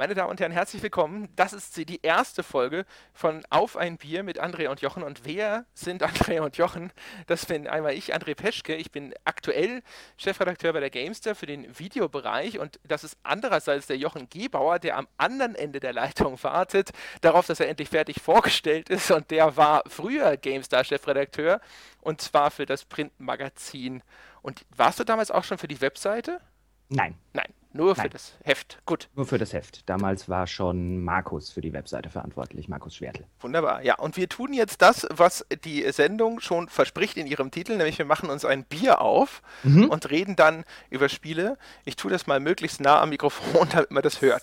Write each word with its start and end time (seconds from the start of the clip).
Meine 0.00 0.14
Damen 0.14 0.30
und 0.30 0.40
Herren, 0.40 0.50
herzlich 0.50 0.82
willkommen. 0.82 1.28
Das 1.36 1.52
ist 1.52 1.76
die 1.76 2.00
erste 2.00 2.42
Folge 2.42 2.86
von 3.12 3.42
Auf 3.50 3.76
ein 3.76 3.98
Bier 3.98 4.22
mit 4.22 4.38
Andrea 4.38 4.70
und 4.70 4.80
Jochen. 4.80 5.02
Und 5.02 5.26
wer 5.26 5.66
sind 5.74 6.02
Andrea 6.02 6.42
und 6.42 6.56
Jochen? 6.56 6.90
Das 7.26 7.44
bin 7.44 7.68
einmal 7.68 7.92
ich, 7.92 8.14
André 8.14 8.34
Peschke. 8.34 8.74
Ich 8.76 8.90
bin 8.90 9.12
aktuell 9.26 9.82
Chefredakteur 10.16 10.72
bei 10.72 10.80
der 10.80 10.88
Gamester 10.88 11.34
für 11.34 11.44
den 11.44 11.78
Videobereich. 11.78 12.58
Und 12.58 12.80
das 12.82 13.04
ist 13.04 13.18
andererseits 13.24 13.88
der 13.88 13.98
Jochen 13.98 14.30
Gebauer, 14.30 14.78
der 14.78 14.96
am 14.96 15.06
anderen 15.18 15.54
Ende 15.54 15.80
der 15.80 15.92
Leitung 15.92 16.42
wartet, 16.42 16.92
darauf, 17.20 17.46
dass 17.46 17.60
er 17.60 17.68
endlich 17.68 17.90
fertig 17.90 18.22
vorgestellt 18.22 18.88
ist. 18.88 19.10
Und 19.10 19.30
der 19.30 19.58
war 19.58 19.82
früher 19.86 20.38
Gamestar-Chefredakteur 20.38 21.60
und 22.00 22.22
zwar 22.22 22.50
für 22.50 22.64
das 22.64 22.86
Printmagazin. 22.86 24.02
Und 24.40 24.64
warst 24.74 24.98
du 24.98 25.04
damals 25.04 25.30
auch 25.30 25.44
schon 25.44 25.58
für 25.58 25.68
die 25.68 25.82
Webseite? 25.82 26.40
Nein. 26.88 27.18
Nein. 27.34 27.52
Nur 27.72 27.94
Nein. 27.94 28.02
für 28.06 28.08
das 28.10 28.32
Heft. 28.42 28.78
Gut. 28.84 29.08
Nur 29.14 29.26
für 29.26 29.38
das 29.38 29.52
Heft. 29.52 29.88
Damals 29.88 30.28
war 30.28 30.48
schon 30.48 31.04
Markus 31.04 31.50
für 31.50 31.60
die 31.60 31.72
Webseite 31.72 32.10
verantwortlich, 32.10 32.68
Markus 32.68 32.96
Schwertl. 32.96 33.24
Wunderbar. 33.38 33.82
Ja, 33.82 33.96
und 33.98 34.16
wir 34.16 34.28
tun 34.28 34.52
jetzt 34.52 34.82
das, 34.82 35.06
was 35.10 35.46
die 35.64 35.88
Sendung 35.92 36.40
schon 36.40 36.68
verspricht 36.68 37.16
in 37.16 37.28
ihrem 37.28 37.52
Titel, 37.52 37.76
nämlich 37.76 37.96
wir 37.98 38.04
machen 38.06 38.28
uns 38.28 38.44
ein 38.44 38.64
Bier 38.64 39.00
auf 39.00 39.40
Mhm. 39.62 39.88
und 39.88 40.10
reden 40.10 40.34
dann 40.34 40.64
über 40.90 41.08
Spiele. 41.08 41.56
Ich 41.84 41.94
tue 41.94 42.10
das 42.10 42.26
mal 42.26 42.40
möglichst 42.40 42.80
nah 42.80 43.00
am 43.00 43.10
Mikrofon, 43.10 43.68
damit 43.72 43.92
man 43.92 44.02
das 44.02 44.20
hört. 44.20 44.42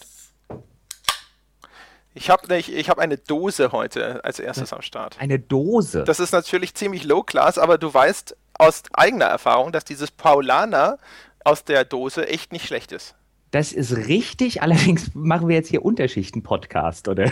Ich 2.13 2.30
habe 2.32 2.57
ich 2.57 2.90
hab 2.90 2.98
eine 2.98 3.18
Dose 3.18 3.71
heute 3.71 4.23
als 4.23 4.40
erstes 4.40 4.73
am 4.73 4.82
Start. 4.82 5.18
Eine 5.20 5.38
Dose. 5.38 6.04
Das 6.04 6.20
ist 6.20 6.32
natürlich 6.32 6.73
ziemlich 6.73 7.04
low 7.04 7.21
class, 7.21 7.59
aber 7.59 7.77
du 7.77 7.94
weißt 7.94 8.35
aus 8.57 8.82
eigener 8.94 9.26
Erfahrung, 9.26 9.71
dass 9.71 9.84
dieses 9.85 10.09
Paulaner 10.09 10.98
aus 11.44 11.63
der 11.63 11.85
Dose 11.85 12.27
echt 12.27 12.52
nicht 12.52 12.66
schlecht 12.66 12.91
ist. 12.91 13.13
Das 13.51 13.71
ist 13.71 13.95
richtig, 13.95 14.61
allerdings 14.61 15.11
machen 15.13 15.47
wir 15.47 15.55
jetzt 15.55 15.69
hier 15.69 15.83
Unterschichten-Podcast, 15.85 17.07
oder? 17.07 17.31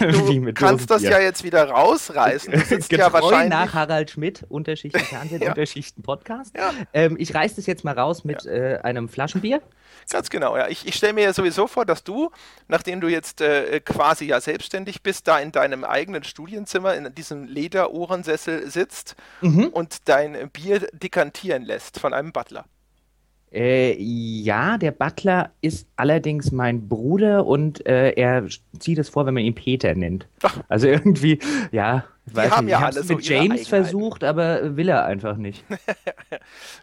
Du 0.00 0.52
kannst 0.54 0.90
das 0.90 1.02
ja 1.02 1.20
jetzt 1.20 1.44
wieder 1.44 1.68
rausreißen. 1.70 2.52
Du 2.52 2.60
sitzt 2.60 2.90
ja 2.92 3.12
wahrscheinlich. 3.12 3.50
nach 3.50 3.72
Harald 3.72 4.10
Schmidt, 4.10 4.44
Unterschichten 4.48 4.98
Fernsehen, 5.00 5.40
Ja. 5.42 5.50
Unterschichten 5.50 6.02
Podcast. 6.02 6.52
Ja. 6.56 6.72
Ähm, 6.92 7.16
ich 7.18 7.32
reiß 7.34 7.54
das 7.54 7.66
jetzt 7.66 7.84
mal 7.84 7.96
raus 7.96 8.24
mit 8.24 8.44
äh, 8.44 8.80
einem 8.82 9.08
Flaschenbier. 9.08 9.62
Ganz 10.10 10.30
genau, 10.30 10.56
ja. 10.56 10.66
Ich, 10.68 10.84
ich 10.86 10.96
stelle 10.96 11.12
mir 11.12 11.22
ja 11.24 11.32
sowieso 11.32 11.68
vor, 11.68 11.86
dass 11.86 12.02
du, 12.02 12.30
nachdem 12.66 13.00
du 13.00 13.06
jetzt 13.08 13.40
äh, 13.40 13.78
quasi 13.80 14.24
ja 14.24 14.40
selbstständig 14.40 15.02
bist, 15.02 15.28
da 15.28 15.38
in 15.38 15.52
deinem 15.52 15.84
eigenen 15.84 16.24
Studienzimmer 16.24 16.94
in 16.94 17.14
diesem 17.14 17.44
Lederohrensessel 17.44 18.68
sitzt 18.68 19.14
Mhm. 19.42 19.66
und 19.68 20.08
dein 20.08 20.50
Bier 20.50 20.80
dekantieren 20.92 21.62
lässt 21.62 22.00
von 22.00 22.12
einem 22.14 22.32
Butler. 22.32 22.64
Äh, 23.52 24.00
ja, 24.00 24.78
der 24.78 24.92
Butler 24.92 25.52
ist 25.60 25.86
allerdings 25.96 26.52
mein 26.52 26.88
Bruder 26.88 27.44
und 27.44 27.84
äh, 27.86 28.12
er 28.12 28.46
zieht 28.78 28.98
es 28.98 29.10
vor, 29.10 29.26
wenn 29.26 29.34
man 29.34 29.42
ihn 29.42 29.54
Peter 29.54 29.94
nennt. 29.94 30.26
Also 30.68 30.86
irgendwie, 30.86 31.38
ja, 31.70 32.04
ich 32.26 32.36
weiß 32.36 32.50
haben 32.50 32.64
nicht. 32.66 32.72
ja 32.72 32.78
ich 32.78 32.84
hab's 32.84 32.96
alle 32.96 33.06
so 33.06 33.14
mit 33.16 33.24
James 33.24 33.68
versucht, 33.68 34.24
aber 34.24 34.76
will 34.76 34.88
er 34.88 35.04
einfach 35.04 35.36
nicht. 35.36 35.64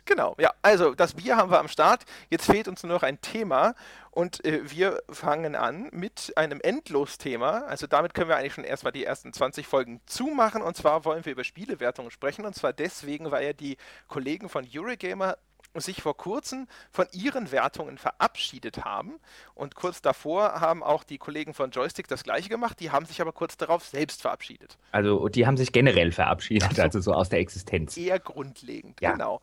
Genau, 0.05 0.35
ja. 0.39 0.51
Also 0.61 0.95
das 0.95 1.13
Bier 1.13 1.37
haben 1.37 1.51
wir 1.51 1.59
am 1.59 1.67
Start. 1.67 2.03
Jetzt 2.29 2.45
fehlt 2.45 2.67
uns 2.67 2.83
nur 2.83 2.93
noch 2.93 3.03
ein 3.03 3.21
Thema 3.21 3.75
und 4.11 4.43
äh, 4.43 4.61
wir 4.65 5.01
fangen 5.09 5.55
an 5.55 5.89
mit 5.91 6.33
einem 6.35 6.59
Endlos-Thema. 6.61 7.65
Also 7.67 7.85
damit 7.85 8.13
können 8.13 8.29
wir 8.29 8.37
eigentlich 8.37 8.53
schon 8.53 8.63
erstmal 8.63 8.91
die 8.91 9.05
ersten 9.05 9.31
20 9.31 9.67
Folgen 9.67 10.01
zumachen. 10.07 10.61
Und 10.61 10.75
zwar 10.75 11.05
wollen 11.05 11.25
wir 11.25 11.31
über 11.31 11.43
Spielewertungen 11.43 12.09
sprechen. 12.09 12.45
Und 12.45 12.55
zwar 12.55 12.73
deswegen, 12.73 13.31
weil 13.31 13.45
ja 13.45 13.53
die 13.53 13.77
Kollegen 14.07 14.49
von 14.49 14.67
Eurogamer 14.73 15.37
sich 15.75 16.01
vor 16.01 16.17
kurzem 16.17 16.67
von 16.91 17.07
ihren 17.11 17.51
Wertungen 17.51 17.97
verabschiedet 17.97 18.83
haben. 18.85 19.19
Und 19.55 19.75
kurz 19.75 20.01
davor 20.01 20.59
haben 20.61 20.83
auch 20.83 21.03
die 21.03 21.17
Kollegen 21.17 21.53
von 21.53 21.71
Joystick 21.71 22.07
das 22.07 22.23
gleiche 22.23 22.49
gemacht. 22.49 22.79
Die 22.79 22.91
haben 22.91 23.05
sich 23.05 23.21
aber 23.21 23.31
kurz 23.31 23.55
darauf 23.57 23.85
selbst 23.85 24.21
verabschiedet. 24.21 24.77
Also 24.91 25.27
die 25.29 25.45
haben 25.45 25.57
sich 25.57 25.71
generell 25.71 26.11
verabschiedet, 26.11 26.79
also 26.79 26.99
so 26.99 27.11
aus 27.11 27.29
der 27.29 27.39
Existenz. 27.39 27.95
eher 27.97 28.19
grundlegend, 28.19 28.99
Ja. 29.01 29.11
genau. 29.11 29.41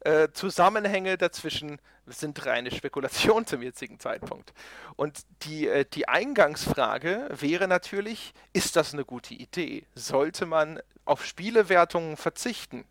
Äh, 0.00 0.28
Zusammenhänge 0.32 1.16
dazwischen 1.18 1.80
sind 2.06 2.44
reine 2.46 2.70
Spekulation 2.70 3.46
zum 3.46 3.62
jetzigen 3.62 3.98
Zeitpunkt. 4.00 4.52
Und 4.96 5.20
die, 5.42 5.68
äh, 5.68 5.84
die 5.92 6.08
Eingangsfrage 6.08 7.28
wäre 7.30 7.68
natürlich, 7.68 8.32
ist 8.52 8.76
das 8.76 8.94
eine 8.94 9.04
gute 9.04 9.34
Idee? 9.34 9.84
Sollte 9.94 10.46
man 10.46 10.80
auf 11.04 11.24
Spielewertungen 11.24 12.16
verzichten? 12.16 12.84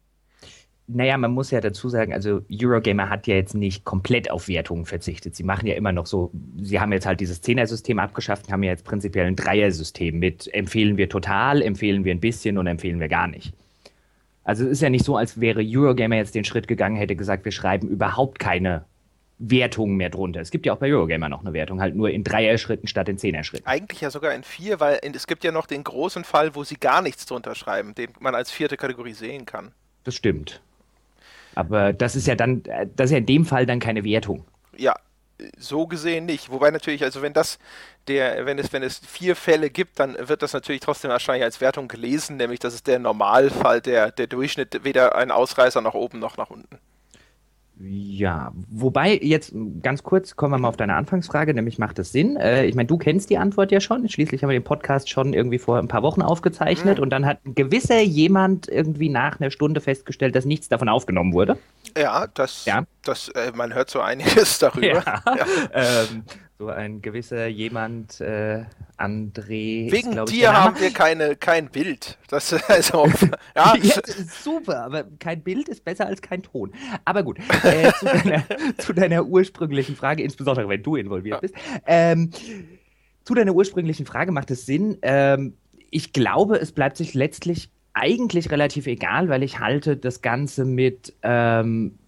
Naja, 0.89 1.17
man 1.17 1.31
muss 1.31 1.51
ja 1.51 1.59
dazu 1.59 1.89
sagen, 1.89 2.13
also 2.13 2.41
Eurogamer 2.49 3.09
hat 3.09 3.27
ja 3.27 3.35
jetzt 3.35 3.53
nicht 3.53 3.83
komplett 3.83 4.31
auf 4.31 4.47
Wertungen 4.47 4.85
verzichtet. 4.85 5.35
Sie 5.35 5.43
machen 5.43 5.67
ja 5.67 5.75
immer 5.75 5.91
noch 5.91 6.05
so, 6.05 6.31
sie 6.61 6.79
haben 6.79 6.93
jetzt 6.93 7.05
halt 7.05 7.19
dieses 7.19 7.41
Zehner-System 7.41 7.99
abgeschafft 7.99 8.47
und 8.47 8.53
haben 8.53 8.63
ja 8.63 8.71
jetzt 8.71 8.85
prinzipiell 8.85 9.25
ein 9.25 9.35
Dreier-System 9.35 10.17
mit 10.17 10.53
empfehlen 10.53 10.95
wir 10.95 11.09
total, 11.09 11.61
empfehlen 11.61 12.05
wir 12.05 12.13
ein 12.13 12.21
bisschen 12.21 12.57
und 12.57 12.67
empfehlen 12.67 13.01
wir 13.01 13.09
gar 13.09 13.27
nicht. 13.27 13.53
Also 14.45 14.63
es 14.63 14.71
ist 14.71 14.81
ja 14.81 14.89
nicht 14.89 15.03
so, 15.03 15.17
als 15.17 15.41
wäre 15.41 15.61
Eurogamer 15.61 16.15
jetzt 16.15 16.33
den 16.33 16.45
Schritt 16.45 16.69
gegangen, 16.69 16.95
hätte 16.95 17.17
gesagt, 17.17 17.43
wir 17.43 17.51
schreiben 17.51 17.89
überhaupt 17.89 18.39
keine 18.39 18.85
Wertungen 19.39 19.97
mehr 19.97 20.09
drunter. 20.09 20.39
Es 20.39 20.51
gibt 20.51 20.65
ja 20.65 20.71
auch 20.71 20.77
bei 20.77 20.87
Eurogamer 20.87 21.27
noch 21.27 21.41
eine 21.41 21.51
Wertung, 21.51 21.81
halt 21.81 21.95
nur 21.95 22.09
in 22.09 22.23
Dreier-Schritten 22.23 22.87
statt 22.87 23.09
in 23.09 23.17
Zehner-Schritten. 23.17 23.67
Eigentlich 23.67 23.99
ja 23.99 24.09
sogar 24.09 24.33
in 24.33 24.43
vier, 24.43 24.79
weil 24.79 25.01
es 25.01 25.27
gibt 25.27 25.43
ja 25.43 25.51
noch 25.51 25.67
den 25.67 25.83
großen 25.83 26.23
Fall, 26.23 26.55
wo 26.55 26.63
sie 26.63 26.75
gar 26.75 27.01
nichts 27.01 27.25
drunter 27.25 27.55
schreiben, 27.55 27.93
den 27.93 28.11
man 28.21 28.35
als 28.35 28.49
vierte 28.51 28.77
Kategorie 28.77 29.11
sehen 29.11 29.45
kann. 29.45 29.73
Das 30.05 30.15
stimmt. 30.15 30.61
Aber 31.57 31.91
das 31.91 32.15
ist 32.15 32.27
ja 32.27 32.35
dann, 32.35 32.61
das 32.95 33.05
ist 33.05 33.11
ja 33.13 33.17
in 33.17 33.25
dem 33.25 33.43
Fall 33.43 33.65
dann 33.65 33.79
keine 33.79 34.03
Wertung. 34.03 34.45
Ja, 34.77 34.93
so 35.57 35.87
gesehen 35.87 36.27
nicht. 36.27 36.51
Wobei 36.51 36.69
natürlich, 36.69 37.03
also 37.03 37.23
wenn 37.23 37.33
das 37.33 37.57
der, 38.07 38.45
wenn 38.45 38.59
es, 38.59 38.71
wenn 38.73 38.83
es 38.83 38.99
vier 38.99 39.35
Fälle 39.35 39.71
gibt, 39.71 39.99
dann 39.99 40.15
wird 40.19 40.43
das 40.43 40.53
natürlich 40.53 40.81
trotzdem 40.81 41.09
wahrscheinlich 41.09 41.43
als 41.43 41.59
Wertung 41.59 41.87
gelesen, 41.87 42.37
nämlich 42.37 42.59
das 42.59 42.75
ist 42.75 42.85
der 42.85 42.99
Normalfall, 42.99 43.81
der, 43.81 44.11
der 44.11 44.27
Durchschnitt, 44.27 44.83
weder 44.83 45.15
ein 45.15 45.31
Ausreißer 45.31 45.81
nach 45.81 45.95
oben 45.95 46.19
noch 46.19 46.37
nach 46.37 46.51
unten. 46.51 46.77
Ja, 47.79 48.51
wobei 48.69 49.17
jetzt 49.21 49.53
ganz 49.83 50.01
kurz 50.01 50.35
kommen 50.35 50.51
wir 50.53 50.57
mal 50.57 50.69
auf 50.69 50.77
deine 50.77 50.95
Anfangsfrage, 50.95 51.53
nämlich 51.53 51.77
macht 51.77 51.99
es 51.99 52.11
Sinn? 52.11 52.35
Äh, 52.35 52.65
ich 52.65 52.73
meine, 52.73 52.87
du 52.87 52.97
kennst 52.97 53.29
die 53.29 53.37
Antwort 53.37 53.71
ja 53.71 53.79
schon. 53.79 54.09
Schließlich 54.09 54.41
haben 54.41 54.49
wir 54.49 54.57
den 54.59 54.63
Podcast 54.63 55.09
schon 55.11 55.33
irgendwie 55.33 55.59
vor 55.59 55.77
ein 55.77 55.87
paar 55.87 56.01
Wochen 56.01 56.23
aufgezeichnet 56.23 56.97
Mhm. 56.97 57.03
und 57.03 57.09
dann 57.11 57.25
hat 57.27 57.45
ein 57.45 57.53
gewisser 57.53 58.01
jemand 58.01 58.67
irgendwie 58.67 59.09
nach 59.09 59.39
einer 59.39 59.51
Stunde 59.51 59.79
festgestellt, 59.79 60.35
dass 60.35 60.45
nichts 60.45 60.69
davon 60.69 60.89
aufgenommen 60.89 61.33
wurde. 61.33 61.57
Ja, 61.95 62.25
das, 62.33 62.65
Ja. 62.65 62.83
das 63.03 63.29
äh, 63.29 63.51
man 63.53 63.73
hört 63.75 63.91
so 63.91 64.01
einiges 64.01 64.57
darüber. 64.59 65.03
Ähm, 65.71 66.23
so 66.59 66.69
ein 66.69 67.01
gewisser 67.01 67.47
jemand, 67.47 68.19
äh, 68.19 68.63
André. 68.97 69.85
ist, 69.85 69.93
Wegen 69.93 70.17
ich, 70.17 70.31
dir 70.31 70.53
haben 70.53 70.79
wir 70.79 70.91
keine, 70.91 71.35
kein 71.35 71.69
Bild. 71.69 72.17
Das 72.29 72.51
also, 72.69 73.05
ja, 73.55 73.75
Ja, 73.75 73.75
das 74.01 74.15
ist 74.17 74.43
super, 74.43 74.83
aber 74.83 75.05
kein 75.19 75.43
Bild 75.43 75.69
ist 75.69 75.85
besser 75.85 76.07
als 76.07 76.21
kein 76.21 76.41
Ton. 76.41 76.73
Aber 77.05 77.21
gut, 77.21 77.37
äh, 77.63 77.91
zu, 77.93 78.05
deiner, 78.23 78.43
zu 78.77 78.93
deiner 78.93 79.25
ursprünglichen 79.25 79.95
Frage, 79.95 80.23
insbesondere 80.23 80.67
wenn 80.67 80.81
du 80.81 80.95
involviert 80.95 81.41
bist. 81.41 81.53
Ähm, 81.85 82.31
zu 83.23 83.35
deiner 83.35 83.53
ursprünglichen 83.53 84.07
Frage 84.07 84.31
macht 84.31 84.49
es 84.49 84.65
Sinn. 84.65 84.97
Ähm, 85.03 85.53
ich 85.91 86.11
glaube, 86.11 86.59
es 86.59 86.71
bleibt 86.71 86.97
sich 86.97 87.13
letztlich 87.13 87.69
eigentlich 87.93 88.49
relativ 88.51 88.87
egal, 88.87 89.29
weil 89.29 89.43
ich 89.43 89.59
halte 89.59 89.95
das 89.95 90.21
Ganze 90.21 90.65
mit. 90.65 91.13
Ähm, 91.21 91.99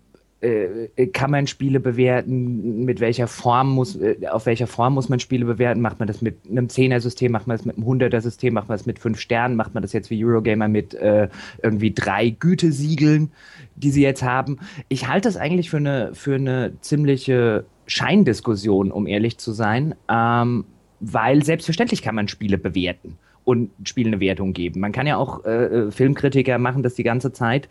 äh, 0.42 1.08
kann 1.08 1.32
man 1.32 1.48
Spiele 1.48 1.80
bewerten, 1.80 2.86
mit 2.86 3.00
welcher 3.00 3.28
Form 3.28 3.72
muss, 3.72 3.96
äh, 3.96 4.16
auf 4.30 4.46
welcher 4.46 4.68
Form 4.68 4.94
muss 4.94 5.10
man 5.10 5.20
Spiele 5.20 5.46
bewerten? 5.46 5.82
Macht 5.82 6.00
man 6.00 6.08
das 6.08 6.22
mit 6.22 6.38
einem 6.50 6.70
Zehner-System, 6.70 7.32
macht 7.32 7.48
man 7.48 7.58
das 7.58 7.66
mit 7.66 7.76
einem 7.76 7.86
Hunderter-System, 7.86 8.54
macht 8.54 8.70
man 8.70 8.78
das 8.78 8.86
mit 8.86 9.00
fünf 9.00 9.20
Sternen, 9.20 9.56
macht 9.56 9.74
man 9.74 9.84
das 9.84 9.94
jetzt 9.94 10.10
wie 10.10 10.24
Eurogamer 10.24 10.68
mit 10.68 10.94
äh, 10.94 11.28
irgendwie 11.62 11.94
drei 11.94 12.30
Gütesiegeln, 12.30 13.32
die 13.76 13.92
sie 13.92 14.02
jetzt 14.02 14.24
haben? 14.24 14.60
Ich 14.88 15.08
halte 15.08 15.28
das 15.28 15.38
eigentlich 15.38 15.70
für 15.70 15.78
eine, 15.78 16.12
für 16.14 16.36
eine 16.36 16.74
ziemliche 16.82 17.66
Scheindiskussion, 17.86 18.92
um 18.92 19.08
ehrlich 19.08 19.38
zu 19.40 19.52
sein, 19.52 19.96
ähm, 20.10 20.66
weil 21.02 21.44
selbstverständlich 21.44 22.02
kann 22.02 22.16
man 22.16 22.28
Spiele 22.28 22.58
bewerten 22.58 23.18
und 23.50 23.72
Spielen 23.84 24.14
eine 24.14 24.20
Wertung 24.20 24.54
geben. 24.54 24.80
Man 24.80 24.92
kann 24.92 25.08
ja 25.08 25.18
auch 25.18 25.44
äh, 25.44 25.66
äh, 25.66 25.92
Filmkritiker 25.92 26.60
machen 26.60 26.84
das 26.84 26.94
die 26.94 27.04
ganze 27.04 27.32
Zeit, 27.32 27.68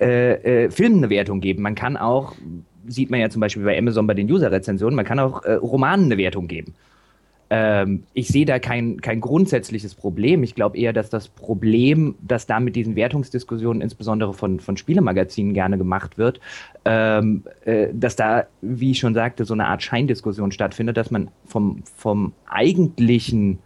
äh, 0.00 0.64
äh, 0.64 0.70
Filmen 0.72 0.98
eine 0.98 1.10
Wertung 1.10 1.40
geben. 1.40 1.62
Man 1.62 1.76
kann 1.76 1.96
auch, 1.96 2.34
sieht 2.88 3.10
man 3.10 3.20
ja 3.20 3.30
zum 3.30 3.38
Beispiel 3.38 3.62
bei 3.62 3.78
Amazon 3.78 4.08
bei 4.08 4.14
den 4.14 4.28
User-Rezensionen, 4.28 4.96
man 4.96 5.04
kann 5.04 5.20
auch 5.20 5.44
äh, 5.44 5.52
Romanen 5.52 6.06
eine 6.06 6.18
Wertung 6.18 6.48
geben. 6.48 6.74
Ähm, 7.48 8.02
ich 8.12 8.26
sehe 8.26 8.44
da 8.44 8.58
kein, 8.58 9.00
kein 9.00 9.20
grundsätzliches 9.20 9.94
Problem. 9.94 10.42
Ich 10.42 10.56
glaube 10.56 10.76
eher, 10.76 10.92
dass 10.92 11.10
das 11.10 11.28
Problem, 11.28 12.16
das 12.22 12.46
da 12.46 12.58
mit 12.58 12.74
diesen 12.74 12.96
Wertungsdiskussionen 12.96 13.82
insbesondere 13.82 14.34
von, 14.34 14.58
von 14.58 14.76
Spielemagazinen 14.76 15.54
gerne 15.54 15.78
gemacht 15.78 16.18
wird, 16.18 16.40
ähm, 16.84 17.44
äh, 17.64 17.88
dass 17.92 18.16
da, 18.16 18.46
wie 18.62 18.92
ich 18.92 18.98
schon 18.98 19.14
sagte, 19.14 19.44
so 19.44 19.54
eine 19.54 19.66
Art 19.66 19.82
Scheindiskussion 19.82 20.50
stattfindet, 20.50 20.96
dass 20.96 21.12
man 21.12 21.28
vom, 21.44 21.82
vom 21.96 22.32
eigentlichen, 22.48 23.58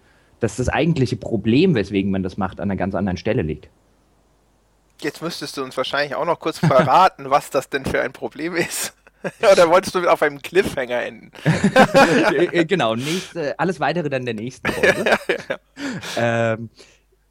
dass 0.45 0.57
das 0.57 0.69
eigentliche 0.69 1.17
Problem, 1.17 1.75
weswegen 1.75 2.11
man 2.11 2.23
das 2.23 2.37
macht, 2.37 2.61
an 2.61 2.71
einer 2.71 2.77
ganz 2.77 2.95
anderen 2.95 3.17
Stelle 3.17 3.43
liegt. 3.43 3.69
jetzt 5.01 5.23
müsstest 5.23 5.57
du 5.57 5.65
uns 5.65 5.77
wahrscheinlich 5.77 6.15
auch 6.15 6.27
noch 6.27 6.39
kurz 6.39 6.59
verraten, 6.59 7.31
was 7.31 7.51
das 7.51 7.71
denn 7.71 7.85
für 7.85 8.01
ein 8.03 8.13
Problem 8.13 8.55
ist. 8.55 8.95
Oder 9.53 9.71
wolltest 9.71 9.95
du 9.95 10.07
auf 10.07 10.21
einem 10.21 10.43
Cliffhanger 10.43 11.03
enden? 11.03 11.33
Äh, 12.53 12.65
genau, 12.67 12.95
nächste, 12.95 13.59
alles 13.59 13.81
weitere 13.81 14.11
dann 14.11 14.25
der 14.27 14.35
nächsten 14.35 14.69
Folge. 14.73 15.17
ähm, 16.17 16.69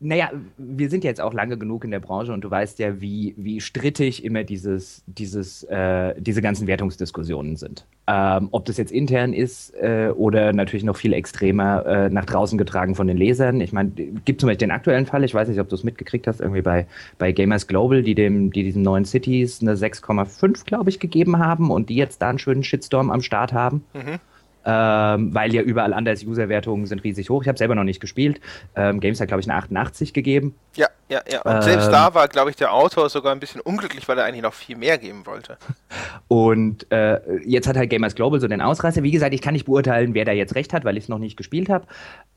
naja, 0.03 0.31
wir 0.57 0.89
sind 0.89 1.03
jetzt 1.03 1.21
auch 1.21 1.33
lange 1.33 1.57
genug 1.57 1.85
in 1.85 1.91
der 1.91 1.99
Branche 1.99 2.33
und 2.33 2.43
du 2.43 2.51
weißt 2.51 2.77
ja, 2.79 2.99
wie, 3.01 3.33
wie 3.37 3.61
strittig 3.61 4.23
immer 4.23 4.43
dieses, 4.43 5.03
dieses, 5.07 5.63
äh, 5.63 6.13
diese 6.19 6.41
ganzen 6.41 6.67
Wertungsdiskussionen 6.67 7.55
sind. 7.55 7.85
Ähm, 8.05 8.49
ob 8.51 8.65
das 8.65 8.77
jetzt 8.77 8.91
intern 8.91 9.31
ist 9.31 9.73
äh, 9.75 10.09
oder 10.13 10.51
natürlich 10.51 10.83
noch 10.83 10.97
viel 10.97 11.13
extremer 11.13 11.85
äh, 11.85 12.09
nach 12.09 12.25
draußen 12.25 12.57
getragen 12.57 12.95
von 12.95 13.07
den 13.07 13.15
Lesern. 13.15 13.61
Ich 13.61 13.71
meine, 13.71 13.91
gibt 13.91 14.41
zum 14.41 14.47
Beispiel 14.47 14.67
den 14.67 14.71
aktuellen 14.71 15.05
Fall, 15.05 15.23
ich 15.23 15.33
weiß 15.33 15.47
nicht, 15.47 15.59
ob 15.59 15.69
du 15.69 15.75
es 15.75 15.85
mitgekriegt 15.85 16.27
hast, 16.27 16.41
irgendwie 16.41 16.61
bei, 16.61 16.85
bei 17.17 17.31
Gamers 17.31 17.67
Global, 17.67 18.03
die 18.03 18.13
dem, 18.13 18.51
die 18.51 18.63
diesen 18.63 18.81
neuen 18.81 19.05
Cities 19.05 19.61
eine 19.61 19.75
6,5, 19.75 20.65
glaube 20.65 20.89
ich, 20.89 20.99
gegeben 20.99 21.39
haben 21.39 21.71
und 21.71 21.89
die 21.89 21.95
jetzt 21.95 22.21
da 22.21 22.29
einen 22.29 22.39
schönen 22.39 22.63
Shitstorm 22.63 23.09
am 23.09 23.21
Start 23.21 23.53
haben. 23.53 23.85
Mhm 23.93 24.19
ähm, 24.65 25.33
weil 25.33 25.53
ja 25.53 25.61
überall 25.61 25.93
anders 25.93 26.23
Userwertungen 26.23 26.85
sind 26.85 27.03
riesig 27.03 27.29
hoch. 27.29 27.41
Ich 27.41 27.47
habe 27.47 27.57
selber 27.57 27.75
noch 27.75 27.83
nicht 27.83 27.99
gespielt. 27.99 28.39
Ähm, 28.75 28.99
Games 28.99 29.19
hat, 29.19 29.27
glaube 29.27 29.41
ich, 29.41 29.49
eine 29.49 29.57
88 29.57 30.13
gegeben. 30.13 30.55
Ja, 30.75 30.87
ja, 31.09 31.21
ja. 31.29 31.41
Und 31.41 31.55
ähm, 31.55 31.61
selbst 31.61 31.91
da 31.91 32.13
war, 32.13 32.27
glaube 32.27 32.49
ich, 32.49 32.55
der 32.55 32.73
Autor 32.73 33.09
sogar 33.09 33.33
ein 33.33 33.39
bisschen 33.39 33.61
unglücklich, 33.61 34.07
weil 34.07 34.17
er 34.17 34.25
eigentlich 34.25 34.43
noch 34.43 34.53
viel 34.53 34.77
mehr 34.77 34.97
geben 34.97 35.25
wollte. 35.25 35.57
Und 36.27 36.91
äh, 36.91 37.19
jetzt 37.45 37.67
hat 37.67 37.77
halt 37.77 37.89
Gamers 37.89 38.15
Global 38.15 38.39
so 38.39 38.47
den 38.47 38.61
Ausreißer. 38.61 39.03
Wie 39.03 39.11
gesagt, 39.11 39.33
ich 39.33 39.41
kann 39.41 39.53
nicht 39.53 39.65
beurteilen, 39.65 40.13
wer 40.13 40.25
da 40.25 40.31
jetzt 40.31 40.55
recht 40.55 40.73
hat, 40.73 40.85
weil 40.85 40.97
ich 40.97 41.03
es 41.03 41.09
noch 41.09 41.19
nicht 41.19 41.37
gespielt 41.37 41.69
habe. 41.69 41.85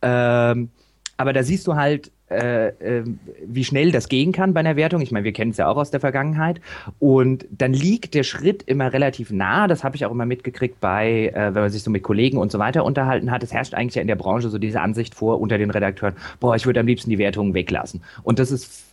Ähm, 0.03 0.71
aber 1.17 1.33
da 1.33 1.43
siehst 1.43 1.67
du 1.67 1.77
halt, 1.77 2.11
äh, 2.29 2.69
äh, 2.69 3.05
wie 3.47 3.65
schnell 3.65 3.93
das 3.93 4.09
gehen 4.09 4.33
kann 4.33 4.53
bei 4.53 4.61
einer 4.61 4.75
Wertung. 4.75 5.01
Ich 5.01 5.13
meine, 5.13 5.25
wir 5.25 5.33
kennen 5.33 5.53
es 5.53 5.59
ja 5.59 5.69
auch 5.69 5.77
aus 5.77 5.93
der 5.93 6.01
Vergangenheit. 6.01 6.61
Und 6.99 7.47
dann 7.51 7.73
liegt 7.73 8.15
der 8.15 8.25
Schritt 8.25 8.65
immer 8.65 8.93
relativ 8.93 9.31
nah. 9.31 9.69
Das 9.69 9.85
habe 9.85 9.95
ich 9.95 10.05
auch 10.05 10.11
immer 10.11 10.27
mitgekriegt 10.27 10.81
bei, 10.81 11.29
äh, 11.29 11.55
wenn 11.55 11.63
man 11.63 11.71
sich 11.71 11.85
so 11.85 11.91
mit 11.91 12.03
Kollegen 12.03 12.39
und 12.39 12.51
so 12.51 12.59
weiter 12.59 12.85
unterhalten 12.85 13.31
hat. 13.31 13.43
Es 13.45 13.53
herrscht 13.53 13.75
eigentlich 13.75 13.95
ja 13.95 14.03
in 14.03 14.09
der 14.09 14.17
Branche 14.17 14.49
so 14.49 14.59
diese 14.59 14.81
Ansicht 14.81 15.15
vor 15.15 15.41
unter 15.41 15.57
den 15.57 15.71
Redakteuren, 15.71 16.17
boah, 16.41 16.57
ich 16.57 16.67
würde 16.67 16.81
am 16.81 16.87
liebsten 16.87 17.11
die 17.11 17.19
Wertungen 17.19 17.55
weglassen. 17.55 18.03
Und 18.25 18.41
das 18.41 18.51
ist 18.51 18.87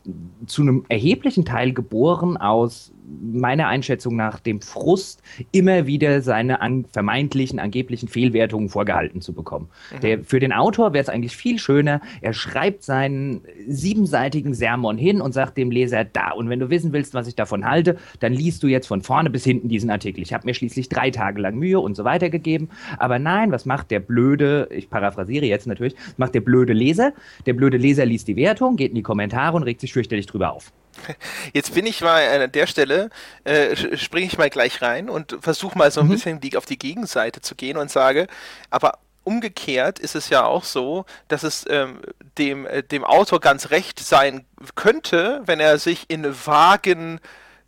zu 0.46 0.62
einem 0.62 0.86
erheblichen 0.90 1.44
Teil 1.46 1.74
geboren 1.74 2.38
aus 2.38 2.92
meiner 3.22 3.68
Einschätzung 3.68 4.16
nach 4.16 4.40
dem 4.40 4.62
Frust, 4.62 5.22
immer 5.52 5.88
wieder 5.88 6.22
seine 6.22 6.62
an, 6.62 6.86
vermeintlichen, 6.86 7.60
angeblichen 7.60 8.08
Fehlwertungen 8.08 8.70
vorgehalten 8.70 9.22
zu 9.22 9.34
bekommen. 9.34 9.70
Mhm. 9.92 10.00
Der, 10.02 10.24
für 10.24 10.40
den 10.40 10.54
Autor 10.54 10.94
wäre 10.94 11.02
es 11.02 11.10
eigentlich 11.10 11.36
viel 11.36 11.60
schöner, 11.60 12.02
er 12.22 12.34
schreibt 12.34 12.84
seinen 12.84 13.42
siebenseitigen 13.68 14.54
Sermon 14.54 14.98
hin 14.98 15.22
und 15.22 15.34
sagt 15.34 15.58
dem 15.58 15.72
Leser 15.72 16.06
da. 16.06 16.32
Und 16.32 16.50
wenn 16.50 16.60
du 16.60 16.70
wissen 16.70 16.94
willst, 16.94 17.14
was 17.14 17.28
ich 17.28 17.36
davon 17.36 17.66
halte, 17.66 17.98
dann 18.20 18.34
liest 18.34 18.64
du 18.64 18.68
jetzt 18.68 18.88
von 18.88 19.02
vorne 19.02 19.30
bis 19.30 19.44
hinten 19.44 19.70
diesen 19.70 19.90
Artikel. 19.90 20.22
Ich 20.22 20.34
habe 20.34 20.46
mir 20.46 20.54
schließlich 20.54 20.90
drei 20.90 21.12
Tage 21.12 21.42
lang 21.42 21.58
Mühe 21.58 21.80
und 21.80 21.96
so 21.96 22.04
weiter 22.04 22.30
gegeben. 22.30 22.70
Aber 22.98 23.20
nein, 23.20 23.52
was 23.52 23.66
macht 23.66 23.92
der 23.92 24.00
blöde, 24.00 24.68
ich 24.72 24.90
paraphrasiere 24.90 25.46
jetzt 25.46 25.68
natürlich, 25.68 25.96
macht 26.18 26.36
der 26.36 26.42
blöde 26.42 26.74
Leser? 26.74 27.14
Der 27.46 27.54
blöde 27.54 27.78
Leser 27.78 28.06
liest 28.06 28.28
die 28.28 28.36
Wertung, 28.36 28.76
geht 28.76 28.90
in 28.90 28.96
die 28.96 29.04
Kommentare 29.04 29.56
und 29.56 29.64
regt 29.64 29.82
sich 29.82 29.94
fürchterlich 29.94 30.26
drüber 30.26 30.54
auf. 30.54 30.72
Jetzt 31.54 31.74
bin 31.74 31.86
ich 31.86 32.02
mal 32.02 32.42
an 32.42 32.52
der 32.52 32.68
Stelle, 32.68 33.10
äh, 33.44 33.76
springe 33.98 34.28
ich 34.28 34.38
mal 34.38 34.50
gleich 34.50 34.82
rein 34.82 35.10
und 35.10 35.38
versuche 35.42 35.78
mal 35.78 35.92
so 35.92 36.02
ein 36.02 36.08
mhm. 36.08 36.12
bisschen 36.12 36.40
die, 36.40 36.58
auf 36.58 36.66
die 36.66 36.80
Gegenseite 36.80 37.42
zu 37.42 37.56
gehen 37.56 37.78
und 37.78 37.92
sage, 37.92 38.28
aber 38.70 39.00
umgekehrt 39.24 40.00
ist 40.00 40.16
es 40.16 40.30
ja 40.30 40.46
auch 40.46 40.64
so, 40.64 41.06
dass 41.28 41.44
es 41.44 41.66
ähm, 41.70 42.02
dem, 42.38 42.66
äh, 42.66 42.84
dem 42.84 43.04
Autor 43.04 43.40
ganz 43.40 43.70
recht 43.70 44.00
sein 44.00 44.46
könnte, 44.76 45.42
wenn 45.46 45.60
er 45.60 45.80
sich 45.80 46.10
in 46.10 46.26
vagen 46.46 47.20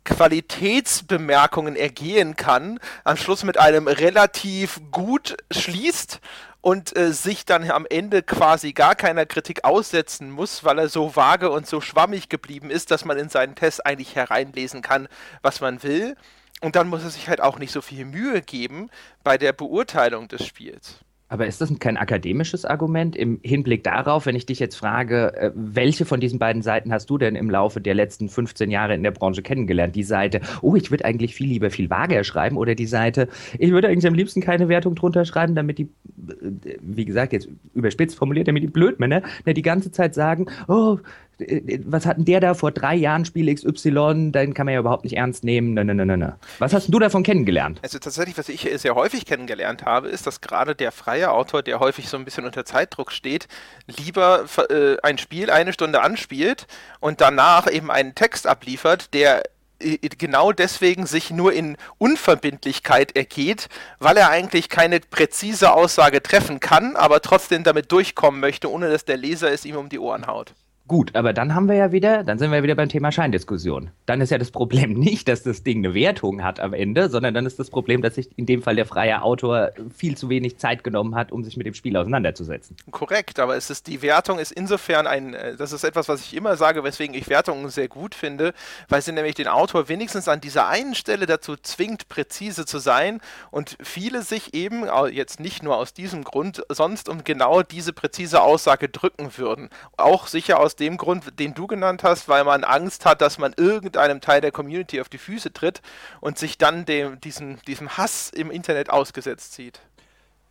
Qualitätsbemerkungen 0.04 1.74
ergehen 1.74 2.36
kann, 2.36 2.78
am 3.04 3.16
Schluss 3.16 3.42
mit 3.42 3.58
einem 3.58 3.88
relativ 3.88 4.80
gut 4.92 5.36
schließt 5.50 6.20
und 6.66 6.96
äh, 6.96 7.12
sich 7.12 7.44
dann 7.44 7.70
am 7.70 7.86
Ende 7.88 8.24
quasi 8.24 8.72
gar 8.72 8.96
keiner 8.96 9.24
Kritik 9.24 9.62
aussetzen 9.62 10.32
muss, 10.32 10.64
weil 10.64 10.80
er 10.80 10.88
so 10.88 11.14
vage 11.14 11.48
und 11.48 11.64
so 11.64 11.80
schwammig 11.80 12.28
geblieben 12.28 12.70
ist, 12.70 12.90
dass 12.90 13.04
man 13.04 13.18
in 13.18 13.28
seinen 13.28 13.54
Test 13.54 13.86
eigentlich 13.86 14.16
hereinlesen 14.16 14.82
kann, 14.82 15.06
was 15.42 15.60
man 15.60 15.84
will. 15.84 16.16
Und 16.60 16.74
dann 16.74 16.88
muss 16.88 17.04
er 17.04 17.10
sich 17.10 17.28
halt 17.28 17.40
auch 17.40 17.60
nicht 17.60 17.70
so 17.70 17.82
viel 17.82 18.04
Mühe 18.04 18.42
geben 18.42 18.90
bei 19.22 19.38
der 19.38 19.52
Beurteilung 19.52 20.26
des 20.26 20.44
Spiels. 20.44 20.96
Aber 21.28 21.46
ist 21.46 21.60
das 21.60 21.76
kein 21.80 21.96
akademisches 21.96 22.64
Argument 22.64 23.16
im 23.16 23.40
Hinblick 23.42 23.82
darauf, 23.82 24.26
wenn 24.26 24.36
ich 24.36 24.46
dich 24.46 24.60
jetzt 24.60 24.76
frage, 24.76 25.34
äh, 25.34 25.50
welche 25.54 26.04
von 26.04 26.20
diesen 26.20 26.38
beiden 26.38 26.62
Seiten 26.62 26.92
hast 26.92 27.10
du 27.10 27.18
denn 27.18 27.34
im 27.34 27.50
Laufe 27.50 27.80
der 27.80 27.94
letzten 27.94 28.28
15 28.28 28.70
Jahre 28.70 28.94
in 28.94 29.02
der 29.02 29.10
Branche 29.10 29.42
kennengelernt? 29.42 29.96
Die 29.96 30.04
Seite, 30.04 30.40
oh, 30.62 30.76
ich 30.76 30.90
würde 30.90 31.04
eigentlich 31.04 31.34
viel 31.34 31.48
lieber 31.48 31.70
viel 31.70 31.90
vager 31.90 32.22
schreiben 32.22 32.56
oder 32.56 32.76
die 32.76 32.86
Seite, 32.86 33.28
ich 33.58 33.72
würde 33.72 33.88
eigentlich 33.88 34.06
am 34.06 34.14
liebsten 34.14 34.40
keine 34.40 34.68
Wertung 34.68 34.94
drunter 34.94 35.24
schreiben, 35.24 35.56
damit 35.56 35.78
die, 35.78 35.88
äh, 36.28 36.78
wie 36.80 37.04
gesagt, 37.04 37.32
jetzt 37.32 37.48
überspitzt 37.74 38.16
formuliert, 38.16 38.46
damit 38.46 38.62
die 38.62 38.68
Blödmänner 38.68 39.22
ne, 39.44 39.54
die 39.54 39.62
ganze 39.62 39.90
Zeit 39.90 40.14
sagen, 40.14 40.46
oh, 40.68 40.98
was 41.38 42.06
hat 42.06 42.16
denn 42.16 42.24
der 42.24 42.40
da 42.40 42.54
vor 42.54 42.70
drei 42.72 42.94
Jahren 42.94 43.24
Spiel 43.24 43.54
XY, 43.54 44.32
den 44.32 44.54
kann 44.54 44.66
man 44.66 44.74
ja 44.74 44.80
überhaupt 44.80 45.04
nicht 45.04 45.16
ernst 45.16 45.44
nehmen. 45.44 45.74
Ne, 45.74 45.84
ne, 45.84 45.94
ne, 45.94 46.06
ne. 46.06 46.16
ne. 46.16 46.38
Was 46.58 46.72
hast 46.72 46.88
du 46.88 46.98
davon 46.98 47.22
kennengelernt? 47.22 47.78
Also 47.82 47.98
tatsächlich, 47.98 48.38
was 48.38 48.48
ich 48.48 48.68
sehr 48.76 48.94
häufig 48.94 49.26
kennengelernt 49.26 49.84
habe, 49.84 50.08
ist, 50.08 50.26
dass 50.26 50.40
gerade 50.40 50.74
der 50.74 50.92
freie 50.92 51.30
Autor, 51.30 51.62
der 51.62 51.78
häufig 51.80 52.08
so 52.08 52.16
ein 52.16 52.24
bisschen 52.24 52.46
unter 52.46 52.64
Zeitdruck 52.64 53.12
steht, 53.12 53.48
lieber 53.86 54.46
äh, 54.70 54.96
ein 55.02 55.18
Spiel 55.18 55.50
eine 55.50 55.72
Stunde 55.72 56.00
anspielt 56.00 56.66
und 57.00 57.20
danach 57.20 57.70
eben 57.70 57.90
einen 57.90 58.14
Text 58.14 58.46
abliefert, 58.46 59.12
der 59.12 59.42
äh, 59.78 59.98
genau 60.16 60.52
deswegen 60.52 61.06
sich 61.06 61.30
nur 61.30 61.52
in 61.52 61.76
Unverbindlichkeit 61.98 63.14
ergeht, 63.14 63.68
weil 63.98 64.16
er 64.16 64.30
eigentlich 64.30 64.68
keine 64.68 65.00
präzise 65.00 65.72
Aussage 65.72 66.22
treffen 66.22 66.60
kann, 66.60 66.96
aber 66.96 67.20
trotzdem 67.20 67.62
damit 67.62 67.92
durchkommen 67.92 68.40
möchte, 68.40 68.70
ohne 68.70 68.90
dass 68.90 69.04
der 69.04 69.18
Leser 69.18 69.52
es 69.52 69.64
ihm 69.64 69.76
um 69.76 69.88
die 69.88 69.98
Ohren 69.98 70.26
haut. 70.26 70.54
Gut, 70.88 71.16
aber 71.16 71.32
dann 71.32 71.52
haben 71.52 71.66
wir 71.66 71.74
ja 71.74 71.90
wieder, 71.90 72.22
dann 72.22 72.38
sind 72.38 72.52
wir 72.52 72.62
wieder 72.62 72.76
beim 72.76 72.88
Thema 72.88 73.10
Scheindiskussion. 73.10 73.90
Dann 74.06 74.20
ist 74.20 74.30
ja 74.30 74.38
das 74.38 74.52
Problem 74.52 74.92
nicht, 74.98 75.26
dass 75.26 75.42
das 75.42 75.64
Ding 75.64 75.84
eine 75.84 75.94
Wertung 75.94 76.44
hat 76.44 76.60
am 76.60 76.72
Ende, 76.72 77.08
sondern 77.08 77.34
dann 77.34 77.44
ist 77.44 77.58
das 77.58 77.70
Problem, 77.70 78.02
dass 78.02 78.14
sich 78.14 78.28
in 78.36 78.46
dem 78.46 78.62
Fall 78.62 78.76
der 78.76 78.86
freie 78.86 79.22
Autor 79.22 79.72
viel 79.96 80.16
zu 80.16 80.28
wenig 80.28 80.58
Zeit 80.58 80.84
genommen 80.84 81.16
hat, 81.16 81.32
um 81.32 81.42
sich 81.42 81.56
mit 81.56 81.66
dem 81.66 81.74
Spiel 81.74 81.96
auseinanderzusetzen. 81.96 82.76
Korrekt, 82.92 83.40
aber 83.40 83.56
es 83.56 83.68
ist 83.68 83.88
die 83.88 84.00
Wertung 84.00 84.38
ist 84.38 84.52
insofern 84.52 85.08
ein, 85.08 85.34
äh, 85.34 85.56
das 85.56 85.72
ist 85.72 85.82
etwas, 85.82 86.08
was 86.08 86.20
ich 86.20 86.34
immer 86.34 86.56
sage, 86.56 86.84
weswegen 86.84 87.16
ich 87.16 87.28
Wertungen 87.28 87.68
sehr 87.68 87.88
gut 87.88 88.14
finde, 88.14 88.54
weil 88.88 89.02
sie 89.02 89.10
nämlich 89.10 89.34
den 89.34 89.48
Autor 89.48 89.88
wenigstens 89.88 90.28
an 90.28 90.40
dieser 90.40 90.68
einen 90.68 90.94
Stelle 90.94 91.26
dazu 91.26 91.56
zwingt, 91.56 92.08
präzise 92.08 92.64
zu 92.64 92.78
sein 92.78 93.20
und 93.50 93.76
viele 93.82 94.22
sich 94.22 94.54
eben 94.54 94.84
jetzt 95.10 95.40
nicht 95.40 95.64
nur 95.64 95.78
aus 95.78 95.94
diesem 95.94 96.22
Grund, 96.22 96.62
sonst 96.68 97.08
um 97.08 97.24
genau 97.24 97.62
diese 97.62 97.92
präzise 97.92 98.40
Aussage 98.40 98.88
drücken 98.88 99.36
würden. 99.36 99.68
Auch 99.96 100.28
sicher 100.28 100.60
aus 100.60 100.75
dem 100.80 100.96
Grund, 100.96 101.38
den 101.38 101.54
du 101.54 101.66
genannt 101.66 102.02
hast, 102.02 102.28
weil 102.28 102.44
man 102.44 102.64
Angst 102.64 103.04
hat, 103.04 103.20
dass 103.20 103.38
man 103.38 103.54
irgendeinem 103.56 104.20
Teil 104.20 104.40
der 104.40 104.52
Community 104.52 105.00
auf 105.00 105.08
die 105.08 105.18
Füße 105.18 105.52
tritt 105.52 105.82
und 106.20 106.38
sich 106.38 106.58
dann 106.58 106.84
dem, 106.84 107.20
diesem, 107.20 107.56
diesem 107.66 107.96
Hass 107.96 108.30
im 108.30 108.50
Internet 108.50 108.90
ausgesetzt 108.90 109.54
sieht. 109.54 109.80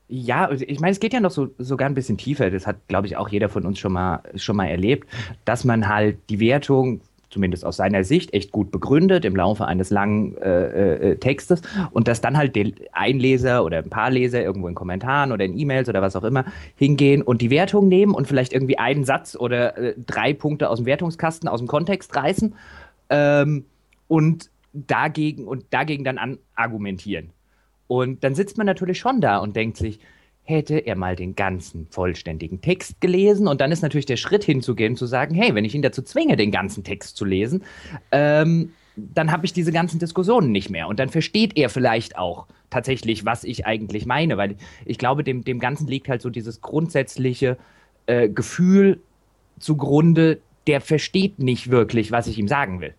Ja, 0.07 0.51
ich 0.51 0.79
meine, 0.79 0.91
es 0.91 0.99
geht 0.99 1.13
ja 1.13 1.19
noch 1.19 1.31
so, 1.31 1.49
sogar 1.57 1.89
ein 1.89 1.95
bisschen 1.95 2.17
tiefer. 2.17 2.51
Das 2.51 2.67
hat, 2.67 2.87
glaube 2.87 3.07
ich, 3.07 3.17
auch 3.17 3.27
jeder 3.27 3.49
von 3.49 3.65
uns 3.65 3.79
schon 3.79 3.93
mal, 3.93 4.21
schon 4.35 4.55
mal 4.55 4.67
erlebt, 4.67 5.09
dass 5.45 5.63
man 5.63 5.87
halt 5.87 6.17
die 6.29 6.39
Wertung 6.39 7.01
zumindest 7.35 7.65
aus 7.65 7.75
seiner 7.75 8.05
Sicht, 8.05 8.33
echt 8.33 8.53
gut 8.53 8.71
begründet 8.71 9.25
im 9.25 9.35
Laufe 9.35 9.65
eines 9.65 9.89
langen 9.89 10.37
äh, 10.37 11.11
äh, 11.11 11.15
Textes 11.17 11.61
und 11.91 12.07
dass 12.07 12.21
dann 12.21 12.37
halt 12.37 12.57
ein 12.93 13.19
Leser 13.19 13.65
oder 13.65 13.79
ein 13.79 13.89
paar 13.89 14.09
Leser 14.09 14.41
irgendwo 14.41 14.69
in 14.69 14.73
Kommentaren 14.73 15.33
oder 15.33 15.43
in 15.43 15.59
E-Mails 15.59 15.89
oder 15.89 16.01
was 16.01 16.15
auch 16.15 16.23
immer 16.23 16.45
hingehen 16.77 17.21
und 17.21 17.41
die 17.41 17.49
Wertung 17.49 17.89
nehmen 17.89 18.15
und 18.15 18.25
vielleicht 18.25 18.53
irgendwie 18.53 18.77
einen 18.79 19.03
Satz 19.03 19.35
oder 19.35 19.77
äh, 19.77 19.95
drei 19.97 20.33
Punkte 20.33 20.69
aus 20.69 20.77
dem 20.77 20.85
Wertungskasten, 20.85 21.49
aus 21.49 21.59
dem 21.59 21.67
Kontext 21.67 22.15
reißen 22.15 22.55
ähm, 23.09 23.65
und 24.07 24.49
dagegen 24.71 25.45
und 25.45 25.65
dagegen 25.71 26.05
dann 26.05 26.17
an 26.17 26.37
argumentieren. 26.55 27.31
Und 27.87 28.23
dann 28.23 28.33
sitzt 28.33 28.57
man 28.57 28.65
natürlich 28.65 28.97
schon 28.97 29.19
da 29.19 29.39
und 29.39 29.57
denkt 29.57 29.75
sich, 29.75 29.99
hätte 30.45 30.77
er 30.77 30.95
mal 30.95 31.15
den 31.15 31.35
ganzen 31.35 31.87
vollständigen 31.89 32.61
Text 32.61 33.01
gelesen. 33.01 33.47
Und 33.47 33.61
dann 33.61 33.71
ist 33.71 33.81
natürlich 33.81 34.05
der 34.05 34.17
Schritt 34.17 34.43
hinzugehen, 34.43 34.95
zu 34.95 35.07
sagen, 35.07 35.35
hey, 35.35 35.53
wenn 35.55 35.65
ich 35.65 35.75
ihn 35.75 35.81
dazu 35.81 36.01
zwinge, 36.03 36.37
den 36.37 36.51
ganzen 36.51 36.83
Text 36.83 37.17
zu 37.17 37.25
lesen, 37.25 37.63
ähm, 38.11 38.71
dann 38.95 39.31
habe 39.31 39.45
ich 39.45 39.53
diese 39.53 39.71
ganzen 39.71 39.99
Diskussionen 39.99 40.51
nicht 40.51 40.69
mehr. 40.69 40.87
Und 40.87 40.99
dann 40.99 41.09
versteht 41.09 41.57
er 41.57 41.69
vielleicht 41.69 42.17
auch 42.17 42.45
tatsächlich, 42.69 43.25
was 43.25 43.43
ich 43.43 43.65
eigentlich 43.65 44.05
meine. 44.05 44.37
Weil 44.37 44.55
ich 44.85 44.97
glaube, 44.97 45.23
dem, 45.23 45.43
dem 45.43 45.59
Ganzen 45.59 45.87
liegt 45.87 46.07
halt 46.07 46.21
so 46.21 46.29
dieses 46.29 46.61
grundsätzliche 46.61 47.57
äh, 48.05 48.29
Gefühl 48.29 49.01
zugrunde, 49.59 50.39
der 50.67 50.79
versteht 50.79 51.39
nicht 51.39 51.71
wirklich, 51.71 52.11
was 52.11 52.27
ich 52.27 52.37
ihm 52.37 52.47
sagen 52.47 52.81
will. 52.81 52.93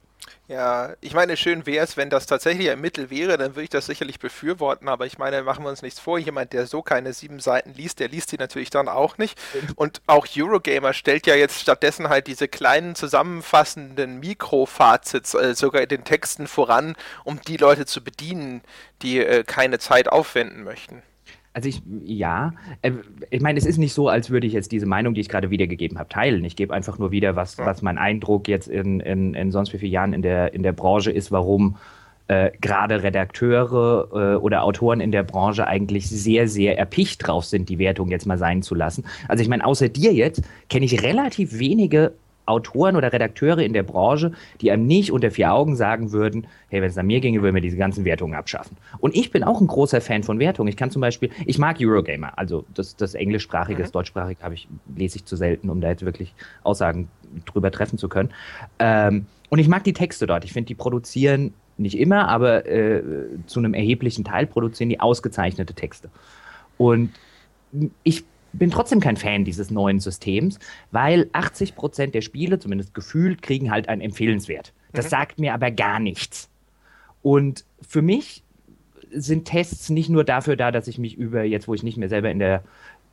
Ja, 0.49 0.95
ich 1.01 1.13
meine, 1.13 1.37
schön 1.37 1.67
wäre 1.67 1.85
es, 1.85 1.97
wenn 1.97 2.09
das 2.09 2.27
tatsächlich 2.27 2.71
ein 2.71 2.81
Mittel 2.81 3.11
wäre, 3.11 3.37
dann 3.37 3.57
würde 3.57 3.65
ich 3.65 3.71
das 3.71 3.87
sicherlich 3.87 4.21
befürworten, 4.21 4.89
aber 4.89 5.05
ich 5.05 5.19
meine, 5.19 5.43
machen 5.43 5.65
wir 5.65 5.71
uns 5.71 5.83
nichts 5.83 5.99
vor, 5.99 6.21
jemand, 6.21 6.53
der 6.53 6.69
so 6.69 6.83
keine 6.83 7.13
sieben 7.13 7.41
Seiten 7.41 7.75
liest, 7.75 7.99
der 7.99 8.07
liest 8.09 8.31
die 8.31 8.37
natürlich 8.37 8.71
dann 8.71 8.89
auch 8.89 9.19
nicht. 9.19 9.37
Und 9.75 10.03
auch 10.07 10.25
Eurogamer 10.37 10.93
stellt 10.93 11.27
ja 11.27 11.35
jetzt 11.35 11.61
stattdessen 11.61 12.09
halt 12.09 12.29
diese 12.29 12.47
kleinen 12.47 12.95
zusammenfassenden 12.95 14.21
Mikrofazits 14.21 15.35
äh, 15.35 15.55
sogar 15.57 15.83
in 15.83 15.89
den 15.89 16.05
Texten 16.05 16.47
voran, 16.47 16.95
um 17.25 17.41
die 17.41 17.57
Leute 17.57 17.85
zu 17.85 18.05
bedienen, 18.05 18.63
die 19.03 19.19
äh, 19.19 19.43
keine 19.43 19.81
Zeit 19.81 20.09
aufwenden 20.09 20.63
möchten. 20.63 21.03
Also 21.57 21.71
ich, 21.71 21.81
ja, 22.05 22.53
äh, 22.83 22.93
ich 23.31 23.41
meine, 23.41 23.59
es 23.59 23.65
ist 23.65 23.79
nicht 23.79 23.95
so, 23.95 24.11
als 24.11 24.29
würde 24.29 24.47
ich 24.47 24.53
jetzt 24.53 24.73
diese 24.73 24.85
Meinung, 24.85 25.15
die 25.15 25.23
ich 25.23 25.31
gerade 25.31 25.49
wiedergegeben 25.49 25.99
habe, 25.99 26.11
teilen. 26.11 26.45
Ich 26.45 26.55
gebe 26.55 26.75
einfach 26.75 26.99
nur 26.99 27.13
wieder, 27.13 27.35
was, 27.35 27.57
was 27.57 27.81
mein 27.81 27.97
Eindruck 27.97 28.47
jetzt 28.47 28.69
in, 28.69 29.01
in, 29.01 29.33
in 29.33 29.51
sonst 29.51 29.73
wie 29.73 29.79
vielen 29.79 29.93
Jahren 29.93 30.13
in 30.13 30.21
der, 30.21 30.53
in 30.53 30.63
der 30.63 30.73
Branche 30.73 31.11
ist, 31.11 31.33
warum 31.33 31.77
äh, 32.29 32.51
gerade 32.61 33.03
Redakteure 33.03 34.09
äh, 34.13 34.37
oder 34.37 34.65
Autoren 34.65 35.01
in 35.01 35.13
der 35.13 35.23
Branche 35.23 35.67
eigentlich 35.67 36.11
sehr, 36.11 36.47
sehr 36.47 36.77
erpicht 36.77 37.27
drauf 37.27 37.47
sind, 37.47 37.71
die 37.71 37.79
Wertung 37.79 38.11
jetzt 38.11 38.27
mal 38.27 38.37
sein 38.37 38.61
zu 38.61 38.75
lassen. 38.75 39.07
Also 39.27 39.43
ich 39.43 39.49
meine, 39.49 39.65
außer 39.65 39.89
dir 39.89 40.13
jetzt 40.13 40.43
kenne 40.69 40.85
ich 40.85 41.03
relativ 41.03 41.59
wenige 41.59 42.13
Autoren 42.47 42.97
oder 42.97 43.13
Redakteure 43.13 43.59
in 43.59 43.73
der 43.73 43.83
Branche, 43.83 44.33
die 44.61 44.71
einem 44.71 44.87
nicht 44.87 45.13
unter 45.13 45.31
vier 45.31 45.53
Augen 45.53 45.77
sagen 45.77 46.13
würden, 46.13 46.47
hey, 46.69 46.81
wenn 46.81 46.89
es 46.89 46.97
nach 46.97 47.03
mir 47.03 47.21
ginge, 47.21 47.43
würden 47.43 47.55
wir 47.55 47.63
diese 47.63 47.77
ganzen 47.77 48.05
Wertungen 48.05 48.35
abschaffen. 48.35 48.77
Und 48.99 49.15
ich 49.15 49.31
bin 49.31 49.45
auch 49.45 49.61
ein 49.61 49.67
großer 49.67 50.01
Fan 50.01 50.23
von 50.23 50.39
Wertungen. 50.39 50.69
Ich 50.69 50.77
kann 50.77 50.91
zum 50.91 51.01
Beispiel, 51.01 51.31
ich 51.45 51.59
mag 51.59 51.77
Eurogamer, 51.81 52.39
also 52.39 52.65
das, 52.75 52.97
das 52.97 53.15
englischsprachige, 53.15 53.83
das 53.83 53.91
mhm. 53.91 53.95
deutschsprachige 53.95 54.43
habe 54.43 54.55
ich, 54.55 54.69
lese 54.97 55.17
ich 55.17 55.25
zu 55.25 55.37
selten, 55.37 55.71
um 55.71 55.81
da 55.81 55.89
jetzt 55.89 56.05
wirklich 56.05 56.35
Aussagen 56.63 57.09
drüber 57.45 57.71
treffen 57.71 57.99
zu 57.99 58.09
können. 58.09 58.31
Ähm, 58.79 59.27
und 59.49 59.59
ich 59.59 59.69
mag 59.69 59.85
die 59.85 59.93
Texte 59.93 60.27
dort. 60.27 60.45
Ich 60.45 60.53
finde, 60.53 60.69
die 60.69 60.75
produzieren 60.75 61.55
nicht 61.79 61.99
immer, 61.99 62.29
aber 62.29 62.67
äh, 62.67 63.03
zu 63.47 63.61
einem 63.61 63.75
erheblichen 63.75 64.25
Teil 64.25 64.47
produzieren 64.47 64.89
die 64.89 65.01
ausgezeichnete 65.01 65.75
Texte. 65.75 66.11
Und 66.79 67.13
ich 68.03 68.25
bin 68.59 68.71
trotzdem 68.71 69.01
kein 69.01 69.17
Fan 69.17 69.45
dieses 69.45 69.71
neuen 69.71 70.01
Systems, 70.01 70.59
weil 70.91 71.29
80 71.33 71.77
Prozent 71.77 72.15
der 72.15 72.23
Spiele, 72.23 72.59
zumindest 72.59 72.95
gefühlt, 72.95 73.43
kriegen 73.43 73.71
halt 73.71 73.89
einen 73.89 74.01
Empfehlenswert. 74.01 74.73
Das 74.93 75.07
mhm. 75.07 75.11
sagt 75.11 75.39
mir 75.39 75.55
aber 75.55 75.71
gar 75.71 76.01
nichts. 76.01 76.49
Und 77.23 77.65
für 77.83 78.03
mich 78.03 78.43
sind 79.11 79.47
Tests 79.47 79.91
nicht 79.91 80.09
nur 80.09 80.25
dafür 80.25 80.57
da, 80.57 80.71
dass 80.71 80.89
ich 80.89 80.99
mich 80.99 81.17
über, 81.17 81.43
jetzt 81.45 81.69
wo 81.69 81.75
ich 81.75 81.83
nicht 81.83 81.97
mehr 81.97 82.09
selber 82.09 82.31
in 82.31 82.39
der 82.39 82.63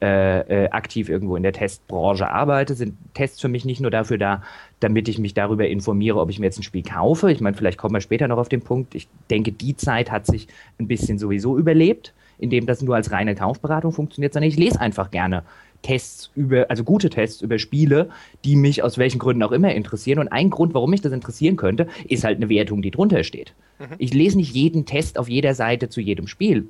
äh, 0.02 0.66
äh, 0.66 0.70
aktiv 0.70 1.08
irgendwo 1.08 1.38
in 1.38 1.44
der 1.44 1.54
Testbranche 1.54 2.30
arbeite, 2.30 2.76
sind 2.76 2.98
Tests 3.14 3.40
für 3.40 3.48
mich 3.48 3.64
nicht 3.64 3.80
nur 3.80 3.92
dafür 3.92 4.18
da, 4.18 4.44
damit 4.82 5.08
ich 5.08 5.18
mich 5.18 5.34
darüber 5.34 5.68
informiere, 5.68 6.20
ob 6.20 6.30
ich 6.30 6.40
mir 6.40 6.48
jetzt 6.48 6.60
ein 6.60 6.64
Spiel 6.64 6.84
kaufe. 6.84 7.32
Ich 7.32 7.40
meine, 7.40 7.56
vielleicht 7.56 7.78
kommen 7.78 7.96
wir 7.96 8.02
später 8.02 8.28
noch 8.28 8.38
auf 8.38 8.50
den 8.50 8.62
Punkt. 8.62 8.96
Ich 8.96 9.08
denke, 9.30 9.54
die 9.54 9.78
Zeit 9.78 10.12
hat 10.12 10.26
sich 10.26 10.48
ein 10.78 10.88
bisschen 10.88 11.20
sowieso 11.20 11.58
überlebt 11.58 12.14
in 12.44 12.50
dem 12.50 12.66
das 12.66 12.82
nur 12.82 12.96
als 12.96 13.12
reine 13.12 13.36
Kaufberatung 13.36 13.94
funktioniert, 13.94 14.34
sondern 14.34 14.50
ich 14.50 14.58
lese 14.58 14.80
einfach 14.80 15.10
gerne 15.12 15.44
Tests 15.82 16.32
über, 16.36 16.70
also 16.70 16.84
gute 16.84 17.10
Tests 17.10 17.42
über 17.42 17.58
Spiele, 17.58 18.10
die 18.44 18.56
mich 18.56 18.84
aus 18.84 18.98
welchen 18.98 19.20
Gründen 19.20 19.44
auch 19.44 19.52
immer 19.52 19.74
interessieren. 19.74 20.20
Und 20.20 20.30
ein 20.30 20.50
Grund, 20.50 20.74
warum 20.74 20.90
mich 20.90 21.02
das 21.02 21.12
interessieren 21.12 21.56
könnte, 21.56 21.88
ist 22.08 22.24
halt 22.24 22.38
eine 22.38 22.50
Wertung, 22.50 22.82
die 22.82 22.92
drunter 22.92 23.24
steht. 23.24 23.54
Mhm. 23.80 23.96
Ich 23.98 24.14
lese 24.14 24.38
nicht 24.38 24.54
jeden 24.54 24.86
Test 24.86 25.18
auf 25.18 25.30
jeder 25.30 25.54
Seite 25.56 25.90
zu 25.90 26.02
jedem 26.02 26.28
Spiel. 26.28 26.68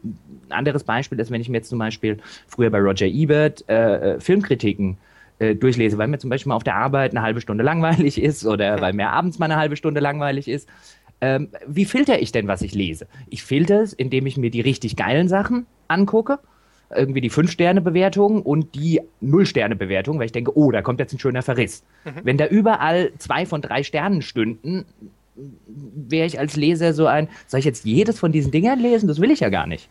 Ein 0.50 0.52
anderes 0.52 0.84
Beispiel 0.84 1.20
ist, 1.20 1.32
wenn 1.32 1.42
ich 1.42 1.50
mir 1.50 1.58
jetzt 1.58 1.70
zum 1.70 1.80
Beispiel 1.80 2.18
früher 2.48 2.70
bei 2.70 2.80
Roger 2.80 3.08
Ebert 3.08 3.68
äh, 3.68 4.16
äh 4.16 4.20
Filmkritiken 4.20 4.98
äh, 5.40 5.56
durchlese, 5.56 5.98
weil 5.98 6.08
mir 6.08 6.20
zum 6.20 6.30
Beispiel 6.30 6.50
mal 6.50 6.56
auf 6.56 6.64
der 6.64 6.76
Arbeit 6.76 7.12
eine 7.12 7.22
halbe 7.22 7.42
Stunde 7.42 7.64
langweilig 7.64 8.22
ist 8.22 8.46
oder 8.46 8.82
weil 8.82 8.94
mir 8.94 9.10
abends 9.10 9.40
mal 9.40 9.46
eine 9.46 9.58
halbe 9.58 9.76
Stunde 9.76 10.00
langweilig 10.00 10.48
ist, 10.48 10.70
ähm, 11.24 11.48
wie 11.66 11.86
filter 11.86 12.22
ich 12.22 12.34
denn, 12.34 12.50
was 12.50 12.62
ich 12.62 12.76
lese? 12.76 13.08
Ich 13.30 13.44
filter 13.44 13.82
es, 13.82 13.94
indem 13.94 14.26
ich 14.26 14.36
mir 14.36 14.50
die 14.50 14.60
richtig 14.60 14.98
geilen 14.98 15.30
Sachen 15.30 15.66
angucke, 15.88 16.40
irgendwie 16.94 17.22
die 17.22 17.32
5-Sterne-Bewertung 17.32 18.42
und 18.42 18.76
die 18.76 19.00
0-Sterne-Bewertung, 19.24 20.20
weil 20.20 20.26
ich 20.26 20.34
denke, 20.34 20.58
oh, 20.58 20.70
da 20.70 20.82
kommt 20.82 21.00
jetzt 21.00 21.14
ein 21.14 21.20
schöner 21.20 21.42
Verriss. 21.42 21.86
Mhm. 22.04 22.12
Wenn 22.24 22.38
da 22.38 22.48
überall 22.48 23.14
zwei 23.20 23.46
von 23.46 23.62
drei 23.62 23.84
Sternen 23.84 24.22
stünden, 24.22 24.84
wäre 25.66 26.26
ich 26.26 26.40
als 26.40 26.58
Leser 26.58 26.94
so 26.94 27.08
ein, 27.08 27.30
soll 27.48 27.62
ich 27.62 27.66
jetzt 27.66 27.86
jedes 27.86 28.20
von 28.20 28.34
diesen 28.34 28.52
Dingern 28.52 28.82
lesen? 28.82 29.08
Das 29.08 29.22
will 29.22 29.32
ich 29.32 29.40
ja 29.40 29.48
gar 29.48 29.66
nicht. 29.66 29.88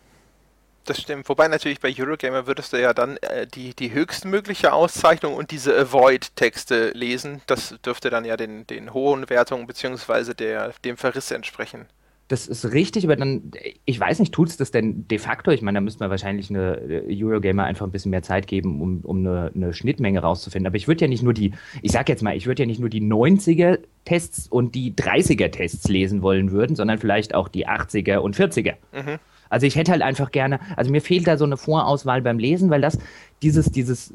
Das 0.85 1.01
stimmt. 1.01 1.29
Wobei 1.29 1.47
natürlich 1.47 1.81
bei 1.81 1.95
Eurogamer 1.97 2.47
würdest 2.47 2.73
du 2.73 2.81
ja 2.81 2.93
dann 2.93 3.17
äh, 3.19 3.47
die, 3.47 3.75
die 3.75 3.93
höchstmögliche 3.93 4.73
Auszeichnung 4.73 5.35
und 5.35 5.53
diese 5.53 5.79
Avoid-Texte 5.79 6.91
lesen. 6.91 7.41
Das 7.47 7.77
dürfte 7.85 8.11
dann 8.11 8.25
ja 8.25 8.37
den, 8.37 8.67
den 8.67 8.93
hohen 8.93 9.31
Wertungen 9.31 9.67
bzw. 9.67 10.73
dem 10.85 10.97
Verriss 10.97 11.31
entsprechen. 11.31 11.87
Das 12.33 12.47
ist 12.47 12.73
richtig, 12.73 13.05
aber 13.05 13.15
dann, 13.15 13.51
ich 13.85 14.01
weiß 14.01 14.19
nicht, 14.19 14.33
tut 14.33 14.49
es 14.49 14.57
das 14.57 14.71
denn 14.71 15.07
de 15.07 15.19
facto? 15.19 15.51
Ich 15.51 15.61
meine, 15.61 15.77
da 15.77 15.81
müsste 15.83 16.03
man 16.03 16.09
wahrscheinlich 16.09 16.49
eine 16.49 16.77
äh, 16.79 17.23
Eurogamer 17.23 17.65
einfach 17.65 17.85
ein 17.85 17.93
bisschen 17.93 18.11
mehr 18.11 18.23
Zeit 18.23 18.47
geben, 18.47 18.81
um, 18.81 19.01
um 19.03 19.19
eine, 19.19 19.53
eine 19.55 19.75
Schnittmenge 19.75 20.21
rauszufinden. 20.21 20.67
Aber 20.67 20.77
ich 20.77 20.89
würde 20.89 21.03
ja 21.03 21.09
nicht 21.09 21.23
nur 21.23 21.35
die, 21.35 21.53
ich 21.83 21.93
sag 21.93 22.09
jetzt 22.09 22.23
mal, 22.23 22.35
ich 22.35 22.47
würde 22.47 22.62
ja 22.62 22.67
nicht 22.67 22.81
nur 22.81 22.89
die 22.89 23.03
90er-Tests 23.03 24.49
und 24.49 24.75
die 24.75 24.95
30er-Tests 24.95 25.89
lesen 25.89 26.23
wollen 26.23 26.53
würden, 26.53 26.75
sondern 26.75 26.99
vielleicht 26.99 27.35
auch 27.35 27.49
die 27.49 27.69
80er 27.69 28.17
und 28.17 28.35
40er. 28.35 28.77
Mhm. 28.93 29.19
Also 29.52 29.66
ich 29.66 29.76
hätte 29.76 29.92
halt 29.92 30.02
einfach 30.02 30.30
gerne, 30.30 30.59
also 30.76 30.90
mir 30.90 31.02
fehlt 31.02 31.26
da 31.26 31.37
so 31.37 31.44
eine 31.44 31.59
Vorauswahl 31.59 32.23
beim 32.23 32.38
Lesen, 32.38 32.71
weil 32.71 32.80
das, 32.80 32.99
dieses, 33.42 33.71
dieses, 33.71 34.11
äh, 34.11 34.14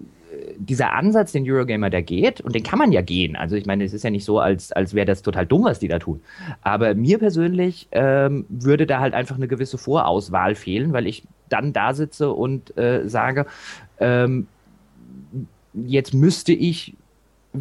dieser 0.58 0.94
Ansatz, 0.94 1.32
den 1.32 1.50
Eurogamer 1.50 1.92
da 1.92 2.02
geht, 2.02 2.42
und 2.42 2.56
den 2.56 2.64
kann 2.64 2.80
man 2.80 2.92
ja 2.92 3.02
gehen. 3.02 3.36
Also 3.36 3.56
ich 3.56 3.68
meine, 3.68 3.84
es 3.84 3.94
ist 3.94 4.04
ja 4.04 4.10
nicht 4.10 4.26
so, 4.26 4.40
als, 4.40 4.72
als 4.72 4.96
wäre 4.96 5.06
das 5.06 5.22
total 5.22 5.46
dumm, 5.46 5.66
was 5.66 5.78
die 5.78 5.88
da 5.88 6.00
tun. 6.00 6.22
Aber 6.64 6.96
mir 6.96 7.20
persönlich 7.20 7.88
ähm, 7.92 8.46
würde 8.50 8.88
da 8.88 9.00
halt 9.00 9.14
einfach 9.14 9.36
eine 9.36 9.48
gewisse 9.48 9.78
Vorauswahl 9.78 10.56
fehlen, 10.56 10.92
weil 10.92 11.06
ich 11.06 11.24
dann 11.50 11.72
da 11.72 11.94
sitze 11.94 12.32
und 12.32 12.76
äh, 12.76 13.08
sage, 13.08 13.46
ähm, 14.00 14.48
jetzt 15.74 16.16
müsste 16.16 16.52
ich 16.52 16.96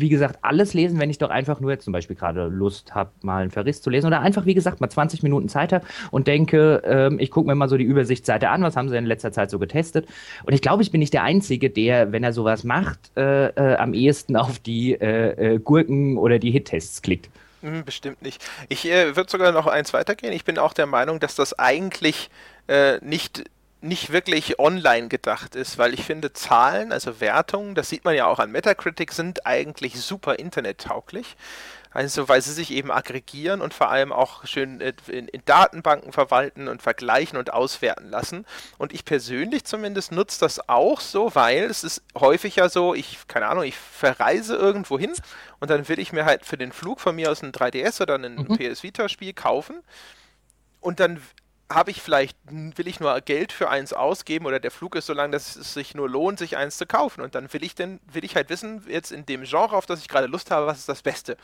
wie 0.00 0.08
gesagt, 0.08 0.38
alles 0.42 0.74
lesen, 0.74 1.00
wenn 1.00 1.10
ich 1.10 1.18
doch 1.18 1.30
einfach 1.30 1.60
nur 1.60 1.70
jetzt 1.70 1.84
zum 1.84 1.92
Beispiel 1.92 2.16
gerade 2.16 2.46
Lust 2.46 2.94
habe, 2.94 3.10
mal 3.22 3.42
einen 3.42 3.50
Verriss 3.50 3.82
zu 3.82 3.90
lesen 3.90 4.06
oder 4.06 4.20
einfach, 4.20 4.46
wie 4.46 4.54
gesagt, 4.54 4.80
mal 4.80 4.88
20 4.88 5.22
Minuten 5.22 5.48
Zeit 5.48 5.72
habe 5.72 5.84
und 6.10 6.26
denke, 6.26 6.82
ähm, 6.84 7.18
ich 7.18 7.30
gucke 7.30 7.46
mir 7.46 7.54
mal 7.54 7.68
so 7.68 7.76
die 7.76 7.84
Übersichtsseite 7.84 8.48
an, 8.48 8.62
was 8.62 8.76
haben 8.76 8.88
sie 8.88 8.96
in 8.96 9.06
letzter 9.06 9.32
Zeit 9.32 9.50
so 9.50 9.58
getestet. 9.58 10.06
Und 10.44 10.52
ich 10.52 10.62
glaube, 10.62 10.82
ich 10.82 10.90
bin 10.90 11.00
nicht 11.00 11.12
der 11.12 11.22
Einzige, 11.22 11.70
der, 11.70 12.12
wenn 12.12 12.24
er 12.24 12.32
sowas 12.32 12.64
macht, 12.64 12.98
äh, 13.16 13.48
äh, 13.48 13.76
am 13.76 13.94
ehesten 13.94 14.36
auf 14.36 14.58
die 14.58 14.94
äh, 14.94 15.54
äh 15.54 15.58
Gurken 15.58 16.18
oder 16.18 16.38
die 16.38 16.50
Hit-Tests 16.50 17.02
klickt. 17.02 17.28
Hm, 17.62 17.84
bestimmt 17.84 18.22
nicht. 18.22 18.44
Ich 18.68 18.88
äh, 18.88 19.16
würde 19.16 19.30
sogar 19.30 19.52
noch 19.52 19.66
eins 19.66 19.92
weitergehen. 19.92 20.32
Ich 20.32 20.44
bin 20.44 20.58
auch 20.58 20.72
der 20.72 20.86
Meinung, 20.86 21.20
dass 21.20 21.34
das 21.34 21.58
eigentlich 21.58 22.30
äh, 22.68 22.98
nicht 23.04 23.44
nicht 23.86 24.12
wirklich 24.12 24.58
online 24.58 25.08
gedacht 25.08 25.54
ist, 25.54 25.78
weil 25.78 25.94
ich 25.94 26.04
finde, 26.04 26.32
Zahlen, 26.32 26.92
also 26.92 27.20
Wertungen, 27.20 27.74
das 27.74 27.88
sieht 27.88 28.04
man 28.04 28.14
ja 28.14 28.26
auch 28.26 28.38
an 28.38 28.50
Metacritic, 28.52 29.12
sind 29.12 29.46
eigentlich 29.46 30.00
super 30.00 30.38
internettauglich. 30.38 31.36
Also 31.96 32.28
weil 32.28 32.42
sie 32.42 32.52
sich 32.52 32.72
eben 32.72 32.90
aggregieren 32.90 33.62
und 33.62 33.72
vor 33.72 33.88
allem 33.88 34.12
auch 34.12 34.46
schön 34.46 34.82
in, 34.82 35.28
in, 35.28 35.42
Datenbanken 35.46 36.12
verwalten 36.12 36.68
und 36.68 36.82
vergleichen 36.82 37.38
und 37.38 37.54
auswerten 37.54 38.10
lassen. 38.10 38.44
Und 38.76 38.92
ich 38.92 39.06
persönlich 39.06 39.64
zumindest 39.64 40.12
nutze 40.12 40.40
das 40.40 40.68
auch 40.68 41.00
so, 41.00 41.34
weil 41.34 41.64
es 41.64 41.84
ist 41.84 42.02
häufig 42.14 42.56
ja 42.56 42.68
so, 42.68 42.94
ich, 42.94 43.26
keine 43.28 43.46
Ahnung, 43.46 43.64
ich 43.64 43.76
verreise 43.76 44.56
irgendwo 44.56 44.98
hin 44.98 45.14
und 45.58 45.70
dann 45.70 45.88
will 45.88 45.98
ich 45.98 46.12
mir 46.12 46.26
halt 46.26 46.44
für 46.44 46.58
den 46.58 46.70
Flug 46.70 47.00
von 47.00 47.16
mir 47.16 47.30
aus 47.30 47.42
ein 47.42 47.52
3DS 47.52 48.02
oder 48.02 48.16
ein 48.16 48.34
mhm. 48.46 48.58
PS 48.58 48.82
Vita 48.82 49.08
Spiel 49.08 49.32
kaufen. 49.32 49.82
Und 50.80 51.00
dann 51.00 51.22
habe 51.70 51.90
ich 51.90 52.00
vielleicht, 52.00 52.38
will 52.48 52.86
ich 52.86 53.00
nur 53.00 53.20
Geld 53.20 53.52
für 53.52 53.68
eins 53.68 53.92
ausgeben 53.92 54.46
oder 54.46 54.60
der 54.60 54.70
Flug 54.70 54.94
ist 54.94 55.06
so 55.06 55.12
lang, 55.12 55.32
dass 55.32 55.56
es 55.56 55.74
sich 55.74 55.94
nur 55.94 56.08
lohnt, 56.08 56.38
sich 56.38 56.56
eins 56.56 56.76
zu 56.76 56.86
kaufen. 56.86 57.22
Und 57.22 57.34
dann 57.34 57.52
will 57.52 57.64
ich 57.64 57.74
denn, 57.74 58.00
will 58.06 58.24
ich 58.24 58.36
halt 58.36 58.50
wissen, 58.50 58.84
jetzt 58.88 59.10
in 59.10 59.26
dem 59.26 59.42
Genre, 59.42 59.76
auf 59.76 59.86
das 59.86 60.00
ich 60.00 60.08
gerade 60.08 60.28
Lust 60.28 60.50
habe, 60.50 60.66
was 60.66 60.78
ist 60.78 60.88
das 60.88 61.02
Beste. 61.02 61.36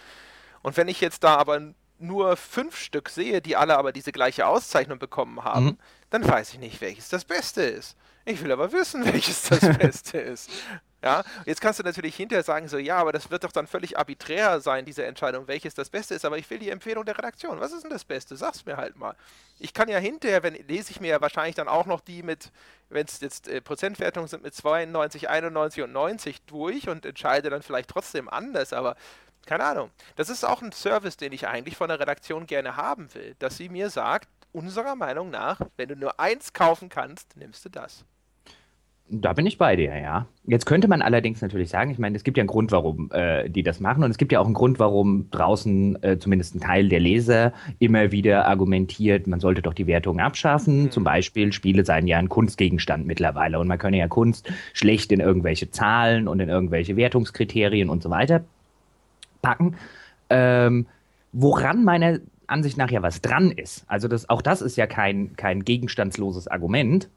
Und 0.62 0.76
wenn 0.76 0.88
ich 0.88 1.00
jetzt 1.00 1.25
da 1.25 1.37
aber 1.37 1.61
nur 1.99 2.37
fünf 2.37 2.76
Stück 2.76 3.09
sehe, 3.09 3.41
die 3.41 3.57
alle 3.57 3.76
aber 3.76 3.93
diese 3.93 4.12
gleiche 4.12 4.47
Auszeichnung 4.47 4.99
bekommen 4.99 5.43
haben, 5.45 5.64
mhm. 5.64 5.79
dann 6.11 6.26
weiß 6.26 6.52
ich 6.52 6.59
nicht, 6.59 6.81
welches 6.81 7.09
das 7.09 7.25
Beste 7.25 7.62
ist. 7.62 7.97
Ich 8.25 8.43
will 8.43 8.52
aber 8.52 8.73
wissen, 8.73 9.05
welches 9.12 9.43
das 9.43 9.61
Beste 9.79 10.19
ist. 10.19 10.50
Ja, 11.02 11.25
jetzt 11.47 11.61
kannst 11.61 11.80
du 11.80 11.82
natürlich 11.82 12.14
hinterher 12.14 12.44
sagen, 12.44 12.68
so, 12.68 12.78
ja, 12.78 12.97
aber 12.97 13.11
das 13.11 13.28
wird 13.30 13.42
doch 13.42 13.50
dann 13.50 13.66
völlig 13.66 13.99
arbiträr 13.99 14.61
sein, 14.61 14.85
diese 14.85 15.04
Entscheidung, 15.04 15.49
welches 15.49 15.75
das 15.75 15.90
Beste 15.90 16.14
ist, 16.14 16.25
aber 16.25 16.38
ich 16.38 16.49
will 16.49 16.61
die 16.61 16.71
Empfehlung 16.71 17.04
der 17.04 17.18
Redaktion. 17.18 17.59
Was 17.59 17.73
ist 17.73 17.82
denn 17.82 17.90
das 17.90 18.04
Beste? 18.04 18.37
Sag's 18.37 18.64
mir 18.64 18.76
halt 18.76 18.97
mal. 18.97 19.16
Ich 19.59 19.75
kann 19.75 19.88
ja 19.88 19.99
hinterher, 19.99 20.44
wenn 20.44 20.54
lese 20.54 20.92
ich 20.92 21.00
mir 21.00 21.09
ja 21.09 21.21
wahrscheinlich 21.21 21.56
dann 21.56 21.66
auch 21.66 21.87
noch 21.87 22.00
die 22.00 22.23
mit, 22.23 22.52
wenn 22.88 23.04
es 23.04 23.21
jetzt 23.21 23.49
äh, 23.49 23.61
Prozentwertungen 23.61 24.28
sind, 24.28 24.44
mit 24.44 24.54
92, 24.54 25.28
91 25.28 25.82
und 25.82 25.92
90 25.92 26.42
durch 26.42 26.88
und 26.88 27.04
entscheide 27.04 27.50
dann 27.50 27.62
vielleicht 27.62 27.90
trotzdem 27.90 28.28
anders, 28.28 28.73
aber 28.73 28.97
keine 29.44 29.64
Ahnung. 29.64 29.90
Das 30.14 30.28
ist 30.28 30.44
auch 30.44 30.62
ein 30.62 30.71
Service, 30.71 31.16
den 31.16 31.32
ich 31.32 31.49
eigentlich 31.49 31.76
von 31.76 31.88
der 31.88 31.99
Redaktion 31.99 32.47
gerne 32.47 32.76
haben 32.76 33.12
will, 33.14 33.35
dass 33.40 33.56
sie 33.56 33.68
mir 33.68 33.90
sagt, 33.90 34.28
unserer 34.52 34.94
Meinung 34.94 35.30
nach, 35.30 35.61
wenn 35.76 35.88
du 35.88 35.97
nur 35.97 36.21
eins 36.21 36.52
kaufen 36.52 36.88
kannst, 36.88 37.37
nimmst 37.37 37.64
du 37.64 37.71
das. 37.71 38.04
Da 39.09 39.35
bin 39.35 39.44
ich 39.44 39.59
bei 39.59 39.76
dir, 39.76 39.94
ja. 39.99 40.26
Jetzt 40.47 40.64
könnte 40.64 40.88
man 40.88 41.02
allerdings 41.02 41.42
natürlich 41.42 41.68
sagen, 41.68 41.90
ich 41.90 41.99
meine, 41.99 42.16
es 42.16 42.25
gibt 42.25 42.38
ja 42.38 42.42
einen 42.42 42.49
Grund, 42.49 42.73
warum 42.73 43.11
äh, 43.12 43.50
die 43.50 43.62
das 43.62 43.78
machen 43.78 44.04
und 44.04 44.11
es 44.11 44.16
gibt 44.16 44.32
ja 44.32 44.40
auch 44.40 44.47
einen 44.47 44.54
Grund, 44.54 44.78
warum 44.78 45.30
draußen 45.30 46.02
äh, 46.02 46.18
zumindest 46.18 46.54
ein 46.54 46.61
Teil 46.61 46.88
der 46.88 47.00
Leser 47.00 47.52
immer 47.78 48.11
wieder 48.11 48.47
argumentiert, 48.47 49.26
man 49.26 49.38
sollte 49.38 49.61
doch 49.61 49.75
die 49.75 49.87
Wertung 49.87 50.18
abschaffen. 50.18 50.85
Mhm. 50.85 50.90
Zum 50.92 51.04
Beispiel, 51.04 51.52
Spiele 51.52 51.85
seien 51.85 52.06
ja 52.06 52.18
ein 52.18 52.30
Kunstgegenstand 52.30 53.06
mittlerweile 53.06 53.59
und 53.59 53.68
man 53.68 53.78
könne 53.78 53.99
ja 53.99 54.09
Kunst 54.09 54.50
schlecht 54.73 55.12
in 55.12 55.21
irgendwelche 55.21 55.71
Zahlen 55.71 56.26
und 56.26 56.40
in 56.40 56.49
irgendwelche 56.49 56.97
Wertungskriterien 56.97 57.90
und 57.90 58.02
so 58.02 58.09
weiter 58.09 58.44
packen. 59.42 59.76
Ähm, 60.30 60.87
woran 61.32 61.85
meiner 61.85 62.21
Ansicht 62.47 62.76
nach 62.76 62.90
ja 62.90 63.02
was 63.02 63.21
dran 63.21 63.50
ist. 63.50 63.85
Also 63.88 64.09
das, 64.09 64.28
auch 64.28 64.42
das 64.42 64.62
ist 64.62 64.76
ja 64.76 64.87
kein, 64.87 65.37
kein 65.37 65.64
gegenstandsloses 65.64 66.49
Argument. 66.49 67.09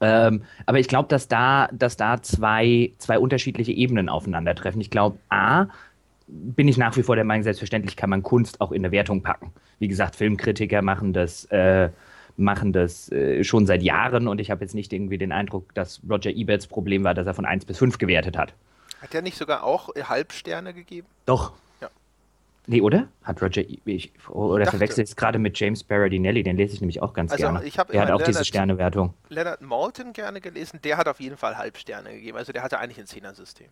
Ähm, 0.00 0.42
aber 0.66 0.78
ich 0.78 0.88
glaube, 0.88 1.08
dass 1.08 1.28
da, 1.28 1.68
dass 1.72 1.96
da 1.96 2.22
zwei, 2.22 2.92
zwei 2.98 3.18
unterschiedliche 3.18 3.72
Ebenen 3.72 4.08
aufeinandertreffen. 4.08 4.80
Ich 4.80 4.90
glaube, 4.90 5.18
A, 5.28 5.66
bin 6.26 6.68
ich 6.68 6.76
nach 6.76 6.96
wie 6.96 7.02
vor 7.02 7.16
der 7.16 7.24
Meinung, 7.24 7.42
selbstverständlich 7.42 7.96
kann 7.96 8.10
man 8.10 8.22
Kunst 8.22 8.60
auch 8.60 8.72
in 8.72 8.84
eine 8.84 8.92
Wertung 8.92 9.22
packen. 9.22 9.52
Wie 9.78 9.88
gesagt, 9.88 10.16
Filmkritiker 10.16 10.82
machen 10.82 11.12
das, 11.12 11.44
äh, 11.46 11.90
machen 12.36 12.72
das 12.72 13.10
äh, 13.10 13.42
schon 13.44 13.66
seit 13.66 13.82
Jahren 13.82 14.28
und 14.28 14.40
ich 14.40 14.50
habe 14.50 14.62
jetzt 14.62 14.74
nicht 14.74 14.92
irgendwie 14.92 15.18
den 15.18 15.32
Eindruck, 15.32 15.74
dass 15.74 16.00
Roger 16.08 16.30
Eberts 16.30 16.66
Problem 16.66 17.04
war, 17.04 17.14
dass 17.14 17.26
er 17.26 17.34
von 17.34 17.44
1 17.44 17.64
bis 17.64 17.78
5 17.78 17.98
gewertet 17.98 18.38
hat. 18.38 18.54
Hat 19.02 19.14
er 19.14 19.22
nicht 19.22 19.36
sogar 19.36 19.64
auch 19.64 19.90
Halbsterne 19.96 20.74
gegeben? 20.74 21.06
Doch, 21.26 21.52
Nee, 22.66 22.80
oder? 22.80 23.08
Hat 23.22 23.42
Roger, 23.42 23.62
ich, 23.62 24.12
oder 24.28 24.66
verwechsel 24.66 25.02
ich 25.02 25.10
es 25.10 25.16
gerade 25.16 25.38
mit 25.38 25.58
James 25.58 25.82
Berardinelli, 25.82 26.42
den 26.42 26.56
lese 26.56 26.74
ich 26.74 26.80
nämlich 26.80 27.02
auch 27.02 27.12
ganz 27.12 27.32
also 27.32 27.42
gerne. 27.42 27.64
Ich 27.64 27.74
der 27.74 27.82
hat 27.82 27.90
auch 27.90 27.94
Leonard, 27.94 28.28
diese 28.28 28.44
Sternewertung. 28.44 29.14
Leonard 29.28 29.60
Malton 29.60 30.12
gerne 30.12 30.40
gelesen, 30.40 30.80
der 30.82 30.96
hat 30.96 31.08
auf 31.08 31.20
jeden 31.20 31.36
Fall 31.36 31.56
Halbsterne 31.56 32.12
gegeben. 32.12 32.36
Also 32.36 32.52
der 32.52 32.62
hatte 32.62 32.78
eigentlich 32.78 32.98
ein 32.98 33.06
Zehner-System. 33.06 33.68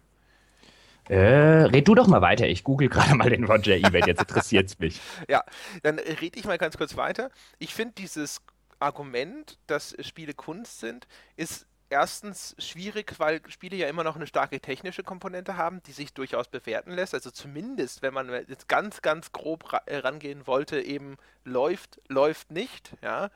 Äh, 1.08 1.16
red 1.16 1.88
du 1.88 1.94
doch 1.94 2.06
mal 2.06 2.20
weiter. 2.20 2.46
Ich 2.48 2.64
google 2.64 2.88
gerade 2.88 3.14
mal 3.14 3.30
den 3.30 3.44
Roger 3.44 3.76
Ebert, 3.76 4.06
jetzt 4.06 4.20
interessiert 4.20 4.66
es 4.66 4.78
mich. 4.78 5.00
ja, 5.28 5.42
dann 5.82 5.98
rede 5.98 6.38
ich 6.38 6.44
mal 6.44 6.58
ganz 6.58 6.76
kurz 6.76 6.96
weiter. 6.96 7.30
Ich 7.58 7.74
finde 7.74 7.94
dieses 7.96 8.42
Argument, 8.78 9.58
dass 9.66 9.96
Spiele 10.00 10.34
Kunst 10.34 10.80
sind, 10.80 11.06
ist 11.36 11.66
erstens 11.90 12.54
schwierig, 12.58 13.14
weil 13.18 13.40
Spiele 13.48 13.76
ja 13.76 13.88
immer 13.88 14.04
noch 14.04 14.16
eine 14.16 14.26
starke 14.26 14.60
technische 14.60 15.02
Komponente 15.02 15.56
haben, 15.56 15.82
die 15.84 15.92
sich 15.92 16.12
durchaus 16.12 16.48
bewerten 16.48 16.92
lässt. 16.92 17.14
Also 17.14 17.30
zumindest, 17.30 18.02
wenn 18.02 18.14
man 18.14 18.28
jetzt 18.48 18.68
ganz, 18.68 19.02
ganz 19.02 19.32
grob 19.32 19.72
äh, 19.86 19.98
rangehen 19.98 20.46
wollte, 20.46 20.80
eben 20.80 21.16
läuft, 21.44 22.00
läuft 22.08 22.50
nicht, 22.50 22.92
ja 23.02 23.30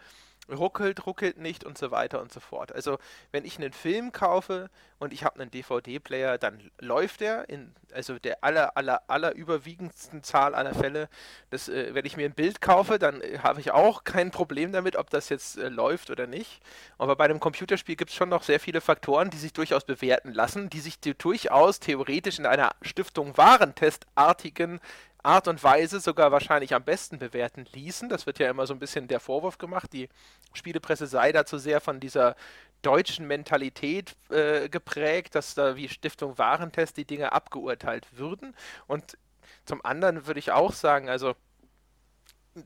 ruckelt, 0.52 1.06
ruckelt 1.06 1.38
nicht 1.38 1.64
und 1.64 1.78
so 1.78 1.90
weiter 1.90 2.20
und 2.20 2.32
so 2.32 2.40
fort. 2.40 2.72
Also 2.72 2.98
wenn 3.30 3.44
ich 3.44 3.58
einen 3.58 3.72
Film 3.72 4.12
kaufe 4.12 4.70
und 4.98 5.12
ich 5.12 5.24
habe 5.24 5.40
einen 5.40 5.50
DVD-Player, 5.50 6.38
dann 6.38 6.70
läuft 6.78 7.22
er 7.22 7.48
in 7.48 7.74
also 7.92 8.18
der 8.18 8.42
aller, 8.42 8.76
aller, 8.76 9.02
aller 9.08 9.34
überwiegendsten 9.34 10.22
Zahl 10.22 10.54
aller 10.54 10.74
Fälle. 10.74 11.08
Das, 11.50 11.68
äh, 11.68 11.94
wenn 11.94 12.04
ich 12.04 12.16
mir 12.16 12.26
ein 12.26 12.34
Bild 12.34 12.60
kaufe, 12.60 12.98
dann 12.98 13.20
äh, 13.20 13.38
habe 13.38 13.60
ich 13.60 13.70
auch 13.72 14.04
kein 14.04 14.30
Problem 14.30 14.72
damit, 14.72 14.96
ob 14.96 15.10
das 15.10 15.28
jetzt 15.28 15.58
äh, 15.58 15.68
läuft 15.68 16.10
oder 16.10 16.26
nicht. 16.26 16.60
Aber 16.98 17.16
bei 17.16 17.24
einem 17.24 17.40
Computerspiel 17.40 17.96
gibt 17.96 18.10
es 18.10 18.16
schon 18.16 18.28
noch 18.28 18.42
sehr 18.42 18.60
viele 18.60 18.80
Faktoren, 18.80 19.30
die 19.30 19.38
sich 19.38 19.52
durchaus 19.52 19.84
bewerten 19.84 20.32
lassen, 20.32 20.70
die 20.70 20.80
sich 20.80 20.98
durchaus 21.00 21.80
theoretisch 21.80 22.38
in 22.38 22.46
einer 22.46 22.70
Stiftung 22.82 23.36
Warentestartigen 23.36 24.80
Art 25.22 25.48
und 25.48 25.62
Weise 25.62 26.00
sogar 26.00 26.32
wahrscheinlich 26.32 26.74
am 26.74 26.84
besten 26.84 27.18
bewerten 27.18 27.66
ließen. 27.72 28.08
Das 28.08 28.26
wird 28.26 28.38
ja 28.38 28.50
immer 28.50 28.66
so 28.66 28.74
ein 28.74 28.80
bisschen 28.80 29.08
der 29.08 29.20
Vorwurf 29.20 29.58
gemacht, 29.58 29.92
die 29.92 30.08
Spielepresse 30.52 31.06
sei 31.06 31.32
dazu 31.32 31.58
sehr 31.58 31.80
von 31.80 32.00
dieser 32.00 32.36
deutschen 32.82 33.26
Mentalität 33.26 34.16
äh, 34.30 34.68
geprägt, 34.68 35.34
dass 35.34 35.54
da 35.54 35.76
wie 35.76 35.88
Stiftung 35.88 36.36
Warentest 36.38 36.96
die 36.96 37.04
Dinge 37.04 37.32
abgeurteilt 37.32 38.06
würden. 38.12 38.56
Und 38.88 39.16
zum 39.64 39.84
anderen 39.84 40.26
würde 40.26 40.40
ich 40.40 40.50
auch 40.50 40.72
sagen, 40.72 41.08
also 41.08 41.34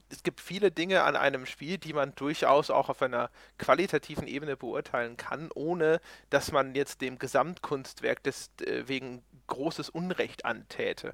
es 0.09 0.23
gibt 0.23 0.41
viele 0.41 0.71
Dinge 0.71 1.03
an 1.03 1.15
einem 1.15 1.45
Spiel, 1.45 1.77
die 1.77 1.93
man 1.93 2.13
durchaus 2.15 2.69
auch 2.69 2.89
auf 2.89 3.01
einer 3.01 3.29
qualitativen 3.57 4.27
Ebene 4.27 4.57
beurteilen 4.57 5.15
kann, 5.15 5.49
ohne 5.53 6.01
dass 6.29 6.51
man 6.51 6.75
jetzt 6.75 7.01
dem 7.01 7.19
Gesamtkunstwerk 7.19 8.21
deswegen 8.23 9.19
äh, 9.19 9.21
großes 9.47 9.89
Unrecht 9.89 10.43
antäte. 10.43 11.13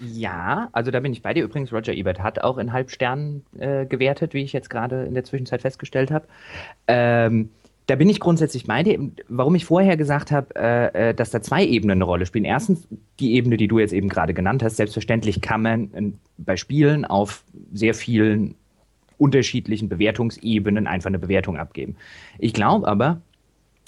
Ja, 0.00 0.68
also 0.72 0.90
da 0.90 1.00
bin 1.00 1.12
ich 1.12 1.22
bei 1.22 1.34
dir. 1.34 1.44
Übrigens, 1.44 1.72
Roger 1.72 1.92
Ebert 1.92 2.20
hat 2.20 2.42
auch 2.42 2.58
in 2.58 2.72
Halbsternen 2.72 3.44
äh, 3.58 3.86
gewertet, 3.86 4.34
wie 4.34 4.42
ich 4.42 4.52
jetzt 4.52 4.68
gerade 4.68 5.04
in 5.04 5.14
der 5.14 5.24
Zwischenzeit 5.24 5.62
festgestellt 5.62 6.10
habe. 6.10 6.26
Ähm, 6.88 7.50
da 7.86 7.96
bin 7.96 8.08
ich 8.08 8.18
grundsätzlich 8.18 8.66
bei 8.66 8.82
dir. 8.82 8.98
Warum 9.28 9.54
ich 9.54 9.66
vorher 9.66 9.96
gesagt 9.96 10.32
habe, 10.32 10.54
äh, 10.56 11.10
äh, 11.10 11.14
dass 11.14 11.30
da 11.30 11.42
zwei 11.42 11.64
Ebenen 11.64 11.98
eine 11.98 12.04
Rolle 12.04 12.26
spielen. 12.26 12.44
Erstens 12.44 12.88
die 13.20 13.34
Ebene, 13.34 13.56
die 13.56 13.68
du 13.68 13.78
jetzt 13.78 13.92
eben 13.92 14.08
gerade 14.08 14.34
genannt 14.34 14.62
hast. 14.62 14.76
Selbstverständlich 14.76 15.40
kann 15.40 15.62
man 15.62 15.90
in, 15.92 16.18
bei 16.38 16.56
Spielen 16.56 17.04
auf 17.04 17.44
sehr 17.72 17.94
vielen 17.94 18.54
unterschiedlichen 19.18 19.88
Bewertungsebenen 19.88 20.86
einfach 20.86 21.08
eine 21.08 21.18
Bewertung 21.18 21.56
abgeben. 21.56 21.96
Ich 22.38 22.52
glaube 22.52 22.88
aber, 22.88 23.20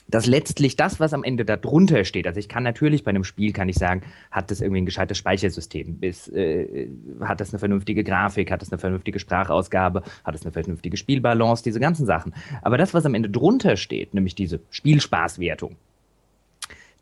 dass 0.08 0.26
letztlich 0.26 0.76
das, 0.76 1.00
was 1.00 1.12
am 1.12 1.24
Ende 1.24 1.44
darunter 1.44 2.04
steht, 2.04 2.26
also 2.26 2.38
ich 2.38 2.48
kann 2.48 2.62
natürlich 2.62 3.04
bei 3.04 3.10
einem 3.10 3.24
Spiel, 3.24 3.52
kann 3.52 3.68
ich 3.68 3.76
sagen, 3.76 4.02
hat 4.30 4.50
das 4.50 4.60
irgendwie 4.60 4.82
ein 4.82 4.86
gescheites 4.86 5.18
Speichersystem, 5.18 5.98
ist, 6.00 6.32
äh, 6.32 6.88
hat 7.20 7.40
das 7.40 7.50
eine 7.52 7.58
vernünftige 7.58 8.04
Grafik, 8.04 8.50
hat 8.50 8.62
das 8.62 8.70
eine 8.70 8.78
vernünftige 8.78 9.18
Sprachausgabe, 9.18 10.02
hat 10.24 10.34
es 10.34 10.42
eine 10.42 10.52
vernünftige 10.52 10.96
Spielbalance, 10.96 11.64
diese 11.64 11.80
ganzen 11.80 12.06
Sachen. 12.06 12.34
Aber 12.62 12.78
das, 12.78 12.94
was 12.94 13.04
am 13.04 13.14
Ende 13.14 13.30
drunter 13.30 13.76
steht, 13.76 14.14
nämlich 14.14 14.34
diese 14.34 14.60
Spielspaßwertung, 14.70 15.76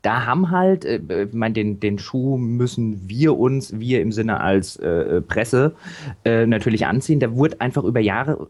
da 0.01 0.25
haben 0.25 0.51
halt, 0.51 0.85
äh, 0.85 1.27
meine, 1.31 1.53
den, 1.53 1.79
den 1.79 1.97
Schuh 1.99 2.37
müssen 2.37 3.09
wir 3.09 3.37
uns, 3.37 3.79
wir 3.79 4.01
im 4.01 4.11
Sinne 4.11 4.39
als 4.39 4.77
äh, 4.77 5.21
Presse, 5.21 5.75
äh, 6.23 6.45
natürlich 6.45 6.85
anziehen. 6.85 7.19
Da 7.19 7.35
wurde 7.35 7.59
einfach 7.59 7.83
über 7.83 7.99
Jahre 7.99 8.47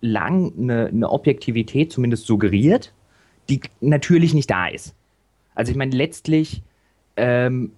lang 0.00 0.52
eine, 0.58 0.86
eine 0.86 1.08
Objektivität 1.10 1.92
zumindest 1.92 2.26
suggeriert 2.26 2.92
die 3.48 3.60
natürlich 3.80 4.34
nicht 4.34 4.50
da 4.50 4.68
ist. 4.68 4.94
Also 5.54 5.70
ich 5.70 5.76
meine, 5.76 5.96
letztlich 5.96 6.62
ähm, 7.16 7.72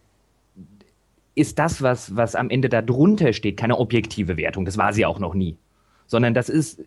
ist 1.34 1.58
das, 1.58 1.82
was, 1.82 2.16
was 2.16 2.34
am 2.34 2.50
Ende 2.50 2.68
da 2.68 2.82
drunter 2.82 3.32
steht, 3.32 3.56
keine 3.56 3.78
objektive 3.78 4.36
Wertung. 4.36 4.64
Das 4.64 4.76
war 4.76 4.92
sie 4.92 5.06
auch 5.06 5.20
noch 5.20 5.34
nie. 5.34 5.56
Sondern 6.06 6.34
das 6.34 6.48
ist 6.48 6.82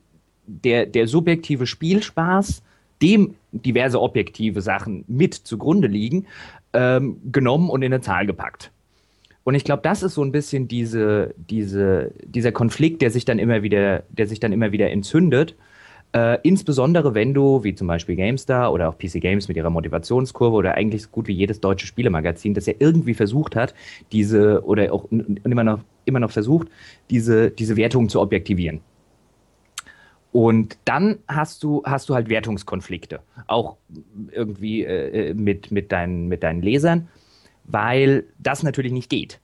der, 0.46 0.86
der 0.86 1.08
subjektive 1.08 1.65
Spielspaß, 1.65 2.62
dem 3.02 3.36
diverse 3.52 4.00
objektive 4.02 4.62
Sachen 4.62 5.06
mit 5.08 5.34
zugrunde 5.34 5.88
liegen, 5.88 6.28
ähm, 6.74 7.17
genommen 7.32 7.70
und 7.70 7.82
in 7.82 7.94
eine 7.94 8.02
Zahl 8.02 8.26
gepackt. 8.26 8.72
Und 9.44 9.56
ich 9.56 9.63
glaube, 9.63 9.82
das 9.82 10.04
ist 10.04 10.13
so 10.13 10.24
ein 10.24 10.32
bisschen 10.32 10.67
diese, 10.67 11.34
diese, 11.38 12.12
dieser 12.24 12.52
Konflikt, 12.52 13.02
der 13.02 13.10
sich 13.10 13.26
dann 13.26 13.39
immer 13.39 13.63
wieder, 13.63 14.04
der 14.10 14.28
sich 14.28 14.39
dann 14.39 14.52
immer 14.52 14.72
wieder 14.72 14.91
entzündet 14.91 15.56
äh, 16.13 16.39
insbesondere 16.43 17.13
wenn 17.15 17.34
du, 17.34 17.63
wie 17.63 17.74
zum 17.74 17.88
Beispiel 17.88 18.15
GameStar 18.15 18.74
oder 18.74 18.89
auch 18.89 18.97
PC 18.97 19.21
Games 19.21 19.47
mit 19.47 19.58
ihrer 19.58 19.69
Motivationskurve 19.69 20.56
oder 20.56 20.76
eigentlich 20.76 21.04
so 21.04 21.10
gut 21.10 21.28
wie 21.28 21.34
jedes 21.34 21.62
deutsche 21.62 21.88
Spielemagazin, 21.88 22.54
das 22.54 22.65
ja 22.65 22.74
irgendwie 22.80 23.13
versucht 23.13 23.56
hat, 23.56 23.74
diese 24.12 24.65
oder 24.65 24.93
auch 24.93 25.06
immer 25.10 25.63
noch, 25.63 25.80
immer 26.06 26.19
noch 26.19 26.32
versucht, 26.32 26.67
diese, 27.10 27.52
diese 27.52 27.78
Wertungen 27.78 28.10
zu 28.10 28.19
objektivieren. 28.19 28.82
Und 30.34 30.78
dann 30.86 31.19
hast 31.28 31.63
du, 31.63 31.84
hast 31.86 32.08
du 32.10 32.15
halt 32.15 32.30
Wertungskonflikte, 32.30 33.19
auch 33.47 33.78
irgendwie 34.32 34.84
äh, 34.84 35.34
mit, 35.34 35.71
mit, 35.71 35.91
deinen, 35.91 36.28
mit 36.28 36.43
deinen 36.43 36.62
Lesern, 36.62 37.10
weil 37.65 38.26
das 38.39 38.63
natürlich 38.63 38.93
nicht 38.93 39.10
geht. 39.10 39.39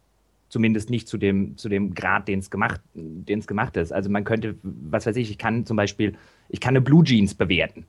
Zumindest 0.50 0.90
nicht 0.90 1.08
zu 1.08 1.18
dem, 1.18 1.58
zu 1.58 1.68
dem 1.68 1.94
Grad, 1.94 2.28
den 2.28 2.40
es 2.40 2.50
gemacht, 2.50 2.80
gemacht 2.96 3.76
ist. 3.78 3.92
Also 3.92 4.10
man 4.10 4.24
könnte, 4.24 4.56
was 4.64 5.06
weiß 5.06 5.16
ich, 5.18 5.30
ich 5.30 5.38
kann 5.38 5.66
zum 5.66 5.76
Beispiel, 5.76 6.16
ich 6.50 6.62
kann 6.62 6.72
eine 6.72 6.82
Blue 6.82 7.04
Jeans 7.04 7.36
bewerten. 7.36 7.86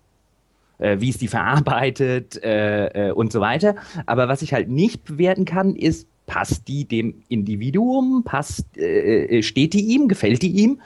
Äh, 0.78 1.00
wie 1.00 1.10
ist 1.10 1.20
die 1.20 1.28
verarbeitet 1.28 2.42
äh, 2.42 3.08
äh, 3.08 3.12
und 3.12 3.32
so 3.32 3.40
weiter. 3.40 3.76
Aber 4.06 4.28
was 4.28 4.42
ich 4.42 4.54
halt 4.54 4.68
nicht 4.68 5.04
bewerten 5.04 5.44
kann, 5.44 5.76
ist, 5.76 6.08
passt 6.26 6.68
die 6.68 6.84
dem 6.84 7.22
Individuum, 7.28 8.22
passt, 8.24 8.76
äh, 8.76 9.38
äh, 9.38 9.42
steht 9.42 9.72
die 9.72 9.86
ihm, 9.86 10.08
gefällt 10.08 10.42
die 10.42 10.52
ihm? 10.52 10.80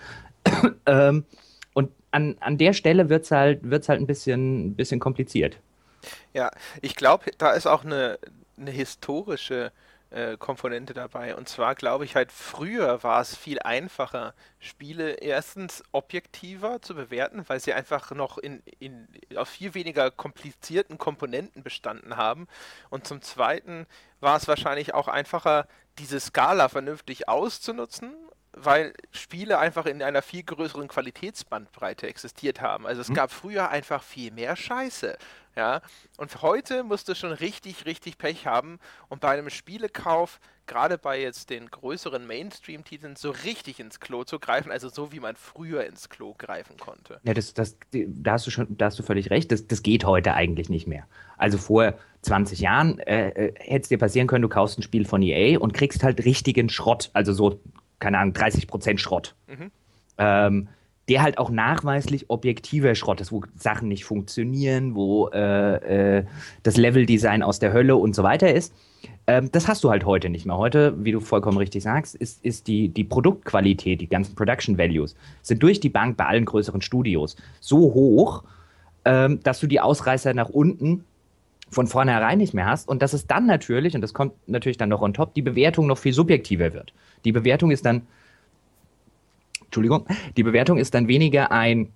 ähm, 0.86 1.24
und 1.74 1.90
an, 2.10 2.36
an 2.40 2.58
der 2.58 2.72
Stelle 2.72 3.08
wird 3.08 3.24
es 3.24 3.30
halt, 3.30 3.68
wird's 3.68 3.88
halt 3.88 4.00
ein 4.00 4.06
bisschen, 4.06 4.74
bisschen 4.74 5.00
kompliziert. 5.00 5.58
Ja, 6.32 6.50
ich 6.80 6.96
glaube, 6.96 7.26
da 7.38 7.52
ist 7.52 7.66
auch 7.66 7.84
eine, 7.84 8.18
eine 8.58 8.70
historische 8.70 9.72
äh, 10.12 10.36
Komponente 10.36 10.94
dabei. 10.94 11.34
Und 11.34 11.48
zwar 11.48 11.74
glaube 11.74 12.04
ich 12.04 12.16
halt, 12.16 12.32
früher 12.32 13.02
war 13.02 13.20
es 13.20 13.36
viel 13.36 13.58
einfacher, 13.60 14.34
Spiele 14.58 15.12
erstens 15.14 15.82
objektiver 15.92 16.82
zu 16.82 16.94
bewerten, 16.94 17.44
weil 17.48 17.60
sie 17.60 17.72
einfach 17.72 18.10
noch 18.10 18.38
in, 18.38 18.62
in, 18.78 19.08
auf 19.36 19.48
viel 19.48 19.74
weniger 19.74 20.10
komplizierten 20.10 20.98
Komponenten 20.98 21.62
bestanden 21.62 22.16
haben. 22.16 22.46
Und 22.90 23.06
zum 23.06 23.22
Zweiten 23.22 23.86
war 24.20 24.36
es 24.36 24.48
wahrscheinlich 24.48 24.94
auch 24.94 25.08
einfacher, 25.08 25.66
diese 25.98 26.20
Skala 26.20 26.68
vernünftig 26.68 27.28
auszunutzen 27.28 28.14
weil 28.54 28.92
Spiele 29.10 29.58
einfach 29.58 29.86
in 29.86 30.02
einer 30.02 30.22
viel 30.22 30.42
größeren 30.42 30.88
Qualitätsbandbreite 30.88 32.06
existiert 32.06 32.60
haben. 32.60 32.86
Also 32.86 33.00
es 33.00 33.08
mhm. 33.08 33.14
gab 33.14 33.30
früher 33.30 33.70
einfach 33.70 34.02
viel 34.02 34.30
mehr 34.30 34.56
Scheiße. 34.56 35.16
Ja, 35.54 35.82
und 36.16 36.40
heute 36.40 36.82
musst 36.82 37.10
du 37.10 37.14
schon 37.14 37.32
richtig, 37.32 37.84
richtig 37.84 38.16
Pech 38.16 38.46
haben 38.46 38.78
und 39.10 39.20
bei 39.20 39.36
einem 39.36 39.50
Spielekauf, 39.50 40.40
gerade 40.66 40.96
bei 40.96 41.20
jetzt 41.20 41.50
den 41.50 41.70
größeren 41.70 42.26
Mainstream-Titeln, 42.26 43.16
so 43.16 43.30
richtig 43.44 43.78
ins 43.78 44.00
Klo 44.00 44.24
zu 44.24 44.38
greifen, 44.38 44.72
also 44.72 44.88
so 44.88 45.12
wie 45.12 45.20
man 45.20 45.36
früher 45.36 45.84
ins 45.84 46.08
Klo 46.08 46.34
greifen 46.38 46.78
konnte. 46.78 47.20
Ja, 47.24 47.34
das, 47.34 47.52
das, 47.52 47.76
da 47.92 48.32
hast 48.32 48.46
du 48.46 48.50
schon, 48.50 48.78
da 48.78 48.86
hast 48.86 48.98
du 48.98 49.02
völlig 49.02 49.28
recht, 49.28 49.52
das, 49.52 49.66
das 49.66 49.82
geht 49.82 50.06
heute 50.06 50.32
eigentlich 50.32 50.70
nicht 50.70 50.86
mehr. 50.86 51.06
Also 51.36 51.58
vor 51.58 51.98
20 52.22 52.60
Jahren 52.60 52.98
äh, 53.00 53.28
äh 53.28 53.54
hätte 53.58 53.82
es 53.82 53.88
dir 53.88 53.98
passieren 53.98 54.28
können, 54.28 54.42
du 54.42 54.48
kaufst 54.48 54.78
ein 54.78 54.82
Spiel 54.82 55.04
von 55.04 55.20
EA 55.20 55.58
und 55.58 55.74
kriegst 55.74 56.02
halt 56.02 56.24
richtigen 56.24 56.70
Schrott, 56.70 57.10
also 57.12 57.34
so, 57.34 57.60
keine 58.02 58.18
Ahnung, 58.18 58.34
30% 58.34 58.98
Schrott. 58.98 59.34
Mhm. 59.48 59.70
Ähm, 60.18 60.68
der 61.08 61.22
halt 61.22 61.38
auch 61.38 61.50
nachweislich 61.50 62.30
objektiver 62.30 62.94
Schrott 62.94 63.20
ist, 63.20 63.32
wo 63.32 63.42
Sachen 63.56 63.88
nicht 63.88 64.04
funktionieren, 64.04 64.94
wo 64.94 65.28
äh, 65.28 66.18
äh, 66.18 66.24
das 66.62 66.76
Leveldesign 66.76 67.42
aus 67.42 67.58
der 67.58 67.72
Hölle 67.72 67.96
und 67.96 68.14
so 68.14 68.22
weiter 68.22 68.54
ist. 68.54 68.72
Ähm, 69.26 69.50
das 69.50 69.66
hast 69.66 69.82
du 69.82 69.90
halt 69.90 70.06
heute 70.06 70.30
nicht 70.30 70.46
mehr. 70.46 70.56
Heute, 70.56 70.94
wie 71.04 71.10
du 71.10 71.20
vollkommen 71.20 71.58
richtig 71.58 71.82
sagst, 71.82 72.14
ist, 72.14 72.44
ist 72.44 72.68
die, 72.68 72.88
die 72.88 73.04
Produktqualität, 73.04 74.00
die 74.00 74.08
ganzen 74.08 74.36
Production 74.36 74.78
Values, 74.78 75.16
sind 75.42 75.62
durch 75.62 75.80
die 75.80 75.88
Bank 75.88 76.16
bei 76.16 76.26
allen 76.26 76.44
größeren 76.44 76.82
Studios 76.82 77.36
so 77.58 77.78
hoch, 77.78 78.44
ähm, 79.04 79.40
dass 79.42 79.58
du 79.58 79.66
die 79.66 79.80
Ausreißer 79.80 80.34
nach 80.34 80.50
unten 80.50 81.04
von 81.72 81.86
vornherein 81.86 82.38
nicht 82.38 82.54
mehr 82.54 82.66
hast 82.66 82.88
und 82.88 83.02
dass 83.02 83.12
es 83.12 83.26
dann 83.26 83.46
natürlich, 83.46 83.94
und 83.94 84.00
das 84.02 84.14
kommt 84.14 84.34
natürlich 84.46 84.76
dann 84.76 84.90
noch 84.90 85.02
on 85.02 85.14
top, 85.14 85.34
die 85.34 85.42
Bewertung 85.42 85.86
noch 85.86 85.98
viel 85.98 86.12
subjektiver 86.12 86.72
wird. 86.72 86.92
Die 87.24 87.32
Bewertung 87.32 87.70
ist 87.70 87.84
dann 87.84 88.02
Entschuldigung, 89.64 90.06
die 90.36 90.42
Bewertung 90.42 90.76
ist 90.76 90.94
dann 90.94 91.08
weniger 91.08 91.50
ein 91.50 91.88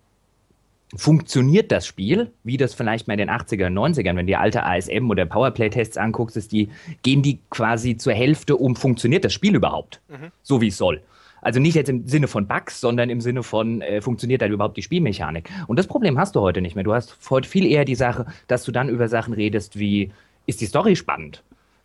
funktioniert 0.95 1.73
das 1.73 1.87
Spiel, 1.87 2.33
wie 2.45 2.57
das 2.57 2.73
vielleicht 2.73 3.09
mal 3.09 3.15
in 3.15 3.19
den 3.19 3.31
80er, 3.31 3.67
90ern, 3.67 4.17
wenn 4.17 4.27
du 4.27 4.39
alte 4.39 4.65
ASM 4.65 5.11
oder 5.11 5.27
Powerplay-Tests 5.27 5.97
anguckst, 5.97 6.37
ist 6.37 6.53
die, 6.53 6.71
gehen 7.03 7.23
die 7.23 7.41
quasi 7.51 7.97
zur 7.97 8.13
Hälfte 8.13 8.57
um, 8.57 8.77
funktioniert 8.77 9.25
das 9.25 9.33
Spiel 9.33 9.57
überhaupt, 9.57 10.01
mhm. 10.09 10.31
so 10.43 10.61
wie 10.61 10.69
es 10.69 10.77
soll. 10.77 11.03
Also 11.47 11.61
nicht 11.61 11.77
jetzt 11.77 11.89
im 11.89 12.09
Sinne 12.09 12.27
von 12.27 12.49
Bugs, 12.49 12.81
sondern 12.81 13.09
im 13.09 13.21
Sinne 13.21 13.45
von, 13.45 13.81
äh, 13.81 14.01
funktioniert 14.01 14.43
da 14.43 14.49
überhaupt 14.49 14.77
die 14.77 14.83
Spielmechanik. 14.83 15.49
Und 15.69 15.79
das 15.79 15.87
Problem 15.87 16.19
hast 16.19 16.35
du 16.35 16.41
heute 16.41 16.61
nicht 16.61 16.75
mehr. 16.75 16.83
Du 16.83 16.93
hast 16.93 17.17
heute 17.31 17.49
viel 17.49 17.71
eher 17.71 17.85
die 17.85 17.95
Sache, 17.95 18.27
dass 18.49 18.65
du 18.65 18.73
dann 18.73 18.89
über 18.89 19.07
Sachen 19.07 19.33
redest 19.33 19.79
wie, 19.79 20.11
ist 20.47 20.61
die 20.61 20.67
Story 20.67 20.97
spannend? 20.97 21.45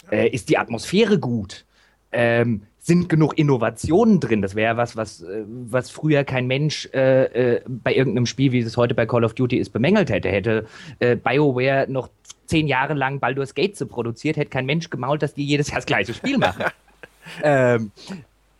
Äh, 0.09 0.29
ist 0.29 0.49
die 0.49 0.57
Atmosphäre 0.57 1.19
gut? 1.19 1.63
Ähm, 2.11 2.63
sind 2.79 3.07
genug 3.07 3.37
Innovationen 3.37 4.19
drin. 4.19 4.41
Das 4.41 4.55
wäre 4.55 4.77
was, 4.77 4.97
was, 4.97 5.21
äh, 5.21 5.43
was 5.45 5.91
früher 5.91 6.23
kein 6.23 6.47
Mensch 6.47 6.89
äh, 6.95 7.25
äh, 7.57 7.61
bei 7.67 7.93
irgendeinem 7.93 8.25
Spiel, 8.25 8.53
wie 8.53 8.61
es 8.61 8.77
heute 8.77 8.95
bei 8.95 9.05
Call 9.05 9.23
of 9.23 9.35
Duty 9.35 9.57
ist, 9.57 9.69
bemängelt 9.69 10.09
hätte. 10.09 10.29
Hätte 10.29 10.65
äh, 10.97 11.15
BioWare 11.15 11.85
noch 11.87 12.09
zehn 12.47 12.67
Jahre 12.67 12.95
lang 12.95 13.19
Baldur's 13.19 13.53
Gate 13.53 13.77
produziert, 13.87 14.37
hätte 14.37 14.49
kein 14.49 14.65
Mensch 14.65 14.89
gemault, 14.89 15.21
dass 15.21 15.35
die 15.35 15.45
jedes 15.45 15.67
Jahr 15.67 15.77
das 15.77 15.85
gleiche 15.85 16.15
Spiel 16.15 16.39
machen. 16.39 16.65
ähm, 17.43 17.91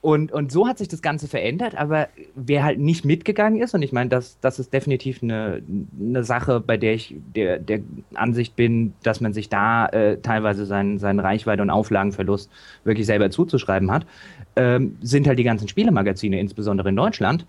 und, 0.01 0.31
und 0.31 0.51
so 0.51 0.67
hat 0.67 0.79
sich 0.79 0.87
das 0.87 1.03
Ganze 1.03 1.27
verändert, 1.27 1.75
aber 1.75 2.09
wer 2.33 2.63
halt 2.63 2.79
nicht 2.79 3.05
mitgegangen 3.05 3.61
ist, 3.61 3.75
und 3.75 3.83
ich 3.83 3.91
meine, 3.91 4.09
das, 4.09 4.39
das 4.41 4.57
ist 4.57 4.73
definitiv 4.73 5.21
eine, 5.21 5.61
eine 5.99 6.23
Sache, 6.23 6.59
bei 6.59 6.75
der 6.75 6.95
ich 6.95 7.15
der, 7.35 7.59
der 7.59 7.81
Ansicht 8.15 8.55
bin, 8.55 8.93
dass 9.03 9.21
man 9.21 9.31
sich 9.31 9.47
da 9.49 9.85
äh, 9.85 10.17
teilweise 10.19 10.65
seinen, 10.65 10.97
seinen 10.97 11.19
Reichweite- 11.19 11.61
und 11.61 11.69
Auflagenverlust 11.69 12.49
wirklich 12.83 13.05
selber 13.05 13.29
zuzuschreiben 13.29 13.91
hat, 13.91 14.07
ähm, 14.55 14.97
sind 15.01 15.27
halt 15.27 15.37
die 15.37 15.43
ganzen 15.43 15.67
Spielemagazine, 15.67 16.39
insbesondere 16.39 16.89
in 16.89 16.95
Deutschland, 16.95 17.45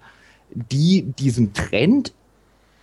die 0.50 1.04
diesen 1.18 1.54
Trend 1.54 2.12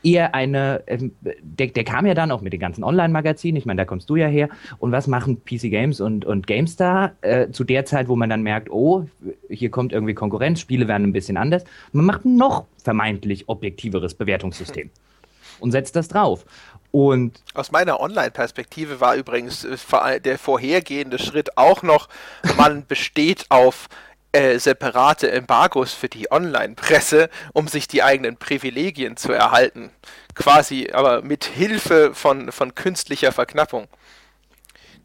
eher 0.03 0.33
eine, 0.35 0.83
ähm, 0.88 1.12
der, 1.21 1.67
der, 1.67 1.83
kam 1.83 2.05
ja 2.05 2.13
dann 2.13 2.31
auch 2.31 2.41
mit 2.41 2.53
den 2.53 2.59
ganzen 2.59 2.83
Online-Magazinen, 2.83 3.57
ich 3.57 3.65
meine, 3.65 3.81
da 3.81 3.85
kommst 3.85 4.09
du 4.09 4.15
ja 4.15 4.27
her. 4.27 4.49
Und 4.79 4.91
was 4.91 5.07
machen 5.07 5.43
PC 5.43 5.69
Games 5.69 5.99
und, 5.99 6.25
und 6.25 6.47
GameStar 6.47 7.13
äh, 7.21 7.49
zu 7.51 7.63
der 7.63 7.85
Zeit, 7.85 8.07
wo 8.07 8.15
man 8.15 8.29
dann 8.29 8.41
merkt, 8.41 8.69
oh, 8.69 9.05
hier 9.49 9.69
kommt 9.69 9.93
irgendwie 9.93 10.13
Konkurrenz, 10.13 10.59
Spiele 10.59 10.88
werden 10.88 11.07
ein 11.07 11.13
bisschen 11.13 11.38
anders. 11.38 11.63
Man 11.91 12.05
macht 12.05 12.25
ein 12.25 12.35
noch 12.35 12.65
vermeintlich 12.83 13.49
objektiveres 13.49 14.13
Bewertungssystem 14.13 14.89
und 15.59 15.71
setzt 15.71 15.95
das 15.95 16.07
drauf. 16.07 16.45
Und 16.91 17.43
aus 17.53 17.71
meiner 17.71 17.99
Online-Perspektive 17.99 18.99
war 18.99 19.15
übrigens 19.15 19.63
äh, 19.63 20.19
der 20.21 20.39
vorhergehende 20.39 21.19
Schritt 21.19 21.55
auch 21.57 21.83
noch, 21.83 22.09
man 22.57 22.85
besteht 22.88 23.45
auf 23.49 23.89
äh, 24.31 24.59
separate 24.59 25.31
Embargos 25.31 25.93
für 25.93 26.09
die 26.09 26.31
Online-Presse, 26.31 27.29
um 27.53 27.67
sich 27.67 27.87
die 27.87 28.03
eigenen 28.03 28.37
Privilegien 28.37 29.17
zu 29.17 29.31
erhalten. 29.31 29.91
Quasi, 30.35 30.89
aber 30.93 31.21
mit 31.21 31.45
Hilfe 31.45 32.13
von, 32.13 32.51
von 32.51 32.75
künstlicher 32.75 33.31
Verknappung. 33.31 33.87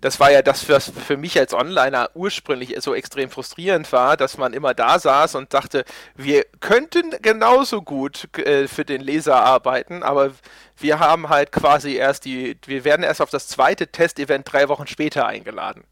Das 0.04 0.20
war 0.20 0.30
ja 0.30 0.42
das, 0.42 0.68
was 0.68 0.90
für 0.90 1.16
mich 1.16 1.38
als 1.38 1.54
Onliner 1.54 2.10
ursprünglich 2.12 2.76
so 2.80 2.94
extrem 2.94 3.30
frustrierend 3.30 3.90
war, 3.90 4.18
dass 4.18 4.37
man 4.37 4.52
immer 4.52 4.74
da 4.74 4.98
saß 4.98 5.34
und 5.37 5.54
dachte, 5.54 5.87
wir 6.14 6.44
könnten 6.60 7.10
genauso 7.22 7.80
gut 7.80 8.28
äh, 8.37 8.68
für 8.68 8.84
den 8.84 9.00
Leser 9.00 9.37
arbeiten, 9.37 10.02
aber 10.02 10.32
wir 10.76 10.98
haben 10.98 11.30
halt 11.30 11.52
quasi 11.52 11.94
erst 11.94 12.26
die, 12.26 12.58
wir 12.66 12.84
werden 12.84 13.02
erst 13.02 13.22
auf 13.22 13.30
das 13.30 13.48
zweite 13.48 13.87
Testevent 13.87 14.52
drei 14.52 14.68
Wochen 14.68 14.87
später 14.87 15.26
eingeladen. 15.26 15.84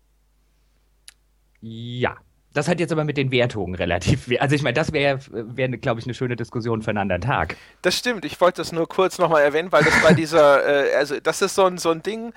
Ja, 1.63 2.19
das 2.53 2.69
hat 2.69 2.81
jetzt 2.81 2.93
aber 2.93 3.05
mit 3.05 3.17
den 3.17 3.31
Wertungen 3.31 3.75
relativ. 3.75 4.29
Also 4.41 4.55
ich 4.55 4.63
meine, 4.63 4.75
das 4.75 4.93
wäre, 4.93 5.19
wär, 5.31 5.69
glaube 5.69 6.01
ich, 6.01 6.07
eine 6.07 6.15
schöne 6.15 6.37
Diskussion 6.37 6.83
für 6.83 6.91
einen 6.91 6.99
anderen 6.99 7.23
Tag. 7.23 7.57
Das 7.83 7.97
stimmt. 7.97 8.25
Ich 8.25 8.41
wollte 8.41 8.61
das 8.61 8.73
nur 8.73 8.89
kurz 8.89 9.19
nochmal 9.19 9.43
erwähnen, 9.43 9.73
weil 9.73 9.85
das 9.85 10.01
bei 10.03 10.15
dieser, 10.15 10.89
äh, 10.93 10.95
also 10.95 11.19
das 11.21 11.43
ist 11.43 11.55
so 11.55 11.65
ein, 11.65 11.79
so 11.79 11.91
ein 11.91 12.03
Ding. 12.03 12.33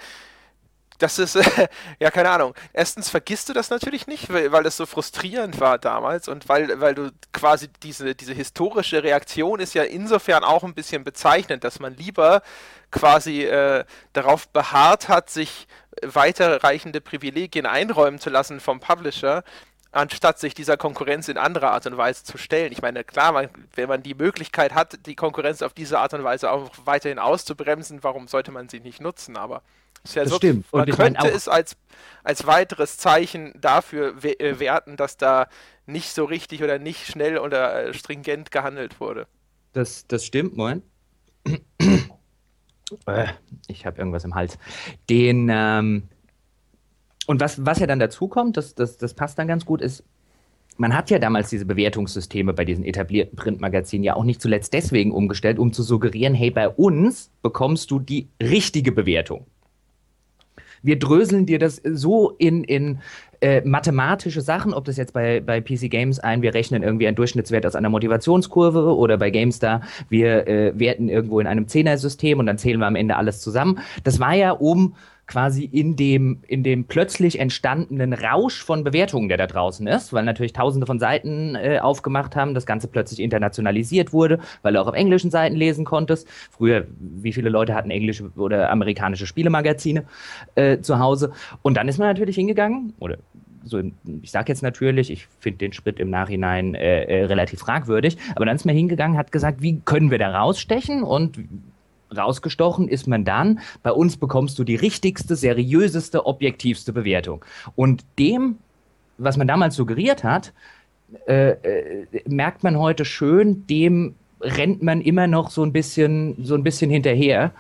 Das 0.98 1.20
ist, 1.20 1.36
äh, 1.36 1.68
ja, 2.00 2.12
keine 2.12 2.30
Ahnung. 2.30 2.54
Erstens 2.72 3.10
vergisst 3.10 3.50
du 3.50 3.54
das 3.54 3.70
natürlich 3.70 4.08
nicht, 4.08 4.32
weil, 4.32 4.52
weil 4.52 4.64
das 4.64 4.78
so 4.78 4.86
frustrierend 4.86 5.60
war 5.60 5.78
damals 5.78 6.28
und 6.28 6.48
weil, 6.48 6.80
weil 6.80 6.96
du 6.96 7.12
quasi 7.34 7.68
diese, 7.84 8.16
diese 8.16 8.34
historische 8.34 9.04
Reaktion 9.04 9.60
ist 9.60 9.74
ja 9.74 9.84
insofern 9.84 10.44
auch 10.44 10.64
ein 10.64 10.74
bisschen 10.74 11.04
bezeichnend, 11.04 11.64
dass 11.64 11.80
man 11.80 11.96
lieber 11.96 12.42
quasi 12.92 13.44
äh, 13.44 13.84
darauf 14.14 14.48
beharrt 14.48 15.10
hat, 15.10 15.30
sich 15.30 15.68
weiterreichende 16.02 17.02
Privilegien 17.02 17.66
einräumen 17.66 18.20
zu 18.20 18.30
lassen 18.30 18.60
vom 18.60 18.80
Publisher, 18.80 19.44
anstatt 19.96 20.40
sich 20.40 20.54
dieser 20.54 20.78
Konkurrenz 20.78 21.28
in 21.28 21.38
anderer 21.38 21.72
Art 21.72 21.88
und 21.88 21.98
Weise 21.98 22.24
zu 22.24 22.38
stellen. 22.38 22.72
Ich 22.72 22.82
meine, 22.82 23.04
klar, 23.04 23.32
man, 23.32 23.50
wenn 23.76 23.88
man 23.88 24.04
die 24.04 24.14
Möglichkeit 24.14 24.74
hat, 24.74 25.06
die 25.06 25.16
Konkurrenz 25.16 25.62
auf 25.62 25.74
diese 25.74 26.00
Art 26.00 26.14
und 26.14 26.24
Weise 26.24 26.52
auch 26.52 26.70
weiterhin 26.84 27.18
auszubremsen, 27.18 28.04
warum 28.04 28.28
sollte 28.28 28.52
man 28.52 28.68
sie 28.68 28.82
nicht 28.82 29.02
nutzen? 29.02 29.38
Aber 29.38 29.62
ist 30.04 30.16
ja 30.16 30.24
das 30.24 30.32
so, 30.32 30.38
stimmt. 30.38 30.72
man 30.72 30.90
könnte 30.90 31.28
es 31.30 31.48
als, 31.48 31.78
als 32.24 32.46
weiteres 32.46 32.98
Zeichen 32.98 33.54
dafür 33.60 34.22
we 34.22 34.40
äh, 34.40 34.60
werten, 34.60 34.98
dass 34.98 35.18
da 35.18 35.48
nicht 35.86 36.14
so 36.14 36.26
richtig 36.26 36.62
oder 36.62 36.78
nicht 36.78 37.08
schnell 37.08 37.38
oder 37.38 37.88
äh, 37.88 37.94
stringent 37.94 38.52
gehandelt 38.52 39.00
wurde. 39.00 39.28
Das, 39.74 40.06
das 40.08 40.26
stimmt, 40.26 40.58
moin. 40.58 40.84
Äh, 43.08 43.28
ich 43.68 43.88
habe 43.88 43.98
irgendwas 43.98 44.24
im 44.26 44.36
Hals. 44.36 44.60
Den, 45.10 45.50
ähm, 45.52 46.08
und 47.28 47.40
was, 47.40 47.66
was 47.66 47.80
ja 47.80 47.88
dann 47.88 48.00
dazu 48.00 48.28
kommt, 48.28 48.58
das, 48.58 48.76
das, 48.76 48.98
das 48.98 49.14
passt 49.14 49.40
dann 49.40 49.48
ganz 49.48 49.66
gut, 49.66 49.82
ist, 49.82 50.04
man 50.78 50.96
hat 50.96 51.10
ja 51.10 51.20
damals 51.20 51.50
diese 51.50 51.66
Bewertungssysteme 51.66 52.54
bei 52.54 52.66
diesen 52.66 52.84
etablierten 52.84 53.36
Printmagazinen 53.38 54.04
ja 54.04 54.16
auch 54.16 54.26
nicht 54.26 54.42
zuletzt 54.42 54.74
deswegen 54.74 55.12
umgestellt, 55.12 55.58
um 55.58 55.72
zu 55.72 55.84
suggerieren, 55.84 56.34
hey, 56.34 56.52
bei 56.52 56.68
uns 56.68 57.32
bekommst 57.42 57.92
du 57.92 58.00
die 58.00 58.28
richtige 58.42 58.92
Bewertung. 58.92 59.46
Wir 60.84 61.00
dröseln 61.00 61.46
dir 61.48 61.58
das 61.58 61.82
so 61.84 62.32
in, 62.32 62.64
in 62.64 63.00
äh, 63.42 63.62
mathematische 63.62 64.42
Sachen, 64.42 64.74
ob 64.74 64.86
das 64.86 64.98
jetzt 64.98 65.14
bei, 65.14 65.40
bei 65.40 65.60
PC 65.60 65.90
Games 65.90 66.20
ein, 66.20 66.42
wir 66.42 66.54
rechnen 66.54 66.84
irgendwie 66.84 67.08
einen 67.08 67.16
Durchschnittswert 67.16 67.66
aus 67.66 67.76
einer 67.76 67.90
Motivationskurve 67.90 68.96
oder 68.96 69.18
bei 69.18 69.32
GameStar, 69.32 69.82
wir 70.10 70.48
äh, 70.48 70.78
werten 70.78 71.10
irgendwo 71.10 71.40
in 71.40 71.48
einem 71.48 71.68
Zehner-System 71.68 72.38
und 72.38 72.46
dann 72.46 72.60
zählen 72.60 72.80
wir 72.80 72.86
am 72.86 72.96
Ende 72.96 73.16
alles 73.16 73.42
zusammen. 73.42 73.80
Das 74.04 74.20
war 74.20 74.34
ja, 74.34 74.52
um 74.52 74.96
quasi 75.28 75.64
in 75.64 75.96
dem, 75.96 76.40
in 76.48 76.64
dem 76.64 76.86
plötzlich 76.86 77.40
entstandenen 77.40 78.14
Rausch 78.14 78.64
von 78.64 78.84
Bewertungen, 78.84 79.28
der 79.28 79.38
da 79.38 79.48
draußen 79.48 79.88
ist, 79.88 80.14
weil 80.14 80.24
natürlich 80.24 80.54
tausende 80.54 80.86
von 80.86 81.00
Seiten 81.00 81.56
äh, 81.56 81.80
aufgemacht 81.80 82.36
haben, 82.36 82.54
das 82.54 82.66
Ganze 82.66 82.88
plötzlich 82.88 83.20
internationalisiert 83.20 84.14
wurde, 84.14 84.40
weil 84.62 84.74
du 84.74 84.82
auch 84.82 84.88
auf 84.88 84.96
englischen 84.96 85.32
Seiten 85.32 85.56
lesen 85.56 85.86
konntest. 85.86 86.28
Früher, 86.52 86.86
wie 87.00 87.34
viele 87.34 87.50
Leute 87.50 87.74
hatten 87.74 87.92
englische 87.92 88.32
oder 88.36 88.70
amerikanische 88.72 89.26
Spielemagazine 89.26 90.06
äh, 90.56 90.80
zu 90.80 91.00
Hause? 91.00 91.32
Und 91.62 91.76
dann 91.78 91.88
ist 91.88 91.98
man 91.98 92.08
natürlich 92.08 92.36
hingegangen, 92.36 92.94
oder 93.00 93.18
so, 93.64 93.82
ich 94.22 94.32
sage 94.32 94.52
jetzt 94.52 94.62
natürlich, 94.62 95.10
ich 95.10 95.28
finde 95.40 95.58
den 95.58 95.74
Schritt 95.74 96.00
im 96.00 96.12
Nachhinein 96.12 96.76
äh, 96.76 97.04
äh, 97.04 97.26
relativ 97.26 97.60
fragwürdig, 97.60 98.18
aber 98.36 98.46
dann 98.46 98.56
ist 98.56 98.66
man 98.66 98.76
hingegangen, 98.76 99.18
hat 99.18 99.32
gesagt, 99.32 99.62
wie 99.62 99.80
können 99.80 100.12
wir 100.12 100.20
da 100.20 100.40
rausstechen 100.40 101.02
und 101.04 101.40
rausgestochen 102.18 102.88
ist 102.88 103.08
man 103.08 103.26
dann, 103.26 103.60
bei 103.84 103.92
uns 103.92 104.18
bekommst 104.18 104.58
du 104.60 104.64
die 104.64 104.76
richtigste, 104.76 105.36
seriöseste, 105.36 106.26
objektivste 106.26 106.94
Bewertung. 106.94 107.44
Und 107.76 108.04
dem, 108.20 108.58
was 109.18 109.38
man 109.38 109.48
damals 109.48 109.76
suggeriert 109.76 110.24
hat, 110.24 110.54
äh, 111.28 111.52
äh, 111.52 112.06
merkt 112.28 112.64
man 112.64 112.78
heute 112.78 113.06
schön, 113.06 113.68
dem 113.68 114.16
rennt 114.42 114.84
man 114.84 115.02
immer 115.02 115.28
noch 115.28 115.50
so 115.50 115.64
ein 115.64 115.72
bisschen, 115.72 116.36
so 116.44 116.56
ein 116.56 116.64
bisschen 116.64 116.90
hinterher. 116.90 117.52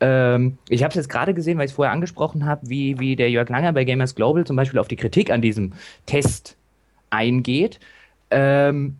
Ähm, 0.00 0.58
ich 0.68 0.82
habe 0.82 0.90
es 0.90 0.96
jetzt 0.96 1.08
gerade 1.08 1.34
gesehen, 1.34 1.58
weil 1.58 1.66
ich 1.66 1.72
es 1.72 1.76
vorher 1.76 1.92
angesprochen 1.92 2.46
habe, 2.46 2.68
wie, 2.68 2.98
wie 2.98 3.16
der 3.16 3.30
Jörg 3.30 3.48
Langer 3.48 3.72
bei 3.72 3.84
Gamers 3.84 4.14
Global 4.14 4.46
zum 4.46 4.56
Beispiel 4.56 4.78
auf 4.78 4.88
die 4.88 4.96
Kritik 4.96 5.30
an 5.30 5.42
diesem 5.42 5.72
Test 6.06 6.56
eingeht, 7.10 7.80
ähm, 8.30 8.96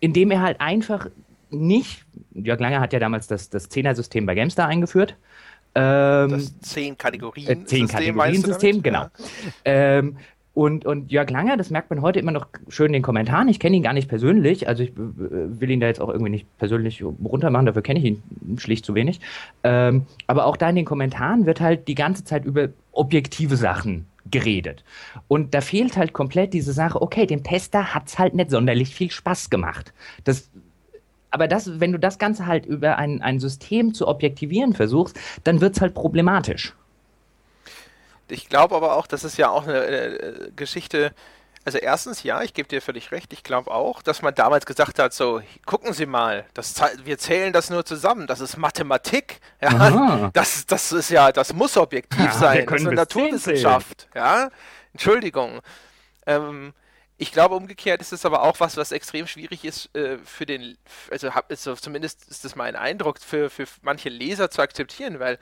indem 0.00 0.30
er 0.30 0.42
halt 0.42 0.60
einfach 0.60 1.06
nicht, 1.52 2.04
Jörg 2.32 2.60
Langer 2.60 2.80
hat 2.80 2.92
ja 2.92 2.98
damals 2.98 3.26
das, 3.26 3.50
das 3.50 3.68
Zehner-System 3.68 4.26
bei 4.26 4.34
GameStar 4.34 4.68
eingeführt. 4.68 5.16
Ähm, 5.74 6.30
das 6.30 6.58
zehn 6.60 6.98
Kategorien. 6.98 7.48
Äh, 7.48 7.64
zehn 7.64 7.88
Kategorien-System, 7.88 8.82
genau. 8.82 9.02
Ja. 9.02 9.10
Ähm, 9.64 10.16
und, 10.54 10.84
und 10.84 11.10
Jörg 11.10 11.30
Langer, 11.30 11.56
das 11.56 11.70
merkt 11.70 11.88
man 11.88 12.02
heute 12.02 12.18
immer 12.18 12.32
noch 12.32 12.46
schön 12.68 12.88
in 12.88 12.92
den 12.92 13.02
Kommentaren. 13.02 13.48
Ich 13.48 13.58
kenne 13.58 13.76
ihn 13.76 13.82
gar 13.82 13.94
nicht 13.94 14.08
persönlich, 14.08 14.68
also 14.68 14.82
ich 14.82 14.90
äh, 14.90 14.94
will 14.98 15.70
ihn 15.70 15.80
da 15.80 15.86
jetzt 15.86 16.00
auch 16.00 16.10
irgendwie 16.10 16.30
nicht 16.30 16.58
persönlich 16.58 17.02
runtermachen, 17.02 17.66
dafür 17.66 17.80
kenne 17.80 18.00
ich 18.00 18.04
ihn 18.04 18.22
schlicht 18.58 18.84
zu 18.84 18.94
wenig. 18.94 19.20
Ähm, 19.64 20.04
aber 20.26 20.44
auch 20.44 20.58
da 20.58 20.68
in 20.68 20.76
den 20.76 20.84
Kommentaren 20.84 21.46
wird 21.46 21.60
halt 21.60 21.88
die 21.88 21.94
ganze 21.94 22.24
Zeit 22.24 22.44
über 22.44 22.68
objektive 22.92 23.56
Sachen 23.56 24.06
geredet. 24.30 24.84
Und 25.26 25.54
da 25.54 25.62
fehlt 25.62 25.96
halt 25.96 26.12
komplett 26.12 26.52
diese 26.52 26.72
Sache, 26.74 27.00
okay, 27.00 27.26
dem 27.26 27.42
Tester 27.42 27.94
hat 27.94 28.08
es 28.08 28.18
halt 28.18 28.34
nicht 28.34 28.50
sonderlich 28.50 28.94
viel 28.94 29.10
Spaß 29.10 29.48
gemacht. 29.48 29.94
Das 30.24 30.50
aber 31.32 31.48
das, 31.48 31.80
wenn 31.80 31.92
du 31.92 31.98
das 31.98 32.18
Ganze 32.18 32.46
halt 32.46 32.66
über 32.66 32.98
ein, 32.98 33.22
ein 33.22 33.40
System 33.40 33.94
zu 33.94 34.06
objektivieren 34.06 34.74
versuchst, 34.74 35.18
dann 35.44 35.60
wird 35.60 35.74
es 35.76 35.80
halt 35.80 35.94
problematisch. 35.94 36.74
Ich 38.28 38.48
glaube 38.48 38.76
aber 38.76 38.96
auch, 38.96 39.06
das 39.06 39.24
ist 39.24 39.36
ja 39.38 39.50
auch 39.50 39.66
eine, 39.66 39.80
eine 39.80 40.52
Geschichte. 40.54 41.12
Also 41.64 41.78
erstens, 41.78 42.22
ja, 42.22 42.42
ich 42.42 42.54
gebe 42.54 42.68
dir 42.68 42.82
völlig 42.82 43.12
recht. 43.12 43.32
Ich 43.32 43.42
glaube 43.42 43.70
auch, 43.70 44.02
dass 44.02 44.20
man 44.20 44.34
damals 44.34 44.66
gesagt 44.66 44.98
hat, 44.98 45.14
so, 45.14 45.40
gucken 45.64 45.92
Sie 45.92 46.06
mal, 46.06 46.44
das, 46.54 46.74
wir 47.04 47.18
zählen 47.18 47.52
das 47.52 47.70
nur 47.70 47.84
zusammen. 47.84 48.26
Das 48.26 48.40
ist 48.40 48.56
Mathematik. 48.56 49.40
Ja, 49.60 50.30
das, 50.32 50.66
das 50.66 50.92
ist 50.92 51.10
ja, 51.10 51.32
das 51.32 51.54
muss 51.54 51.76
objektiv 51.76 52.24
ja, 52.24 52.32
sein. 52.32 52.66
Das 52.66 52.80
ist 52.80 52.86
eine 52.86 52.96
Naturwissenschaft. 52.96 54.08
Ja, 54.14 54.50
Entschuldigung. 54.92 55.60
Ähm, 56.26 56.72
ich 57.18 57.32
glaube, 57.32 57.54
umgekehrt 57.54 58.00
ist 58.00 58.12
es 58.12 58.24
aber 58.24 58.42
auch 58.42 58.58
was, 58.60 58.76
was 58.76 58.92
extrem 58.92 59.26
schwierig 59.26 59.64
ist 59.64 59.94
äh, 59.94 60.18
für 60.18 60.46
den, 60.46 60.76
also, 61.10 61.34
hab, 61.34 61.50
also 61.50 61.74
zumindest 61.74 62.28
ist 62.28 62.44
das 62.44 62.56
mein 62.56 62.76
Eindruck, 62.76 63.20
für, 63.20 63.50
für 63.50 63.66
manche 63.82 64.08
Leser 64.08 64.50
zu 64.50 64.62
akzeptieren, 64.62 65.20
weil 65.20 65.38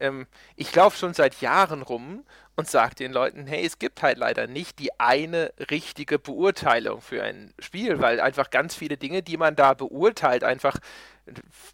ähm, 0.00 0.26
ich 0.56 0.74
laufe 0.74 0.96
schon 0.96 1.14
seit 1.14 1.40
Jahren 1.40 1.82
rum 1.82 2.24
und 2.56 2.68
sage 2.68 2.94
den 2.94 3.12
Leuten, 3.12 3.46
hey, 3.46 3.64
es 3.64 3.78
gibt 3.78 4.02
halt 4.02 4.18
leider 4.18 4.46
nicht 4.46 4.78
die 4.78 4.98
eine 4.98 5.52
richtige 5.70 6.18
Beurteilung 6.18 7.00
für 7.00 7.22
ein 7.22 7.52
Spiel, 7.58 8.00
weil 8.00 8.20
einfach 8.20 8.50
ganz 8.50 8.74
viele 8.74 8.96
Dinge, 8.96 9.22
die 9.22 9.36
man 9.36 9.54
da 9.54 9.74
beurteilt, 9.74 10.44
einfach 10.44 10.78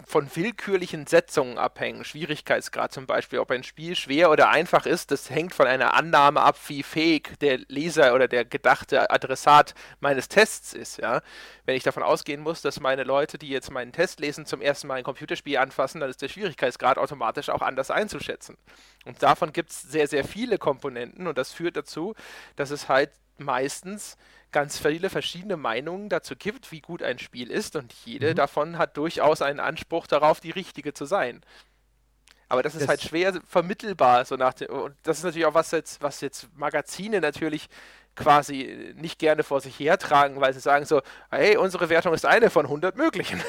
von 0.06 0.28
willkürlichen 0.34 1.06
Setzungen 1.06 1.58
abhängen. 1.58 2.04
Schwierigkeitsgrad 2.04 2.92
zum 2.92 3.06
Beispiel, 3.06 3.38
ob 3.38 3.50
ein 3.50 3.64
Spiel 3.64 3.96
schwer 3.96 4.30
oder 4.30 4.50
einfach 4.50 4.86
ist, 4.86 5.10
das 5.10 5.30
hängt 5.30 5.54
von 5.54 5.66
einer 5.66 5.94
Annahme 5.94 6.40
ab, 6.40 6.58
wie 6.68 6.82
fähig 6.82 7.38
der 7.40 7.58
Leser 7.68 8.14
oder 8.14 8.28
der 8.28 8.44
gedachte 8.44 9.10
Adressat 9.10 9.74
meines 10.00 10.28
Tests 10.28 10.72
ist. 10.72 10.98
Ja? 10.98 11.22
Wenn 11.64 11.76
ich 11.76 11.82
davon 11.82 12.02
ausgehen 12.02 12.40
muss, 12.42 12.62
dass 12.62 12.80
meine 12.80 13.04
Leute, 13.04 13.38
die 13.38 13.48
jetzt 13.48 13.70
meinen 13.70 13.92
Test 13.92 14.20
lesen, 14.20 14.46
zum 14.46 14.60
ersten 14.60 14.86
Mal 14.86 14.94
ein 14.94 15.04
Computerspiel 15.04 15.58
anfassen, 15.58 16.00
dann 16.00 16.10
ist 16.10 16.22
der 16.22 16.28
Schwierigkeitsgrad 16.28 16.98
automatisch 16.98 17.48
auch 17.48 17.62
anders 17.62 17.90
einzuschätzen. 17.90 18.56
Und 19.04 19.22
davon 19.22 19.52
gibt 19.52 19.70
es 19.70 19.82
sehr, 19.82 20.08
sehr 20.08 20.24
viele 20.24 20.58
Komponenten 20.58 21.26
und 21.26 21.38
das 21.38 21.52
führt 21.52 21.76
dazu, 21.76 22.14
dass 22.56 22.70
es 22.70 22.88
halt 22.88 23.10
meistens 23.38 24.16
ganz 24.54 24.78
viele 24.78 25.10
verschiedene 25.10 25.56
Meinungen 25.56 26.08
dazu 26.08 26.36
gibt, 26.36 26.70
wie 26.70 26.80
gut 26.80 27.02
ein 27.02 27.18
Spiel 27.18 27.50
ist 27.50 27.74
und 27.74 27.92
jede 28.04 28.30
mhm. 28.30 28.34
davon 28.36 28.78
hat 28.78 28.96
durchaus 28.96 29.42
einen 29.42 29.58
Anspruch 29.58 30.06
darauf, 30.06 30.38
die 30.38 30.52
richtige 30.52 30.94
zu 30.94 31.06
sein. 31.06 31.42
Aber 32.48 32.62
das 32.62 32.74
ist 32.74 32.82
das 32.82 32.88
halt 32.88 33.02
schwer 33.02 33.40
vermittelbar, 33.48 34.24
so 34.24 34.36
nach 34.36 34.54
dem, 34.54 34.68
und 34.70 34.94
das 35.02 35.18
ist 35.18 35.24
natürlich 35.24 35.46
auch 35.46 35.54
was 35.54 35.72
jetzt, 35.72 36.00
was 36.02 36.20
jetzt 36.20 36.48
Magazine 36.56 37.20
natürlich 37.20 37.68
quasi 38.14 38.94
nicht 38.96 39.18
gerne 39.18 39.42
vor 39.42 39.60
sich 39.60 39.76
hertragen, 39.80 40.40
weil 40.40 40.54
sie 40.54 40.60
sagen 40.60 40.84
so, 40.84 41.02
hey, 41.30 41.56
unsere 41.56 41.88
Wertung 41.88 42.14
ist 42.14 42.24
eine 42.24 42.48
von 42.48 42.66
100 42.66 42.96
möglichen. 42.96 43.42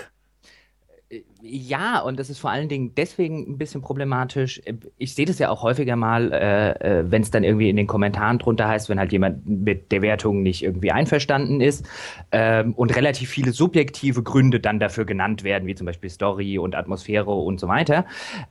Ja, 1.42 2.00
und 2.00 2.20
das 2.20 2.32
ist 2.32 2.40
vor 2.40 2.50
allen 2.50 2.68
Dingen 2.68 2.96
deswegen 2.96 3.48
ein 3.48 3.58
bisschen 3.60 3.82
problematisch. 3.82 4.60
Ich 4.98 5.14
sehe 5.14 5.28
das 5.28 5.38
ja 5.38 5.50
auch 5.50 5.62
häufiger 5.62 5.96
mal, 5.96 6.34
äh, 6.34 6.72
äh 6.72 7.12
wenn 7.12 7.22
es 7.22 7.30
dann 7.30 7.44
irgendwie 7.44 7.70
in 7.70 7.76
den 7.76 7.86
Kommentaren 7.86 8.40
drunter 8.40 8.68
heißt, 8.68 8.90
wenn 8.90 8.98
halt 8.98 9.12
jemand 9.12 9.48
mit 9.48 9.92
der 9.92 10.02
Wertung 10.02 10.42
nicht 10.42 10.64
irgendwie 10.64 10.92
einverstanden 10.92 11.62
ist 11.62 11.88
ähm, 12.32 12.74
und 12.74 12.96
relativ 12.96 13.30
viele 13.30 13.52
subjektive 13.52 14.24
Gründe 14.24 14.60
dann 14.60 14.80
dafür 14.80 15.06
genannt 15.06 15.44
werden, 15.44 15.68
wie 15.68 15.76
zum 15.76 15.86
Beispiel 15.86 16.10
Story 16.10 16.58
und 16.58 16.74
Atmosphäre 16.74 17.32
und 17.32 17.60
so 17.60 17.68
weiter, 17.68 18.06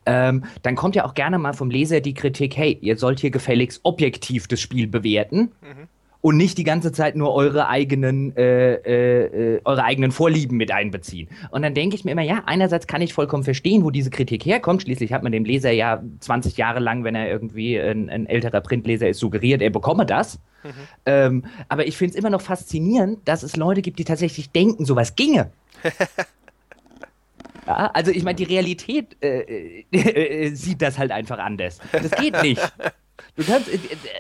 ähm, 0.07 0.45
dann 0.63 0.77
kommt 0.77 0.95
ja 0.95 1.05
auch 1.05 1.15
gerne 1.15 1.39
mal 1.39 1.55
vom 1.55 1.71
Leser 1.71 2.01
die 2.01 2.15
Kritik, 2.15 2.57
hey, 2.57 2.79
ihr 2.81 2.97
sollt 2.97 3.19
hier 3.19 3.33
gefälligst 3.33 3.81
objektiv 3.83 4.47
das 4.47 4.61
Spiel 4.61 4.87
bewerten. 4.87 5.51
Mhm 5.61 5.89
und 6.25 6.39
nicht 6.39 6.57
die 6.57 6.65
ganze 6.65 6.91
Zeit 6.91 7.17
nur 7.17 7.35
eure 7.35 7.69
eigenen, 7.69 8.35
äh, 8.35 8.77
äh, 8.77 9.57
äh, 9.57 9.61
eure 9.63 9.85
eigenen 9.85 10.11
Vorlieben 10.11 10.57
mit 10.57 10.73
einbeziehen. 10.73 11.29
Und 11.51 11.61
dann 11.61 11.75
denke 11.75 11.97
ich 11.97 12.07
mir 12.07 12.13
immer, 12.13 12.23
ja, 12.23 12.45
einerseits 12.47 12.87
kann 12.87 13.03
ich 13.03 13.13
vollkommen 13.13 13.43
verstehen, 13.43 13.85
wo 13.85 13.91
diese 13.91 14.09
Kritik 14.09 14.47
herkommt. 14.47 14.81
Schließlich 14.81 15.13
hat 15.13 15.23
man 15.23 15.33
dem 15.33 15.45
Leser 15.45 15.71
ja 15.71 16.03
20 16.21 16.57
Jahre 16.57 16.81
lang, 16.81 17.05
wenn 17.05 17.15
er 17.15 17.29
irgendwie 17.29 17.79
ein, 17.79 18.09
ein 18.09 18.25
älterer 18.25 18.63
Printleser 18.63 19.07
ist, 19.07 19.19
suggeriert, 19.19 19.61
er 19.61 19.69
bekomme 19.69 20.07
das. 20.07 20.39
Mhm. 20.63 20.71
Ähm, 21.05 21.45
aber 21.69 21.87
ich 21.87 21.99
finde 21.99 22.13
es 22.13 22.19
immer 22.19 22.31
noch 22.31 22.41
faszinierend, 22.41 23.19
dass 23.27 23.43
es 23.43 23.57
Leute 23.57 23.83
gibt, 23.83 23.99
die 23.99 24.05
tatsächlich 24.05 24.51
denken, 24.51 24.87
sowas 24.87 25.17
ginge. 25.17 25.51
Ja, 27.67 27.91
also 27.95 28.11
ich 28.11 28.23
meine, 28.25 28.37
die 28.37 28.45
Realität 28.45 29.17
äh, 29.23 29.41
äh, 29.41 29.85
äh, 29.91 30.51
sieht 30.55 30.83
das 30.83 30.99
halt 30.99 31.11
einfach 31.11 31.39
anders. 31.39 31.79
Das 31.93 32.11
geht 32.11 32.43
nicht. 32.43 32.61
Du 33.37 33.43
kannst, 33.43 33.69
äh, 33.69 33.79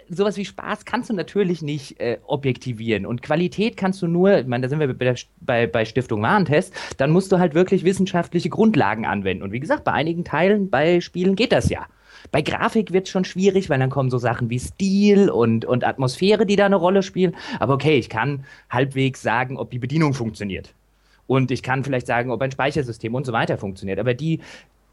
sowas 0.08 0.36
wie 0.36 0.44
Spaß 0.44 0.84
kannst 0.84 1.08
du 1.08 1.14
natürlich 1.14 1.62
nicht 1.62 2.00
äh, 2.00 2.18
objektivieren. 2.26 3.06
Und 3.06 3.22
Qualität 3.22 3.76
kannst 3.76 4.02
du 4.02 4.08
nur, 4.08 4.38
ich 4.38 4.46
meine, 4.46 4.62
da 4.62 4.68
sind 4.68 4.80
wir 4.80 4.92
bei, 4.92 5.14
bei, 5.40 5.66
bei 5.68 5.84
Stiftung 5.84 6.22
Warentest, 6.22 6.74
dann 6.96 7.10
musst 7.10 7.30
du 7.30 7.38
halt 7.38 7.54
wirklich 7.54 7.84
wissenschaftliche 7.84 8.48
Grundlagen 8.48 9.06
anwenden. 9.06 9.44
Und 9.44 9.52
wie 9.52 9.60
gesagt, 9.60 9.84
bei 9.84 9.92
einigen 9.92 10.24
Teilen 10.24 10.68
bei 10.68 11.00
Spielen 11.00 11.36
geht 11.36 11.52
das 11.52 11.68
ja. 11.68 11.86
Bei 12.32 12.42
Grafik 12.42 12.92
wird 12.92 13.06
es 13.06 13.12
schon 13.12 13.24
schwierig, 13.24 13.70
weil 13.70 13.78
dann 13.78 13.90
kommen 13.90 14.10
so 14.10 14.18
Sachen 14.18 14.50
wie 14.50 14.58
Stil 14.58 15.30
und, 15.30 15.64
und 15.64 15.84
Atmosphäre, 15.84 16.46
die 16.46 16.56
da 16.56 16.66
eine 16.66 16.76
Rolle 16.76 17.02
spielen. 17.02 17.36
Aber 17.60 17.74
okay, 17.74 17.96
ich 17.98 18.08
kann 18.08 18.44
halbwegs 18.70 19.22
sagen, 19.22 19.58
ob 19.58 19.70
die 19.70 19.78
Bedienung 19.78 20.14
funktioniert. 20.14 20.74
Und 21.26 21.50
ich 21.50 21.62
kann 21.62 21.84
vielleicht 21.84 22.06
sagen, 22.06 22.30
ob 22.30 22.42
ein 22.42 22.50
Speichersystem 22.50 23.14
und 23.14 23.24
so 23.24 23.32
weiter 23.32 23.58
funktioniert. 23.58 23.98
Aber 23.98 24.14
die 24.14 24.40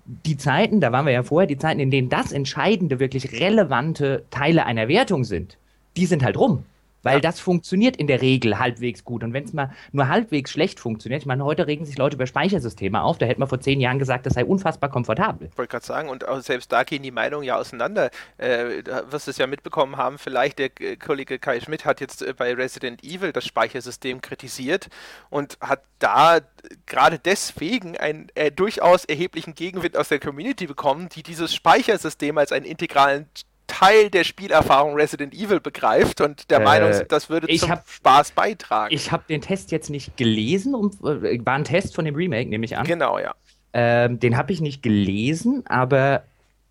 die 0.06 0.38
Zeiten, 0.38 0.82
da 0.82 0.92
waren 0.92 1.06
wir 1.06 1.14
ja 1.14 1.24
vorher, 1.24 1.48
die 1.48 1.58
Zeiten, 1.58 1.80
in 1.80 1.92
denen 1.92 2.10
das 2.10 2.32
entscheidende, 2.32 3.00
wirklich 3.00 3.40
relevante 3.40 4.26
Teile 4.30 4.66
einer 4.66 4.88
Wertung 4.88 5.24
sind, 5.24 5.58
die 5.98 6.06
sind 6.06 6.24
halt 6.24 6.38
rum. 6.38 6.64
Weil 7.04 7.16
ja. 7.16 7.20
das 7.22 7.40
funktioniert 7.40 7.98
in 7.98 8.08
der 8.08 8.22
Regel 8.22 8.60
halbwegs 8.60 9.04
gut. 9.04 9.24
Und 9.24 9.34
wenn 9.34 9.44
es 9.44 9.54
mal 9.54 9.74
nur 9.92 10.08
halbwegs 10.08 10.52
schlecht 10.52 10.80
funktioniert, 10.80 11.22
ich 11.22 11.26
meine, 11.26 11.44
heute 11.44 11.68
regen 11.68 11.86
sich 11.86 11.98
Leute 11.98 12.16
über 12.16 12.28
Speichersysteme 12.28 13.02
auf, 13.02 13.18
da 13.18 13.26
hätte 13.26 13.40
man 13.40 13.50
vor 13.50 13.60
zehn 13.60 13.80
Jahren 13.80 14.00
gesagt, 14.00 14.26
das 14.26 14.34
sei 14.34 14.46
unfassbar 14.46 14.90
komfortabel. 14.90 15.50
Ich 15.52 15.58
wollte 15.58 15.72
gerade 15.72 15.86
sagen, 15.86 16.10
und 16.10 16.26
selbst 16.44 16.72
da 16.72 16.84
gehen 16.84 17.04
die 17.04 17.12
Meinungen 17.12 17.44
ja 17.44 17.58
auseinander. 17.58 18.12
Äh, 18.38 18.84
du 18.84 19.12
wirst 19.12 19.28
es 19.28 19.38
ja 19.38 19.48
mitbekommen 19.48 19.98
haben, 19.98 20.18
vielleicht 20.18 20.60
der 20.60 20.70
Kollege 20.98 21.40
Kai 21.40 21.60
Schmidt 21.60 21.86
hat 21.86 22.02
jetzt 22.02 22.22
äh, 22.22 22.34
bei 22.34 22.54
Resident 22.54 23.04
Evil 23.04 23.32
das 23.32 23.46
Speichersystem 23.46 24.22
kritisiert 24.22 24.90
und 25.30 25.58
hat 25.62 25.84
da 26.00 26.40
gerade 26.86 27.20
deswegen 27.20 27.98
einen 27.98 28.28
äh, 28.36 28.52
durchaus 28.52 29.06
erheblichen 29.06 29.56
Gegenwind 29.56 29.98
aus 29.98 30.10
der 30.10 30.20
Community 30.20 30.68
bekommen, 30.68 31.10
die 31.10 31.24
dieses 31.24 31.54
Speichersystem 31.54 32.38
als 32.38 32.52
einen 32.52 32.66
integralen 32.66 33.28
Teil 33.72 34.10
der 34.10 34.26
Spielerfahrung 34.26 34.96
Resident 34.96 35.34
Evil 35.34 35.62
begreift 35.62 36.20
und 36.20 36.52
der 36.52 36.60
äh, 36.60 36.64
Meinung 36.64 36.92
sind, 36.92 37.10
das 37.12 37.30
würde 37.30 37.48
zum 37.56 37.70
hab, 37.70 37.88
Spaß 37.88 38.32
beitragen. 38.32 38.94
Ich 38.94 39.14
habe 39.14 39.24
den 39.30 39.40
Test 39.40 39.72
jetzt 39.72 39.90
nicht 39.90 40.18
gelesen, 40.18 40.76
um, 40.76 40.92
äh, 41.04 41.44
war 41.46 41.56
ein 41.56 41.64
Test 41.64 41.96
von 41.96 42.04
dem 42.04 42.16
Remake, 42.16 42.50
nehme 42.50 42.66
ich 42.66 42.78
an. 42.78 42.86
Genau, 42.86 43.18
ja. 43.18 43.34
Ähm, 43.74 44.20
den 44.20 44.36
habe 44.36 44.52
ich 44.52 44.60
nicht 44.60 44.84
gelesen, 44.84 45.64
aber 45.68 46.26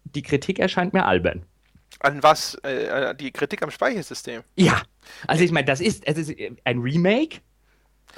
die 0.05 0.21
Kritik 0.21 0.59
erscheint 0.59 0.93
mir 0.93 1.07
albern. 1.07 1.47
An 2.01 2.23
was? 2.23 2.55
Äh, 2.57 3.15
die 3.15 3.31
Kritik 3.31 3.63
am 3.63 3.71
Speichersystem? 3.71 4.43
Ja. 4.57 4.83
Also 5.27 5.43
ich 5.43 5.53
meine, 5.53 5.65
das 5.65 5.81
ist, 5.81 6.07
es 6.07 6.19
ist 6.19 6.35
ein 6.65 6.79
Remake, 6.81 7.39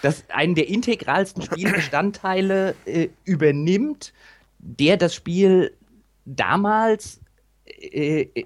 das 0.03 0.25
einen 0.29 0.57
der 0.57 0.69
integralsten 0.69 1.43
Spielbestandteile 1.45 2.75
äh, 2.85 3.11
übernimmt, 3.25 4.13
der 4.59 4.97
das 4.97 5.15
Spiel 5.15 5.73
damals 6.25 7.17
äh, 7.17 7.21
äh, 7.21 7.22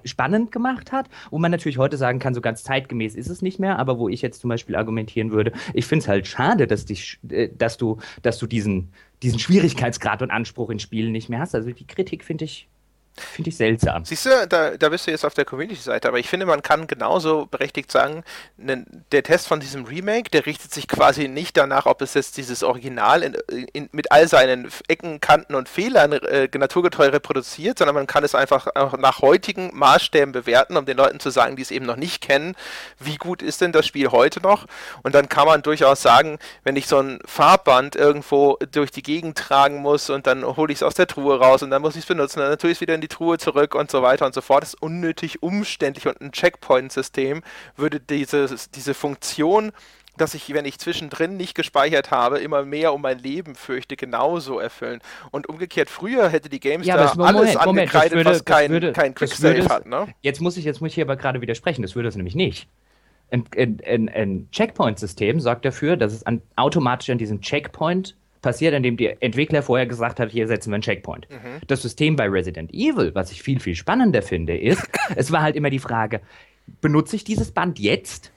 spannend 0.03 0.51
gemacht 0.51 0.91
hat, 0.91 1.09
wo 1.31 1.39
man 1.39 1.51
natürlich 1.51 1.77
heute 1.77 1.97
sagen 1.97 2.19
kann, 2.19 2.33
so 2.33 2.41
ganz 2.41 2.63
zeitgemäß 2.63 3.15
ist 3.15 3.29
es 3.29 3.41
nicht 3.41 3.59
mehr, 3.59 3.79
aber 3.79 3.97
wo 3.97 4.09
ich 4.09 4.21
jetzt 4.21 4.41
zum 4.41 4.49
Beispiel 4.49 4.75
argumentieren 4.75 5.31
würde, 5.31 5.51
ich 5.73 5.85
finde 5.85 6.03
es 6.03 6.07
halt 6.07 6.27
schade, 6.27 6.67
dass, 6.67 6.85
dich, 6.85 7.19
äh, 7.29 7.49
dass, 7.55 7.77
du, 7.77 7.97
dass 8.21 8.37
du 8.37 8.47
diesen, 8.47 8.91
diesen 9.23 9.39
Schwierigkeitsgrad 9.39 10.21
und 10.21 10.31
Anspruch 10.31 10.69
in 10.69 10.79
Spielen 10.79 11.11
nicht 11.11 11.29
mehr 11.29 11.39
hast. 11.39 11.55
Also 11.55 11.71
die 11.71 11.87
Kritik 11.87 12.23
finde 12.23 12.45
ich 12.45 12.67
Finde 13.19 13.49
ich 13.49 13.57
seltsam. 13.57 14.05
Siehst 14.05 14.25
du, 14.25 14.47
da, 14.47 14.77
da 14.77 14.89
bist 14.89 15.07
du 15.07 15.11
jetzt 15.11 15.25
auf 15.25 15.33
der 15.33 15.45
Community-Seite, 15.45 16.07
aber 16.07 16.19
ich 16.19 16.29
finde, 16.29 16.45
man 16.45 16.61
kann 16.61 16.87
genauso 16.87 17.45
berechtigt 17.47 17.91
sagen, 17.91 18.23
ne, 18.57 18.85
der 19.11 19.23
Test 19.23 19.47
von 19.47 19.59
diesem 19.59 19.85
Remake, 19.85 20.29
der 20.29 20.45
richtet 20.45 20.73
sich 20.73 20.87
quasi 20.87 21.27
nicht 21.27 21.57
danach, 21.57 21.85
ob 21.85 22.01
es 22.01 22.13
jetzt 22.13 22.37
dieses 22.37 22.63
Original 22.63 23.23
in, 23.23 23.35
in, 23.73 23.89
mit 23.91 24.11
all 24.11 24.27
seinen 24.27 24.69
Ecken, 24.87 25.19
Kanten 25.19 25.55
und 25.55 25.69
Fehlern 25.69 26.11
äh, 26.13 26.47
naturgetreu 26.57 27.07
reproduziert, 27.07 27.79
sondern 27.79 27.95
man 27.95 28.07
kann 28.07 28.23
es 28.23 28.35
einfach 28.35 28.67
auch 28.75 28.97
nach 28.97 29.21
heutigen 29.21 29.71
Maßstäben 29.73 30.31
bewerten, 30.31 30.77
um 30.77 30.85
den 30.85 30.97
Leuten 30.97 31.19
zu 31.19 31.29
sagen, 31.29 31.55
die 31.55 31.61
es 31.61 31.71
eben 31.71 31.85
noch 31.85 31.95
nicht 31.95 32.21
kennen, 32.21 32.55
wie 32.99 33.17
gut 33.17 33.41
ist 33.41 33.61
denn 33.61 33.71
das 33.71 33.85
Spiel 33.85 34.09
heute 34.09 34.41
noch? 34.41 34.65
Und 35.03 35.15
dann 35.15 35.29
kann 35.29 35.47
man 35.47 35.61
durchaus 35.61 36.01
sagen, 36.01 36.39
wenn 36.63 36.75
ich 36.75 36.87
so 36.87 36.99
ein 36.99 37.19
Farbband 37.25 37.95
irgendwo 37.95 38.57
durch 38.71 38.91
die 38.91 39.03
Gegend 39.03 39.37
tragen 39.37 39.77
muss 39.77 40.09
und 40.09 40.27
dann 40.27 40.45
hole 40.45 40.71
ich 40.71 40.79
es 40.79 40.83
aus 40.83 40.95
der 40.95 41.07
Truhe 41.07 41.39
raus 41.39 41.63
und 41.63 41.69
dann 41.69 41.81
muss 41.81 41.95
ich 41.95 42.01
es 42.01 42.07
benutzen, 42.07 42.39
dann 42.39 42.49
natürlich 42.49 42.81
wieder 42.81 42.95
in 42.95 43.01
die 43.01 43.06
die 43.07 43.15
Truhe 43.15 43.37
zurück 43.37 43.75
und 43.75 43.89
so 43.89 44.01
weiter 44.01 44.25
und 44.25 44.33
so 44.33 44.41
fort. 44.41 44.63
Das 44.63 44.73
ist 44.73 44.81
unnötig 44.81 45.41
umständlich 45.41 46.07
und 46.07 46.21
ein 46.21 46.31
Checkpoint-System 46.31 47.41
würde 47.75 47.99
diese, 47.99 48.47
diese 48.75 48.93
Funktion 48.93 49.71
dass 50.17 50.33
ich, 50.33 50.51
wenn 50.51 50.65
ich 50.65 50.79
zwischendrin 50.79 51.37
nicht 51.37 51.53
gespeichert 51.53 52.09
habe, 52.09 52.39
immer 52.39 52.65
mehr 52.65 52.91
um 52.93 53.03
mein 53.03 53.19
Leben 53.19 53.53
fürchte, 53.53 53.95
genauso 53.95 54.59
erfüllen. 54.59 54.99
Und 55.29 55.47
umgekehrt, 55.47 55.91
früher 55.91 56.29
hätte 56.29 56.49
die 56.49 56.59
GameStar 56.59 56.97
ja, 56.97 57.23
alles 57.23 57.53
Moment, 57.53 57.57
angekreidet, 57.57 58.17
Moment, 58.17 58.29
was 58.29 58.43
kein, 58.43 58.71
würde, 58.71 58.93
kein 58.93 59.13
Quicksave 59.13 59.69
hat. 59.69 59.85
Ne? 59.85 60.07
Jetzt, 60.21 60.41
muss 60.41 60.57
ich, 60.57 60.65
jetzt 60.65 60.81
muss 60.81 60.89
ich 60.89 60.95
hier 60.95 61.05
aber 61.05 61.17
gerade 61.17 61.39
widersprechen, 61.41 61.83
das 61.83 61.95
würde 61.95 62.09
es 62.09 62.15
nämlich 62.15 62.33
nicht. 62.33 62.67
Ein, 63.29 63.43
ein, 63.55 63.81
ein, 63.85 64.09
ein 64.09 64.47
Checkpoint-System 64.51 65.39
sorgt 65.39 65.65
dafür, 65.65 65.97
dass 65.97 66.13
es 66.13 66.25
an, 66.25 66.41
automatisch 66.55 67.11
an 67.11 67.19
diesem 67.19 67.41
Checkpoint 67.41 68.15
passiert, 68.47 68.73
indem 68.73 68.95
der 68.95 69.21
Entwickler 69.21 69.61
vorher 69.61 69.87
gesagt 69.87 70.21
hat, 70.21 70.31
hier 70.31 70.47
setzen 70.47 70.69
wir 70.69 70.75
einen 70.75 70.81
Checkpoint. 70.81 71.27
Mhm. 71.29 71.59
Das 71.67 71.81
System 71.81 72.15
bei 72.15 72.29
Resident 72.29 72.73
Evil, 72.73 73.13
was 73.13 73.29
ich 73.33 73.43
viel, 73.43 73.59
viel 73.59 73.75
spannender 73.75 74.21
finde, 74.21 74.57
ist, 74.57 74.87
es 75.17 75.33
war 75.33 75.41
halt 75.41 75.57
immer 75.57 75.69
die 75.69 75.79
Frage, 75.79 76.21
benutze 76.79 77.17
ich 77.17 77.25
dieses 77.25 77.51
Band 77.51 77.77
jetzt? 77.77 78.31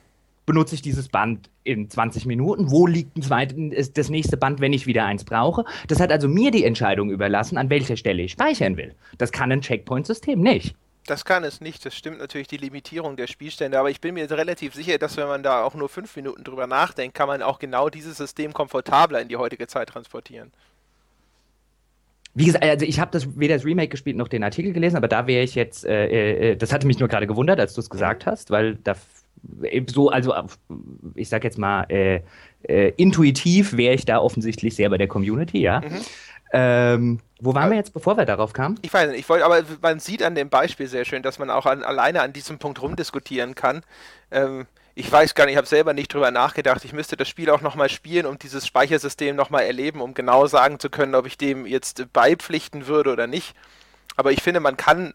Benutze 0.46 0.74
ich 0.74 0.82
dieses 0.82 1.08
Band 1.08 1.48
in 1.62 1.88
20 1.88 2.26
Minuten? 2.26 2.72
Wo 2.72 2.88
liegt 2.88 3.12
das 3.20 4.10
nächste 4.10 4.36
Band, 4.36 4.60
wenn 4.60 4.72
ich 4.72 4.88
wieder 4.88 5.04
eins 5.04 5.22
brauche? 5.22 5.64
Das 5.86 6.00
hat 6.00 6.10
also 6.10 6.26
mir 6.26 6.50
die 6.50 6.64
Entscheidung 6.64 7.10
überlassen, 7.10 7.56
an 7.56 7.70
welcher 7.70 7.96
Stelle 7.96 8.22
ich 8.22 8.32
speichern 8.32 8.76
will. 8.76 8.96
Das 9.16 9.30
kann 9.30 9.52
ein 9.52 9.60
Checkpoint-System 9.60 10.40
nicht. 10.40 10.74
Das 11.06 11.24
kann 11.24 11.44
es 11.44 11.60
nicht. 11.60 11.84
Das 11.84 11.94
stimmt 11.94 12.18
natürlich 12.18 12.48
die 12.48 12.56
Limitierung 12.56 13.16
der 13.16 13.26
Spielstände. 13.26 13.78
Aber 13.78 13.90
ich 13.90 14.00
bin 14.00 14.14
mir 14.14 14.30
relativ 14.30 14.74
sicher, 14.74 14.98
dass 14.98 15.16
wenn 15.16 15.26
man 15.26 15.42
da 15.42 15.64
auch 15.64 15.74
nur 15.74 15.88
fünf 15.88 16.14
Minuten 16.16 16.44
drüber 16.44 16.66
nachdenkt, 16.66 17.14
kann 17.16 17.26
man 17.26 17.42
auch 17.42 17.58
genau 17.58 17.88
dieses 17.88 18.16
System 18.16 18.52
komfortabler 18.52 19.20
in 19.20 19.28
die 19.28 19.36
heutige 19.36 19.66
Zeit 19.66 19.88
transportieren. 19.88 20.52
Wie 22.34 22.44
gesagt, 22.44 22.64
also 22.64 22.86
ich 22.86 23.00
habe 23.00 23.10
das 23.10 23.38
weder 23.38 23.56
das 23.56 23.64
Remake 23.64 23.88
gespielt 23.88 24.16
noch 24.16 24.28
den 24.28 24.44
Artikel 24.44 24.72
gelesen, 24.72 24.96
aber 24.96 25.08
da 25.08 25.26
wäre 25.26 25.42
ich 25.42 25.56
jetzt, 25.56 25.84
äh, 25.84 26.52
äh, 26.52 26.56
das 26.56 26.72
hatte 26.72 26.86
mich 26.86 27.00
nur 27.00 27.08
gerade 27.08 27.26
gewundert, 27.26 27.58
als 27.58 27.74
du 27.74 27.80
es 27.80 27.90
gesagt 27.90 28.24
hast, 28.24 28.50
weil 28.50 28.76
da 28.76 28.94
so, 29.88 30.10
also 30.10 30.34
ich 31.14 31.28
sag 31.28 31.44
jetzt 31.44 31.58
mal, 31.58 31.84
äh, 31.88 32.20
äh, 32.62 32.92
intuitiv 32.96 33.76
wäre 33.76 33.94
ich 33.94 34.04
da 34.04 34.18
offensichtlich 34.18 34.76
sehr 34.76 34.90
bei 34.90 34.98
der 34.98 35.08
Community, 35.08 35.60
ja. 35.60 35.80
Mhm. 35.80 36.00
Ähm, 36.52 37.20
wo 37.40 37.54
waren 37.54 37.70
wir 37.70 37.76
jetzt, 37.76 37.94
bevor 37.94 38.16
wir 38.16 38.24
darauf 38.26 38.52
kamen? 38.52 38.78
Ich 38.82 38.92
weiß 38.92 39.10
nicht, 39.10 39.20
ich 39.20 39.28
wollte, 39.28 39.44
aber 39.44 39.62
man 39.82 40.00
sieht 40.00 40.22
an 40.22 40.34
dem 40.34 40.50
Beispiel 40.50 40.88
sehr 40.88 41.04
schön, 41.04 41.22
dass 41.22 41.38
man 41.38 41.50
auch 41.50 41.66
an, 41.66 41.82
alleine 41.82 42.22
an 42.22 42.32
diesem 42.32 42.58
Punkt 42.58 42.82
rumdiskutieren 42.82 43.54
kann. 43.54 43.82
Ähm, 44.30 44.66
ich 44.94 45.10
weiß 45.10 45.34
gar 45.34 45.44
nicht, 45.44 45.52
ich 45.52 45.56
habe 45.56 45.66
selber 45.66 45.94
nicht 45.94 46.12
drüber 46.12 46.30
nachgedacht. 46.30 46.84
Ich 46.84 46.92
müsste 46.92 47.16
das 47.16 47.28
Spiel 47.28 47.50
auch 47.50 47.60
nochmal 47.60 47.88
spielen, 47.88 48.26
um 48.26 48.38
dieses 48.38 48.66
Speichersystem 48.66 49.36
nochmal 49.36 49.62
erleben, 49.62 50.00
um 50.00 50.14
genau 50.14 50.46
sagen 50.46 50.80
zu 50.80 50.90
können, 50.90 51.14
ob 51.14 51.26
ich 51.26 51.38
dem 51.38 51.66
jetzt 51.66 52.12
beipflichten 52.12 52.86
würde 52.86 53.12
oder 53.12 53.26
nicht. 53.26 53.54
Aber 54.16 54.32
ich 54.32 54.42
finde, 54.42 54.60
man 54.60 54.76
kann 54.76 55.14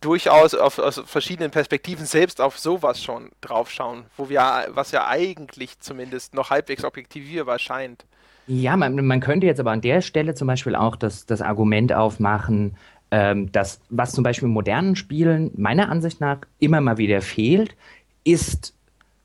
durchaus 0.00 0.54
auf, 0.54 0.78
aus 0.78 1.02
verschiedenen 1.04 1.50
Perspektiven 1.50 2.06
selbst 2.06 2.40
auf 2.40 2.58
sowas 2.58 3.02
schon 3.02 3.30
draufschauen, 3.40 4.06
wo 4.16 4.28
wir, 4.28 4.66
was 4.68 4.92
ja 4.92 5.06
eigentlich 5.06 5.80
zumindest 5.80 6.34
noch 6.34 6.50
halbwegs 6.50 6.84
objektivierbar 6.84 7.58
scheint. 7.58 8.04
Ja, 8.46 8.76
man, 8.76 9.06
man 9.06 9.20
könnte 9.20 9.46
jetzt 9.46 9.60
aber 9.60 9.72
an 9.72 9.80
der 9.80 10.00
Stelle 10.00 10.34
zum 10.34 10.48
Beispiel 10.48 10.74
auch 10.74 10.96
das, 10.96 11.26
das 11.26 11.40
Argument 11.40 11.92
aufmachen, 11.92 12.76
ähm, 13.10 13.50
dass 13.52 13.80
was 13.90 14.12
zum 14.12 14.24
Beispiel 14.24 14.48
in 14.48 14.54
modernen 14.54 14.96
Spielen 14.96 15.50
meiner 15.56 15.88
Ansicht 15.88 16.20
nach 16.20 16.38
immer 16.58 16.80
mal 16.80 16.98
wieder 16.98 17.22
fehlt, 17.22 17.76
ist 18.24 18.74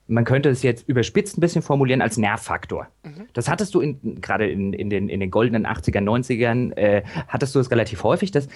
man 0.10 0.26
könnte 0.26 0.50
es 0.50 0.64
jetzt 0.64 0.90
überspitzt 0.90 1.38
ein 1.38 1.42
bisschen 1.42 1.62
formulieren 1.62 2.02
als 2.02 2.18
Nervfaktor. 2.18 2.88
Mhm. 3.04 3.28
Das 3.34 3.48
hattest 3.48 3.76
du 3.76 3.96
gerade 4.02 4.50
in, 4.50 4.74
in, 4.74 4.90
den, 4.90 5.08
in 5.08 5.20
den 5.20 5.30
goldenen 5.30 5.68
80er, 5.68 6.02
90ern, 6.02 6.76
äh, 6.76 7.04
hattest 7.28 7.54
du 7.54 7.60
es 7.60 7.70
relativ 7.70 8.04
häufig, 8.04 8.32
dass 8.32 8.48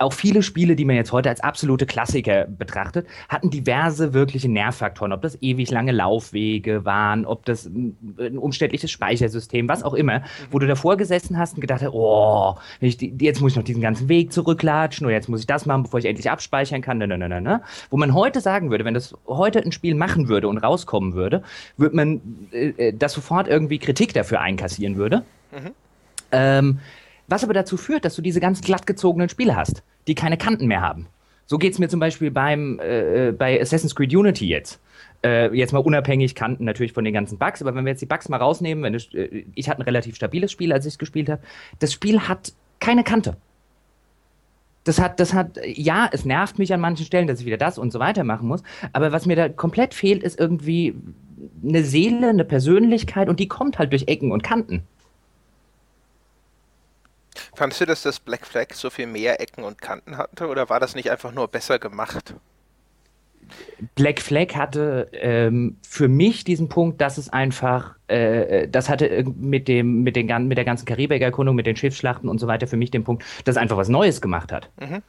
auch 0.00 0.12
viele 0.12 0.42
Spiele, 0.42 0.76
die 0.76 0.84
man 0.84 0.96
jetzt 0.96 1.12
heute 1.12 1.28
als 1.28 1.40
absolute 1.40 1.86
Klassiker 1.86 2.46
betrachtet, 2.46 3.06
hatten 3.28 3.50
diverse 3.50 4.14
wirkliche 4.14 4.48
Nervfaktoren. 4.48 5.12
Ob 5.12 5.22
das 5.22 5.40
ewig 5.42 5.70
lange 5.70 5.92
Laufwege 5.92 6.84
waren, 6.84 7.26
ob 7.26 7.44
das 7.44 7.66
ein 7.66 8.38
umständliches 8.38 8.90
Speichersystem, 8.90 9.68
was 9.68 9.82
auch 9.82 9.94
immer, 9.94 10.22
wo 10.50 10.58
du 10.58 10.66
davor 10.66 10.96
gesessen 10.96 11.38
hast 11.38 11.54
und 11.54 11.60
gedacht 11.60 11.82
hast, 11.82 11.92
oh, 11.92 12.56
ich, 12.80 12.98
jetzt 13.20 13.40
muss 13.40 13.52
ich 13.52 13.56
noch 13.56 13.64
diesen 13.64 13.82
ganzen 13.82 14.08
Weg 14.08 14.32
zurücklatschen 14.32 15.06
oder 15.06 15.14
jetzt 15.14 15.28
muss 15.28 15.40
ich 15.40 15.46
das 15.46 15.66
machen, 15.66 15.82
bevor 15.82 16.00
ich 16.00 16.06
endlich 16.06 16.30
abspeichern 16.30 16.80
kann. 16.80 16.98
Ne, 16.98 17.06
ne, 17.06 17.18
ne, 17.18 17.28
ne, 17.28 17.40
ne. 17.40 17.62
Wo 17.90 17.96
man 17.96 18.14
heute 18.14 18.40
sagen 18.40 18.70
würde, 18.70 18.84
wenn 18.84 18.94
das 18.94 19.14
heute 19.26 19.60
ein 19.60 19.72
Spiel 19.72 19.94
machen 19.94 20.28
würde 20.28 20.48
und 20.48 20.58
rauskommen 20.58 21.14
würde, 21.14 21.42
würde 21.76 21.96
man 21.96 22.20
äh, 22.52 22.68
äh 22.76 22.92
das 22.92 23.12
sofort 23.12 23.48
irgendwie 23.48 23.78
Kritik 23.78 24.14
dafür 24.14 24.40
einkassieren 24.40 24.96
würde. 24.96 25.24
Mhm. 25.52 25.70
Ähm, 26.32 26.78
was 27.30 27.44
aber 27.44 27.54
dazu 27.54 27.76
führt, 27.76 28.04
dass 28.04 28.16
du 28.16 28.22
diese 28.22 28.40
ganz 28.40 28.60
glattgezogenen 28.60 29.28
Spiele 29.28 29.56
hast, 29.56 29.82
die 30.06 30.14
keine 30.14 30.36
Kanten 30.36 30.66
mehr 30.66 30.82
haben. 30.82 31.06
So 31.46 31.58
geht 31.58 31.72
es 31.72 31.78
mir 31.78 31.88
zum 31.88 32.00
Beispiel 32.00 32.30
beim, 32.30 32.78
äh, 32.78 33.28
äh, 33.28 33.32
bei 33.32 33.60
Assassin's 33.60 33.94
Creed 33.94 34.14
Unity 34.14 34.46
jetzt. 34.46 34.80
Äh, 35.24 35.54
jetzt 35.54 35.72
mal 35.72 35.80
unabhängig 35.80 36.34
Kanten 36.34 36.64
natürlich 36.64 36.92
von 36.92 37.04
den 37.04 37.12
ganzen 37.12 37.38
Bugs, 37.38 37.60
aber 37.60 37.74
wenn 37.74 37.84
wir 37.84 37.90
jetzt 37.90 38.00
die 38.00 38.06
Bugs 38.06 38.28
mal 38.28 38.36
rausnehmen, 38.36 38.84
wenn 38.84 38.92
das, 38.92 39.12
äh, 39.14 39.44
ich 39.54 39.68
hatte 39.68 39.80
ein 39.80 39.84
relativ 39.84 40.16
stabiles 40.16 40.52
Spiel, 40.52 40.72
als 40.72 40.86
ich 40.86 40.94
es 40.94 40.98
gespielt 40.98 41.28
habe. 41.28 41.42
Das 41.78 41.92
Spiel 41.92 42.20
hat 42.20 42.52
keine 42.78 43.04
Kante. 43.04 43.36
Das 44.84 45.00
hat, 45.00 45.20
das 45.20 45.34
hat, 45.34 45.58
ja, 45.64 46.08
es 46.10 46.24
nervt 46.24 46.58
mich 46.58 46.72
an 46.72 46.80
manchen 46.80 47.04
Stellen, 47.04 47.26
dass 47.26 47.40
ich 47.40 47.46
wieder 47.46 47.58
das 47.58 47.78
und 47.78 47.92
so 47.92 47.98
weiter 47.98 48.24
machen 48.24 48.48
muss. 48.48 48.62
Aber 48.92 49.12
was 49.12 49.26
mir 49.26 49.36
da 49.36 49.48
komplett 49.48 49.92
fehlt, 49.92 50.22
ist 50.22 50.40
irgendwie 50.40 50.94
eine 51.66 51.84
Seele, 51.84 52.28
eine 52.28 52.44
Persönlichkeit 52.44 53.28
und 53.28 53.40
die 53.40 53.48
kommt 53.48 53.78
halt 53.78 53.92
durch 53.92 54.04
Ecken 54.06 54.32
und 54.32 54.42
Kanten. 54.42 54.84
Fandest 57.54 57.80
du, 57.80 57.86
dass 57.86 58.02
das 58.02 58.20
Black 58.20 58.46
Flag 58.46 58.72
so 58.74 58.90
viel 58.90 59.06
mehr 59.06 59.40
Ecken 59.40 59.64
und 59.64 59.80
Kanten 59.80 60.16
hatte 60.16 60.48
oder 60.48 60.68
war 60.68 60.80
das 60.80 60.94
nicht 60.94 61.10
einfach 61.10 61.32
nur 61.32 61.48
besser 61.48 61.78
gemacht? 61.78 62.34
Black 63.94 64.20
Flag 64.20 64.54
hatte 64.54 65.08
ähm, 65.12 65.76
für 65.86 66.08
mich 66.08 66.44
diesen 66.44 66.68
Punkt, 66.68 67.00
dass 67.00 67.18
es 67.18 67.32
einfach, 67.32 67.94
äh, 68.08 68.68
das 68.68 68.88
hatte 68.88 69.24
mit, 69.36 69.68
dem, 69.68 70.02
mit, 70.02 70.16
den, 70.16 70.48
mit 70.48 70.58
der 70.58 70.64
ganzen 70.64 70.86
Karibik-Erkundung, 70.86 71.56
mit 71.56 71.66
den 71.66 71.76
Schiffsschlachten 71.76 72.28
und 72.28 72.38
so 72.38 72.46
weiter 72.46 72.66
für 72.66 72.76
mich 72.76 72.90
den 72.90 73.04
Punkt, 73.04 73.24
dass 73.44 73.56
es 73.56 73.60
einfach 73.60 73.76
was 73.76 73.88
Neues 73.88 74.20
gemacht 74.20 74.52
hat. 74.52 74.70
Mhm. 74.80 75.02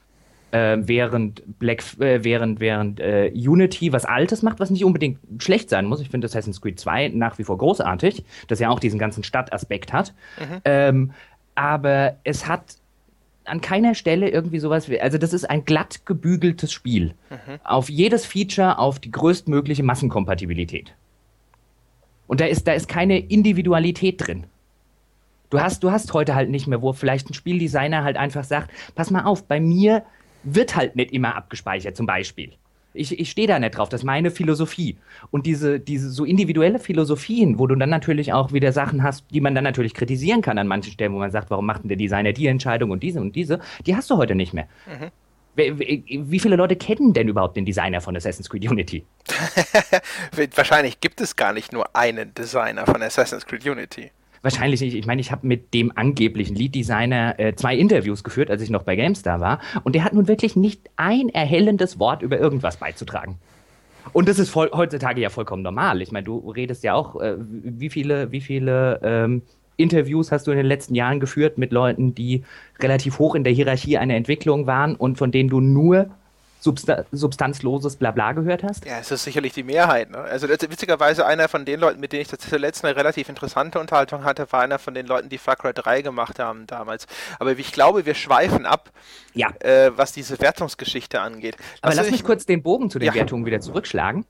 Äh, 0.52 0.80
während 0.82 1.60
Black, 1.60 1.82
äh, 2.00 2.24
während, 2.24 2.60
während 2.60 3.00
äh, 3.00 3.32
Unity 3.34 3.94
was 3.94 4.04
Altes 4.04 4.42
macht, 4.42 4.60
was 4.60 4.70
nicht 4.70 4.84
unbedingt 4.84 5.20
schlecht 5.42 5.70
sein 5.70 5.86
muss. 5.86 6.02
Ich 6.02 6.10
finde 6.10 6.26
Assassin's 6.26 6.62
Creed 6.62 6.80
2 6.80 7.10
nach 7.10 7.38
wie 7.38 7.44
vor 7.44 7.58
großartig, 7.58 8.26
dass 8.48 8.60
er 8.60 8.72
auch 8.72 8.80
diesen 8.80 9.00
ganzen 9.00 9.24
Stadtaspekt 9.24 9.94
hat. 9.94 10.14
Mhm. 10.40 10.62
Ähm, 10.66 11.12
aber 11.62 12.16
es 12.24 12.48
hat 12.48 12.78
an 13.46 13.62
keiner 13.62 13.94
Stelle 13.94 14.30
irgendwie 14.30 14.58
sowas 14.58 14.90
wie, 14.90 15.00
also 15.00 15.20
das 15.20 15.32
ist 15.32 15.48
ein 15.48 15.64
glatt 15.64 16.08
gebügeltes 16.08 16.74
Spiel. 16.74 17.14
Mhm. 17.30 17.60
Auf 17.64 17.88
jedes 17.88 18.26
Feature, 18.26 18.80
auf 18.80 18.98
die 18.98 19.12
größtmögliche 19.12 19.84
Massenkompatibilität. 19.84 20.96
Und 22.26 22.42
da 22.42 22.46
ist, 22.46 22.68
da 22.68 22.74
ist 22.74 22.88
keine 22.88 23.20
Individualität 23.20 24.26
drin. 24.26 24.46
Du 25.52 25.60
hast, 25.60 25.84
du 25.84 25.92
hast 25.92 26.14
heute 26.14 26.34
halt 26.34 26.50
nicht 26.50 26.66
mehr, 26.66 26.82
wo 26.82 26.94
vielleicht 26.94 27.30
ein 27.30 27.36
Spieldesigner 27.36 28.04
halt 28.04 28.18
einfach 28.18 28.44
sagt, 28.44 28.72
pass 28.96 29.12
mal 29.12 29.26
auf, 29.26 29.44
bei 29.48 29.60
mir 29.60 30.04
wird 30.42 30.76
halt 30.76 30.96
nicht 30.96 31.12
immer 31.12 31.36
abgespeichert, 31.36 31.96
zum 31.96 32.08
Beispiel. 32.08 32.54
Ich, 32.94 33.18
ich 33.20 33.32
stehe 33.32 33.48
da 33.48 33.58
nicht 33.60 33.78
drauf, 33.78 33.90
das 33.90 34.02
ist 34.02 34.06
meine 34.06 34.32
Philosophie. 34.32 34.98
Und 35.32 35.46
diese, 35.46 35.80
diese 35.80 36.10
so 36.10 36.26
individuelle 36.26 36.80
Philosophien, 36.80 37.58
wo 37.58 37.68
du 37.68 37.76
dann 37.76 37.90
natürlich 37.90 38.34
auch 38.34 38.52
wieder 38.52 38.72
Sachen 38.72 39.04
hast, 39.04 39.26
die 39.32 39.42
man 39.42 39.56
dann 39.56 39.64
natürlich 39.64 39.94
kritisieren 39.94 40.42
kann 40.42 40.58
an 40.58 40.68
manchen 40.68 40.92
Stellen, 40.92 41.14
wo 41.14 41.20
man 41.20 41.32
sagt, 41.32 41.50
warum 41.50 41.66
macht 41.66 41.84
denn 41.84 41.90
der 41.90 41.98
Designer 41.98 42.34
die 42.34 42.48
Entscheidung 42.48 42.92
und 42.92 43.02
diese 43.04 43.22
und 43.22 43.36
diese, 43.36 43.60
die 43.86 43.96
hast 43.96 44.10
du 44.10 44.18
heute 44.18 44.36
nicht 44.36 44.54
mehr. 44.54 44.68
Mhm. 44.88 45.12
Wie 45.56 46.40
viele 46.40 46.56
Leute 46.56 46.78
kennen 46.78 47.14
denn 47.14 47.28
überhaupt 47.28 47.58
den 47.58 47.66
Designer 47.66 48.00
von 48.00 48.16
Assassin's 48.16 48.50
Creed 48.50 48.70
Unity? 48.70 49.06
Wahrscheinlich 50.56 51.02
gibt 51.02 51.20
es 51.20 51.36
gar 51.36 51.52
nicht 51.52 51.74
nur 51.74 51.94
einen 51.94 52.34
Designer 52.34 52.86
von 52.86 53.02
Assassin's 53.02 53.46
Creed 53.46 53.68
Unity. 53.68 54.12
Wahrscheinlich 54.42 54.82
nicht. 54.82 54.96
Ich 54.96 55.06
meine, 55.06 55.22
ich 55.22 55.32
habe 55.32 55.46
mit 55.46 55.74
dem 55.74 55.96
angeblichen 55.96 56.56
Lead-Designer 56.56 57.40
äh, 57.40 57.56
zwei 57.56 57.76
Interviews 57.76 58.24
geführt, 58.24 58.50
als 58.50 58.62
ich 58.62 58.72
noch 58.72 58.84
bei 58.84 58.96
GameStar 58.96 59.40
war. 59.40 59.60
Und 59.84 59.94
der 59.94 60.04
hat 60.04 60.14
nun 60.14 60.28
wirklich 60.28 60.56
nicht 60.56 60.90
ein 60.96 61.30
erhellendes 61.30 62.00
Wort 62.00 62.24
über 62.24 62.40
irgendwas 62.40 62.78
beizutragen. 62.78 63.38
Und 64.14 64.28
das 64.28 64.40
ist 64.40 64.50
voll, 64.50 64.72
heutzutage 64.74 65.22
ja 65.22 65.30
vollkommen 65.30 65.62
normal. 65.62 66.02
Ich 66.02 66.12
meine, 66.12 66.24
du 66.24 66.50
redest 66.50 66.84
ja 66.84 66.96
auch, 66.96 67.22
äh, 67.22 67.36
wie 67.40 67.90
viele, 67.90 68.32
wie 68.32 68.42
viele 68.42 69.00
ähm, 69.04 69.44
Interviews 69.78 70.32
hast 70.32 70.48
du 70.48 70.52
in 70.52 70.58
den 70.58 70.66
letzten 70.66 70.96
Jahren 70.96 71.20
geführt 71.20 71.58
mit 71.58 71.72
Leuten, 71.72 72.16
die 72.16 72.44
relativ 72.80 73.20
hoch 73.20 73.36
in 73.36 73.44
der 73.44 73.54
Hierarchie 73.54 73.98
einer 73.98 74.16
Entwicklung 74.16 74.66
waren 74.66 74.96
und 74.96 75.18
von 75.18 75.32
denen 75.32 75.50
du 75.50 75.60
nur 75.60 76.10
substa 76.62 77.06
substanzloses 77.12 77.96
Blabla 77.96 78.34
gehört 78.34 78.64
hast? 78.64 78.86
Ja, 78.86 79.00
es 79.00 79.12
ist 79.12 79.24
sicherlich 79.24 79.54
die 79.54 79.64
Mehrheit. 79.64 80.12
Ne? 80.12 80.20
Also 80.20 80.48
witzigerweise 80.48 81.26
einer 81.26 81.50
von 81.50 81.66
den 81.66 81.80
Leuten, 81.80 82.00
mit 82.00 82.14
denen 82.14 82.22
ich 82.22 82.28
zuletzt 82.30 82.86
eine 82.86 82.96
relativ 82.96 83.30
interessante 83.30 83.80
Unterhaltung 83.80 84.24
hatte, 84.24 84.50
war 84.52 84.62
einer 84.62 84.78
von 84.78 84.94
den 84.94 85.08
Leuten, 85.08 85.28
die 85.28 85.40
Far 85.40 85.56
Cry 85.56 85.74
3 85.74 86.04
gemacht 86.04 86.40
haben 86.40 86.68
damals. 86.68 87.08
Aber 87.40 87.58
ich 87.58 87.72
glaube, 87.72 88.06
wir 88.06 88.14
schweifen 88.14 88.66
ab, 88.66 88.92
ja. 89.34 89.50
äh, 89.60 89.92
was 89.96 90.12
diese 90.12 90.40
Wertungsgeschichte 90.40 91.20
angeht. 91.20 91.58
Aber 91.82 91.96
lass 91.96 92.12
mich 92.12 92.24
kurz 92.24 92.46
den 92.46 92.62
Bogen 92.62 92.92
zu 92.92 93.00
den 93.00 93.08
ja. 93.08 93.16
Wertungen 93.16 93.46
wieder 93.46 93.60
zurückschlagen. 93.60 94.26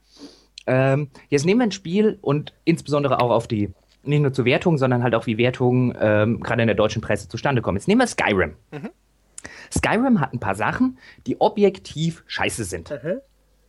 Ähm, 0.66 1.10
jetzt 1.28 1.44
nehmen 1.44 1.60
wir 1.60 1.66
ein 1.66 1.72
Spiel 1.72 2.18
und 2.22 2.54
insbesondere 2.64 3.20
auch 3.20 3.30
auf 3.30 3.46
die, 3.46 3.74
nicht 4.04 4.22
nur 4.22 4.32
zur 4.32 4.46
Wertung, 4.46 4.78
sondern 4.78 5.02
halt 5.02 5.14
auch 5.14 5.26
wie 5.26 5.36
Wertungen 5.36 5.94
ähm, 6.00 6.40
gerade 6.40 6.62
in 6.62 6.68
der 6.68 6.76
deutschen 6.76 7.02
Presse 7.02 7.28
zustande 7.28 7.60
kommen. 7.60 7.76
Jetzt 7.76 7.88
nehmen 7.88 8.00
wir 8.00 8.06
Skyrim. 8.06 8.54
Mhm. 8.70 8.90
Skyrim 9.72 10.20
hat 10.20 10.32
ein 10.32 10.40
paar 10.40 10.54
Sachen, 10.54 10.98
die 11.26 11.40
objektiv 11.40 12.22
scheiße 12.26 12.64
sind. 12.64 12.90
Mhm. 12.90 13.20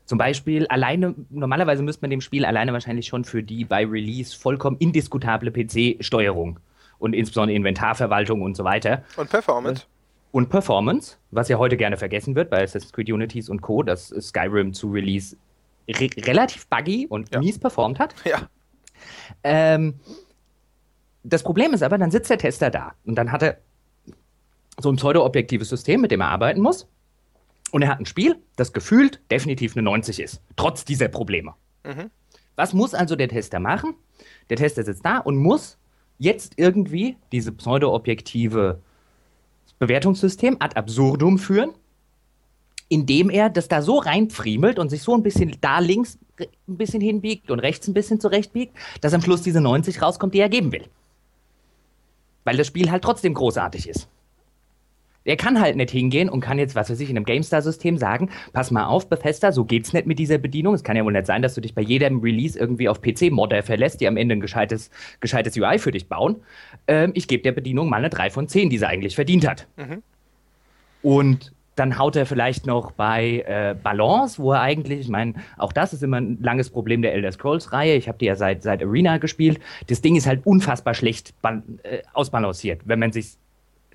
Zum 0.05 0.17
Beispiel 0.17 0.67
alleine, 0.67 1.15
normalerweise 1.29 1.81
müsste 1.81 2.01
man 2.01 2.09
dem 2.09 2.21
Spiel 2.21 2.45
alleine 2.45 2.73
wahrscheinlich 2.73 3.07
schon 3.07 3.23
für 3.23 3.41
die 3.41 3.63
bei 3.63 3.85
Release 3.85 4.37
vollkommen 4.37 4.77
indiskutable 4.77 5.51
PC-Steuerung 5.51 6.59
und 6.99 7.13
insbesondere 7.13 7.55
Inventarverwaltung 7.55 8.41
und 8.41 8.57
so 8.57 8.63
weiter. 8.63 9.03
Und 9.15 9.29
Performance. 9.29 9.85
Und 10.31 10.49
Performance, 10.49 11.17
was 11.31 11.47
ja 11.47 11.57
heute 11.57 11.77
gerne 11.77 11.95
vergessen 11.95 12.35
wird 12.35 12.49
bei 12.49 12.63
Assassin's 12.63 12.91
Creed 12.91 13.09
Unities 13.09 13.49
und 13.49 13.61
Co., 13.61 13.83
dass 13.83 14.07
Skyrim 14.09 14.73
zu 14.73 14.89
Release 14.89 15.37
re 15.87 16.09
relativ 16.17 16.67
buggy 16.67 17.07
und 17.07 17.33
ja. 17.33 17.39
mies 17.39 17.59
performt 17.59 17.99
hat. 17.99 18.15
Ja. 18.25 18.47
Ähm, 19.43 19.99
das 21.23 21.43
Problem 21.43 21.73
ist 21.73 21.83
aber, 21.83 21.97
dann 21.97 22.11
sitzt 22.11 22.29
der 22.29 22.37
Tester 22.37 22.69
da 22.69 22.93
und 23.05 23.15
dann 23.15 23.31
hat 23.31 23.43
er 23.43 23.57
so 24.79 24.89
ein 24.89 24.95
pseudo-objektives 24.95 25.69
System, 25.69 26.01
mit 26.01 26.11
dem 26.11 26.21
er 26.21 26.29
arbeiten 26.29 26.61
muss. 26.61 26.87
Und 27.71 27.81
er 27.81 27.89
hat 27.89 27.99
ein 27.99 28.05
Spiel, 28.05 28.35
das 28.55 28.73
gefühlt 28.73 29.19
definitiv 29.31 29.75
eine 29.75 29.83
90 29.83 30.19
ist, 30.19 30.41
trotz 30.55 30.85
dieser 30.85 31.07
Probleme. 31.07 31.53
Mhm. 31.83 32.11
Was 32.55 32.73
muss 32.73 32.93
also 32.93 33.15
der 33.15 33.29
Tester 33.29 33.59
machen? 33.59 33.95
Der 34.49 34.57
Tester 34.57 34.83
sitzt 34.83 35.05
da 35.05 35.17
und 35.17 35.37
muss 35.37 35.77
jetzt 36.19 36.53
irgendwie 36.57 37.17
diese 37.31 37.51
pseudo-objektive 37.51 38.79
Bewertungssystem 39.79 40.57
ad 40.59 40.75
absurdum 40.75 41.39
führen, 41.39 41.73
indem 42.89 43.29
er 43.29 43.49
das 43.49 43.67
da 43.67 43.81
so 43.81 43.97
reinfriemelt 43.97 44.77
und 44.77 44.89
sich 44.89 45.01
so 45.01 45.15
ein 45.15 45.23
bisschen 45.23 45.57
da 45.61 45.79
links 45.79 46.19
ein 46.39 46.77
bisschen 46.77 47.01
hinbiegt 47.01 47.51
und 47.51 47.59
rechts 47.59 47.87
ein 47.87 47.93
bisschen 47.93 48.19
zurechtbiegt, 48.19 48.75
dass 49.01 49.13
am 49.13 49.21
Schluss 49.21 49.41
diese 49.41 49.61
90 49.61 50.01
rauskommt, 50.01 50.33
die 50.33 50.39
er 50.39 50.49
geben 50.49 50.71
will. 50.71 50.87
Weil 52.43 52.57
das 52.57 52.67
Spiel 52.67 52.91
halt 52.91 53.03
trotzdem 53.03 53.33
großartig 53.33 53.87
ist. 53.87 54.07
Er 55.25 55.37
kann 55.37 55.59
halt 55.59 55.75
nicht 55.75 55.91
hingehen 55.91 56.29
und 56.29 56.41
kann 56.41 56.59
jetzt, 56.59 56.75
was 56.75 56.89
weiß 56.89 56.99
ich, 56.99 57.09
in 57.09 57.17
einem 57.17 57.25
GameStar-System 57.25 57.97
sagen, 57.97 58.29
pass 58.51 58.71
mal 58.71 58.85
auf, 58.85 59.09
Bethesda, 59.09 59.51
so 59.51 59.63
geht's 59.65 59.93
nicht 59.93 60.05
mit 60.05 60.19
dieser 60.19 60.37
Bedienung. 60.37 60.73
Es 60.73 60.83
kann 60.83 60.97
ja 60.97 61.05
wohl 61.05 61.13
nicht 61.13 61.25
sein, 61.25 61.41
dass 61.41 61.55
du 61.55 61.61
dich 61.61 61.73
bei 61.73 61.81
jedem 61.81 62.19
Release 62.19 62.59
irgendwie 62.59 62.89
auf 62.89 63.01
PC-Modder 63.01 63.63
verlässt, 63.63 64.01
die 64.01 64.07
am 64.07 64.17
Ende 64.17 64.35
ein 64.35 64.41
gescheites, 64.41 64.91
gescheites 65.19 65.57
UI 65.57 65.79
für 65.79 65.91
dich 65.91 66.09
bauen. 66.09 66.37
Ähm, 66.87 67.11
ich 67.13 67.27
gebe 67.27 67.43
der 67.43 67.53
Bedienung 67.53 67.89
mal 67.89 67.97
eine 67.97 68.09
3 68.09 68.29
von 68.29 68.47
10, 68.47 68.69
die 68.69 68.77
sie 68.77 68.87
eigentlich 68.87 69.15
verdient 69.15 69.47
hat. 69.47 69.67
Mhm. 69.77 70.03
Und 71.01 71.53
dann 71.75 71.97
haut 71.97 72.15
er 72.15 72.25
vielleicht 72.25 72.67
noch 72.67 72.91
bei 72.91 73.43
äh, 73.47 73.75
Balance, 73.81 74.41
wo 74.41 74.51
er 74.51 74.61
eigentlich, 74.61 74.99
ich 74.99 75.09
meine, 75.09 75.33
auch 75.57 75.73
das 75.73 75.93
ist 75.93 76.03
immer 76.03 76.17
ein 76.17 76.37
langes 76.41 76.69
Problem 76.69 77.01
der 77.01 77.13
Elder 77.13 77.31
Scrolls-Reihe. 77.31 77.95
Ich 77.95 78.07
habe 78.07 78.17
die 78.19 78.25
ja 78.25 78.35
seit, 78.35 78.61
seit 78.61 78.83
Arena 78.83 79.17
gespielt. 79.17 79.59
Das 79.87 80.01
Ding 80.01 80.15
ist 80.15 80.27
halt 80.27 80.45
unfassbar 80.45 80.93
schlecht 80.93 81.33
äh, 81.43 81.99
ausbalanciert, 82.13 82.81
wenn 82.85 82.99
man 82.99 83.11
sich 83.11 83.37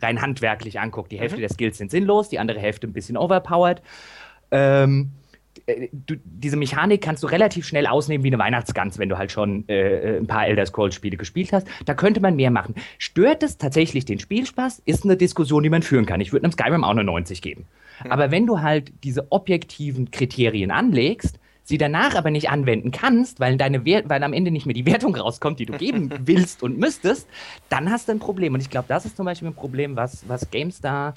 rein 0.02 0.20
handwerklich 0.20 0.80
anguckt. 0.80 1.12
Die 1.12 1.18
Hälfte 1.18 1.38
mhm. 1.38 1.42
der 1.42 1.50
Skills 1.50 1.78
sind 1.78 1.90
sinnlos, 1.90 2.28
die 2.28 2.38
andere 2.38 2.58
Hälfte 2.58 2.86
ein 2.86 2.92
bisschen 2.92 3.16
overpowered. 3.16 3.82
Ähm, 4.50 5.12
äh, 5.66 5.88
du, 5.92 6.16
diese 6.24 6.56
Mechanik 6.56 7.02
kannst 7.02 7.22
du 7.22 7.26
relativ 7.26 7.66
schnell 7.66 7.86
ausnehmen 7.86 8.24
wie 8.24 8.28
eine 8.28 8.38
Weihnachtsgans, 8.38 8.98
wenn 8.98 9.08
du 9.08 9.18
halt 9.18 9.32
schon 9.32 9.68
äh, 9.68 10.18
ein 10.18 10.26
paar 10.26 10.46
Elder 10.46 10.66
Scrolls-Spiele 10.66 11.16
gespielt 11.16 11.52
hast. 11.52 11.66
Da 11.84 11.94
könnte 11.94 12.20
man 12.20 12.36
mehr 12.36 12.50
machen. 12.50 12.74
Stört 12.98 13.42
es 13.42 13.58
tatsächlich 13.58 14.04
den 14.04 14.18
Spielspaß? 14.18 14.82
Ist 14.84 15.04
eine 15.04 15.16
Diskussion, 15.16 15.62
die 15.62 15.70
man 15.70 15.82
führen 15.82 16.06
kann. 16.06 16.20
Ich 16.20 16.32
würde 16.32 16.44
einem 16.44 16.52
Skyrim 16.52 16.84
auch 16.84 16.90
eine 16.90 17.04
90 17.04 17.42
geben. 17.42 17.66
Mhm. 18.04 18.12
Aber 18.12 18.30
wenn 18.30 18.46
du 18.46 18.60
halt 18.60 18.92
diese 19.04 19.30
objektiven 19.30 20.10
Kriterien 20.10 20.70
anlegst, 20.70 21.38
sie 21.68 21.76
danach 21.76 22.14
aber 22.14 22.30
nicht 22.30 22.48
anwenden 22.48 22.92
kannst, 22.92 23.40
weil, 23.40 23.58
deine 23.58 23.84
Wert, 23.84 24.08
weil 24.08 24.22
am 24.22 24.32
Ende 24.32 24.50
nicht 24.50 24.64
mehr 24.64 24.74
die 24.74 24.86
Wertung 24.86 25.14
rauskommt, 25.14 25.58
die 25.58 25.66
du 25.66 25.76
geben 25.76 26.10
willst 26.24 26.62
und 26.62 26.78
müsstest, 26.78 27.28
dann 27.68 27.90
hast 27.90 28.08
du 28.08 28.12
ein 28.12 28.18
Problem. 28.18 28.54
Und 28.54 28.60
ich 28.60 28.70
glaube, 28.70 28.86
das 28.88 29.04
ist 29.04 29.18
zum 29.18 29.26
Beispiel 29.26 29.48
ein 29.48 29.54
Problem, 29.54 29.94
was, 29.94 30.26
was 30.26 30.50
GameStar 30.50 31.12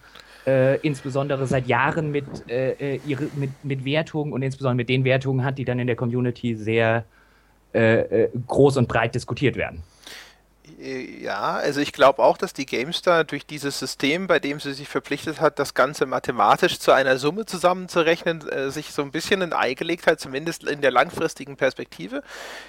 äh, 0.45 0.77
insbesondere 0.81 1.47
seit 1.47 1.67
Jahren 1.67 2.11
mit, 2.11 2.25
äh, 2.49 2.95
äh 2.95 2.99
ihre, 3.07 3.27
mit, 3.35 3.51
mit 3.63 3.85
Wertungen 3.85 4.33
und 4.33 4.41
insbesondere 4.41 4.75
mit 4.75 4.89
den 4.89 5.05
Wertungen 5.05 5.45
hat, 5.45 5.57
die 5.57 5.63
dann 5.63 5.79
in 5.79 5.87
der 5.87 5.95
Community 5.95 6.55
sehr 6.55 7.05
äh, 7.73 8.23
äh 8.23 8.29
groß 8.47 8.75
und 8.75 8.89
breit 8.89 9.15
diskutiert 9.15 9.55
werden. 9.55 9.83
Äh, 10.79 11.21
ja, 11.21 11.55
also 11.55 11.79
ich 11.79 11.91
glaube 11.91 12.21
auch, 12.21 12.37
dass 12.37 12.53
die 12.53 12.65
GameStar 12.65 13.23
durch 13.23 13.45
dieses 13.45 13.79
System, 13.79 14.27
bei 14.27 14.39
dem 14.39 14.59
sie 14.59 14.73
sich 14.73 14.87
verpflichtet 14.87 15.41
hat, 15.41 15.59
das 15.59 15.73
Ganze 15.73 16.05
mathematisch 16.05 16.79
zu 16.79 16.91
einer 16.91 17.17
Summe 17.17 17.45
zusammenzurechnen, 17.45 18.47
äh, 18.49 18.71
sich 18.71 18.91
so 18.91 19.01
ein 19.01 19.11
bisschen 19.11 19.41
ein 19.41 19.53
Ei 19.53 19.73
gelegt 19.73 20.07
hat, 20.07 20.19
zumindest 20.19 20.63
in 20.63 20.81
der 20.81 20.91
langfristigen 20.91 21.57
Perspektive. 21.57 22.23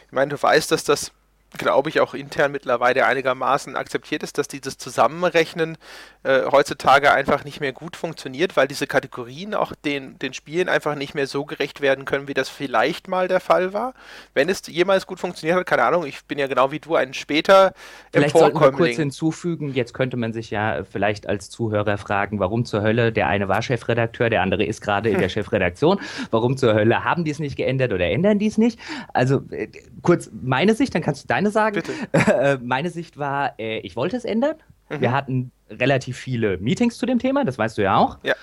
Ich 0.07 0.13
meine, 0.13 0.35
du 0.35 0.43
weißt, 0.43 0.71
dass 0.71 0.85
das 0.85 1.13
glaube 1.59 1.89
ich, 1.89 2.01
auch 2.01 2.15
intern 2.15 2.53
mittlerweile 2.53 3.07
einigermaßen 3.07 3.77
akzeptiert 3.77 4.23
ist, 4.23 4.39
dass 4.39 4.49
dieses 4.49 4.79
Zusammenrechnen 4.79 5.77
äh, 6.23 6.43
heutzutage 6.51 7.13
einfach 7.13 7.45
nicht 7.45 7.61
mehr 7.61 7.73
gut 7.73 7.97
funktioniert, 7.97 8.57
weil 8.57 8.69
diese 8.69 8.87
Kategorien 8.87 9.55
auch 9.55 9.73
den, 9.85 10.19
den 10.19 10.35
Spielen 10.35 10.69
einfach 10.69 10.95
nicht 10.95 11.15
mehr 11.15 11.27
so 11.27 11.45
gerecht 11.45 11.81
werden 11.81 12.05
können, 12.05 12.29
wie 12.29 12.35
das 12.35 12.49
vielleicht 12.49 13.09
mal 13.09 13.29
der 13.29 13.41
Fall 13.41 13.73
war. 13.73 13.95
Wenn 14.35 14.49
es 14.49 14.63
jemals 14.67 15.07
gut 15.07 15.21
funktioniert 15.21 15.59
hat, 15.59 15.67
keine 15.67 15.85
Ahnung, 15.85 16.07
ich 16.07 16.25
bin 16.25 16.39
ja 16.39 16.47
genau 16.47 16.71
wie 16.71 16.81
du 16.81 16.97
ein 16.97 17.15
später 17.15 17.73
Vielleicht 18.13 18.37
sollten 18.37 18.61
wir 18.61 18.73
kurz 18.73 18.97
hinzufügen, 18.97 19.73
jetzt 19.75 19.95
könnte 19.95 20.17
man 20.17 20.33
sich 20.33 20.51
ja 20.51 20.85
vielleicht 20.85 21.29
als 21.29 21.51
Zuhörer 21.51 21.99
fragen, 21.99 22.39
warum 22.39 22.65
zur 22.65 22.83
Hölle, 22.83 23.13
der 23.13 23.27
eine 23.29 23.49
war 23.49 23.63
Chefredakteur, 23.63 24.31
der 24.31 24.43
andere 24.43 24.65
ist 24.65 24.81
gerade 24.81 25.11
in 25.11 25.19
der 25.19 25.29
Chefredaktion, 25.29 25.99
warum 26.31 26.57
zur 26.57 26.75
Hölle 26.75 27.05
haben 27.05 27.25
die 27.25 27.31
es 27.31 27.39
nicht 27.39 27.57
geändert 27.57 27.93
oder 27.93 28.09
ändern 28.09 28.39
die 28.39 28.47
es 28.47 28.59
nicht? 28.59 28.79
Also 29.13 29.43
äh, 29.51 29.69
kurz 30.03 30.31
meine 30.33 30.75
Sicht, 30.75 30.95
dann 30.95 31.03
kannst 31.03 31.25
du 31.25 31.29
deine 31.29 31.42
meine 31.43 31.51
sagen. 31.51 31.83
Äh, 32.13 32.59
meine 32.63 32.91
Sicht 32.91 33.19
war, 33.19 33.59
äh, 33.59 33.79
ich 33.81 33.97
wollte 33.97 34.17
es 34.17 34.25
ändern. 34.25 34.57
Mhm. 34.89 35.01
Wir 35.01 35.13
hatten 35.13 35.51
relativ 35.71 36.17
viele 36.17 36.59
Meetings 36.59 36.99
zu 36.99 37.07
dem 37.07 37.19
Thema, 37.19 37.45
das 37.45 37.59
weißt 37.59 37.79
du 37.79 37.83
ja 37.83 37.97
auch, 37.97 38.19
ja. 38.23 38.35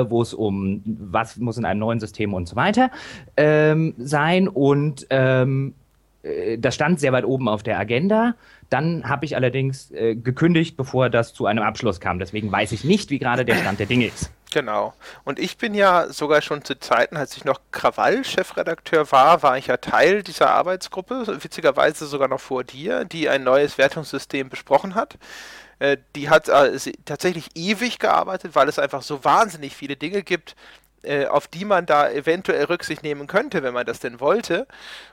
äh, 0.00 0.10
wo 0.10 0.22
es 0.22 0.34
um 0.34 0.82
was 0.84 1.36
muss 1.36 1.56
in 1.56 1.64
einem 1.64 1.80
neuen 1.80 2.00
System 2.00 2.34
und 2.34 2.48
so 2.48 2.56
weiter 2.56 2.90
ähm, 3.36 3.94
sein. 3.98 4.48
Und 4.48 5.06
ähm, 5.10 5.74
äh, 5.78 5.81
das 6.58 6.74
stand 6.74 7.00
sehr 7.00 7.12
weit 7.12 7.24
oben 7.24 7.48
auf 7.48 7.62
der 7.62 7.78
Agenda. 7.78 8.34
Dann 8.70 9.08
habe 9.08 9.24
ich 9.24 9.36
allerdings 9.36 9.90
äh, 9.90 10.14
gekündigt, 10.14 10.76
bevor 10.76 11.10
das 11.10 11.34
zu 11.34 11.46
einem 11.46 11.62
Abschluss 11.62 12.00
kam. 12.00 12.18
Deswegen 12.18 12.50
weiß 12.50 12.72
ich 12.72 12.84
nicht, 12.84 13.10
wie 13.10 13.18
gerade 13.18 13.44
der 13.44 13.56
Stand 13.56 13.80
der 13.80 13.86
Dinge 13.86 14.06
ist. 14.06 14.30
Genau. 14.52 14.92
Und 15.24 15.38
ich 15.38 15.56
bin 15.56 15.74
ja 15.74 16.08
sogar 16.10 16.42
schon 16.42 16.64
zu 16.64 16.78
Zeiten, 16.78 17.16
als 17.16 17.36
ich 17.36 17.44
noch 17.44 17.60
Krawall-Chefredakteur 17.72 19.10
war, 19.10 19.42
war 19.42 19.56
ich 19.56 19.66
ja 19.68 19.78
Teil 19.78 20.22
dieser 20.22 20.50
Arbeitsgruppe, 20.50 21.38
witzigerweise 21.42 22.06
sogar 22.06 22.28
noch 22.28 22.40
vor 22.40 22.62
dir, 22.62 23.04
die 23.04 23.28
ein 23.28 23.44
neues 23.44 23.78
Wertungssystem 23.78 24.50
besprochen 24.50 24.94
hat. 24.94 25.18
Äh, 25.78 25.96
die 26.14 26.28
hat 26.30 26.48
äh, 26.48 26.78
tatsächlich 27.04 27.48
ewig 27.56 27.98
gearbeitet, 27.98 28.54
weil 28.54 28.68
es 28.68 28.78
einfach 28.78 29.02
so 29.02 29.24
wahnsinnig 29.24 29.74
viele 29.74 29.96
Dinge 29.96 30.22
gibt, 30.22 30.54
äh, 31.02 31.26
auf 31.26 31.48
die 31.48 31.64
man 31.64 31.86
da 31.86 32.10
eventuell 32.10 32.64
Rücksicht 32.64 33.02
nehmen 33.02 33.26
könnte, 33.26 33.62
wenn 33.62 33.74
man 33.74 33.86
das 33.86 34.00
denn 34.00 34.20
wollte. 34.20 34.66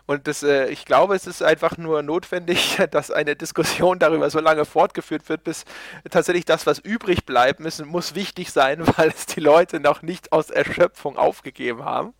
Und 0.05 0.27
das, 0.27 0.43
äh, 0.43 0.67
ich 0.67 0.85
glaube, 0.85 1.15
es 1.15 1.27
ist 1.27 1.41
einfach 1.41 1.77
nur 1.77 2.03
notwendig, 2.03 2.77
dass 2.91 3.11
eine 3.11 3.35
Diskussion 3.35 3.99
darüber 3.99 4.29
so 4.29 4.39
lange 4.39 4.65
fortgeführt 4.65 5.29
wird, 5.29 5.43
bis 5.43 5.65
tatsächlich 6.09 6.45
das, 6.45 6.65
was 6.65 6.79
übrig 6.79 7.25
bleibt, 7.25 7.59
müssen, 7.59 7.87
muss 7.87 8.15
wichtig 8.15 8.51
sein, 8.51 8.85
weil 8.97 9.09
es 9.09 9.25
die 9.25 9.39
Leute 9.39 9.79
noch 9.79 10.01
nicht 10.01 10.31
aus 10.31 10.49
Erschöpfung 10.49 11.17
aufgegeben 11.17 11.85
haben. 11.85 12.13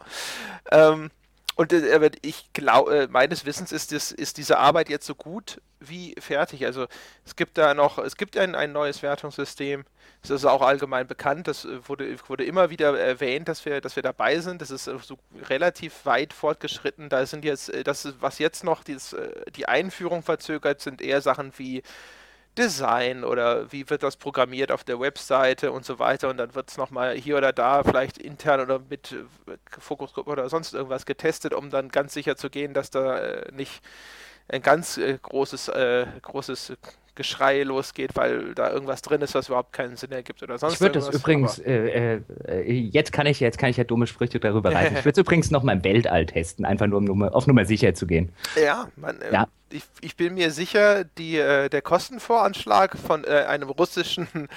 Ähm, 0.72 1.11
und 1.60 1.74
äh, 1.74 2.10
ich 2.22 2.53
glaube, 2.53 2.99
äh, 2.99 3.07
meines 3.10 3.45
Wissens 3.45 3.74
ist, 3.74 3.91
das, 3.91 4.14
ist 4.14 4.38
diese 4.38 4.60
Arbeit 4.60 4.88
jetzt 4.88 5.05
so 5.05 5.14
gut 5.14 5.62
wie 5.82 6.16
fertig. 6.18 6.66
Also 6.66 6.88
es 7.26 7.36
gibt 7.36 7.57
da 7.57 7.74
noch, 7.74 7.97
es 7.97 8.16
gibt 8.16 8.38
ein, 8.38 8.55
ein 8.55 8.72
neues 8.72 9.03
Wertungssystem. 9.03 9.84
Das 10.22 10.32
ist 10.32 10.45
auch 10.45 10.62
allgemein 10.62 11.05
bekannt. 11.05 11.49
Das 11.49 11.66
äh, 11.66 11.86
wurde, 11.86 12.16
wurde 12.30 12.45
immer 12.45 12.70
wieder 12.70 12.97
erwähnt, 12.97 13.49
dass 13.49 13.66
wir, 13.66 13.82
dass 13.82 13.97
wir 13.97 14.03
dabei 14.03 14.39
sind. 14.39 14.62
Das 14.62 14.72
ist 14.72 14.88
äh, 14.88 14.97
so 14.99 15.18
relativ 15.49 16.05
weit 16.05 16.32
fortgeschritten. 16.32 17.10
Da 17.10 17.26
sind 17.26 17.43
jetzt, 17.43 17.70
das, 17.86 18.14
was 18.22 18.39
jetzt 18.39 18.64
noch 18.64 18.82
dieses, 18.82 19.14
die 19.53 19.68
Einführung 19.68 20.24
verzögert, 20.24 20.80
sind 20.80 21.01
eher 21.01 21.20
Sachen 21.20 21.51
wie 21.57 21.84
Design 22.60 23.24
oder 23.24 23.72
wie 23.72 23.89
wird 23.89 24.03
das 24.03 24.18
programmiert 24.18 24.72
auf 24.72 24.84
der 24.84 24.99
Webseite 24.99 25.72
und 25.72 25.86
so 25.86 25.97
weiter. 25.97 26.30
Und 26.30 26.38
dann 26.38 26.53
wird 26.53 26.70
es 26.70 26.78
nochmal 26.78 27.16
hier 27.16 27.38
oder 27.38 27.53
da 27.53 27.84
vielleicht 27.84 28.18
intern 28.18 28.60
oder 28.60 28.80
mit 28.89 29.16
Fokusgruppe 29.80 30.30
oder 30.30 30.49
sonst 30.49 30.74
irgendwas 30.74 31.05
getestet, 31.05 31.53
um 31.53 31.70
dann 31.70 31.89
ganz 31.89 32.14
sicher 32.14 32.36
zu 32.36 32.49
gehen, 32.49 32.74
dass 32.74 32.91
da 32.91 33.41
nicht 33.51 33.82
ein 34.49 34.62
ganz 34.62 34.97
äh, 34.97 35.18
großes, 35.22 35.70
äh, 35.70 36.05
großes 36.22 36.74
Geschrei 37.20 37.63
losgeht, 37.63 38.15
weil 38.15 38.53
da 38.55 38.72
irgendwas 38.72 39.01
drin 39.01 39.20
ist, 39.20 39.36
was 39.36 39.49
überhaupt 39.49 39.74
keinen 39.74 39.97
Sinn 39.97 40.13
ergibt 40.13 40.41
oder 40.41 40.57
sonst 40.57 40.76
Ich 40.76 40.80
würde 40.80 40.99
es 40.99 41.09
übrigens, 41.09 41.59
äh, 41.59 42.22
äh, 42.47 42.72
jetzt 42.72 43.11
kann 43.11 43.28
ich 43.28 43.41
jetzt 43.41 43.57
kann 43.57 43.70
ich 43.70 43.76
ja 43.76 43.84
dumme 43.84 44.07
Sprüche 44.07 44.39
darüber 44.39 44.74
reißen. 44.74 44.95
ich 44.99 44.99
würde 45.05 45.20
es 45.20 45.26
übrigens 45.26 45.51
noch 45.51 45.61
mal 45.61 45.74
im 45.74 45.84
Weltall 45.84 46.28
testen, 46.28 46.63
einfach 46.63 46.88
nur 46.88 46.99
um 46.99 47.03
Nummer, 47.03 47.36
auf 47.36 47.45
Nummer 47.45 47.65
sicher 47.65 47.93
zu 47.93 48.07
gehen. 48.07 48.32
Ja, 48.55 48.88
man, 48.95 49.20
äh, 49.20 49.34
ja. 49.34 49.47
Ich, 49.70 49.84
ich, 49.99 50.15
bin 50.15 50.36
mir 50.36 50.49
sicher, 50.51 51.03
die, 51.03 51.36
äh, 51.36 51.67
der 51.67 51.82
Kostenvoranschlag 51.82 52.97
von 52.97 53.26
äh, 53.26 53.43
einem 53.49 53.70
russischen 53.70 54.47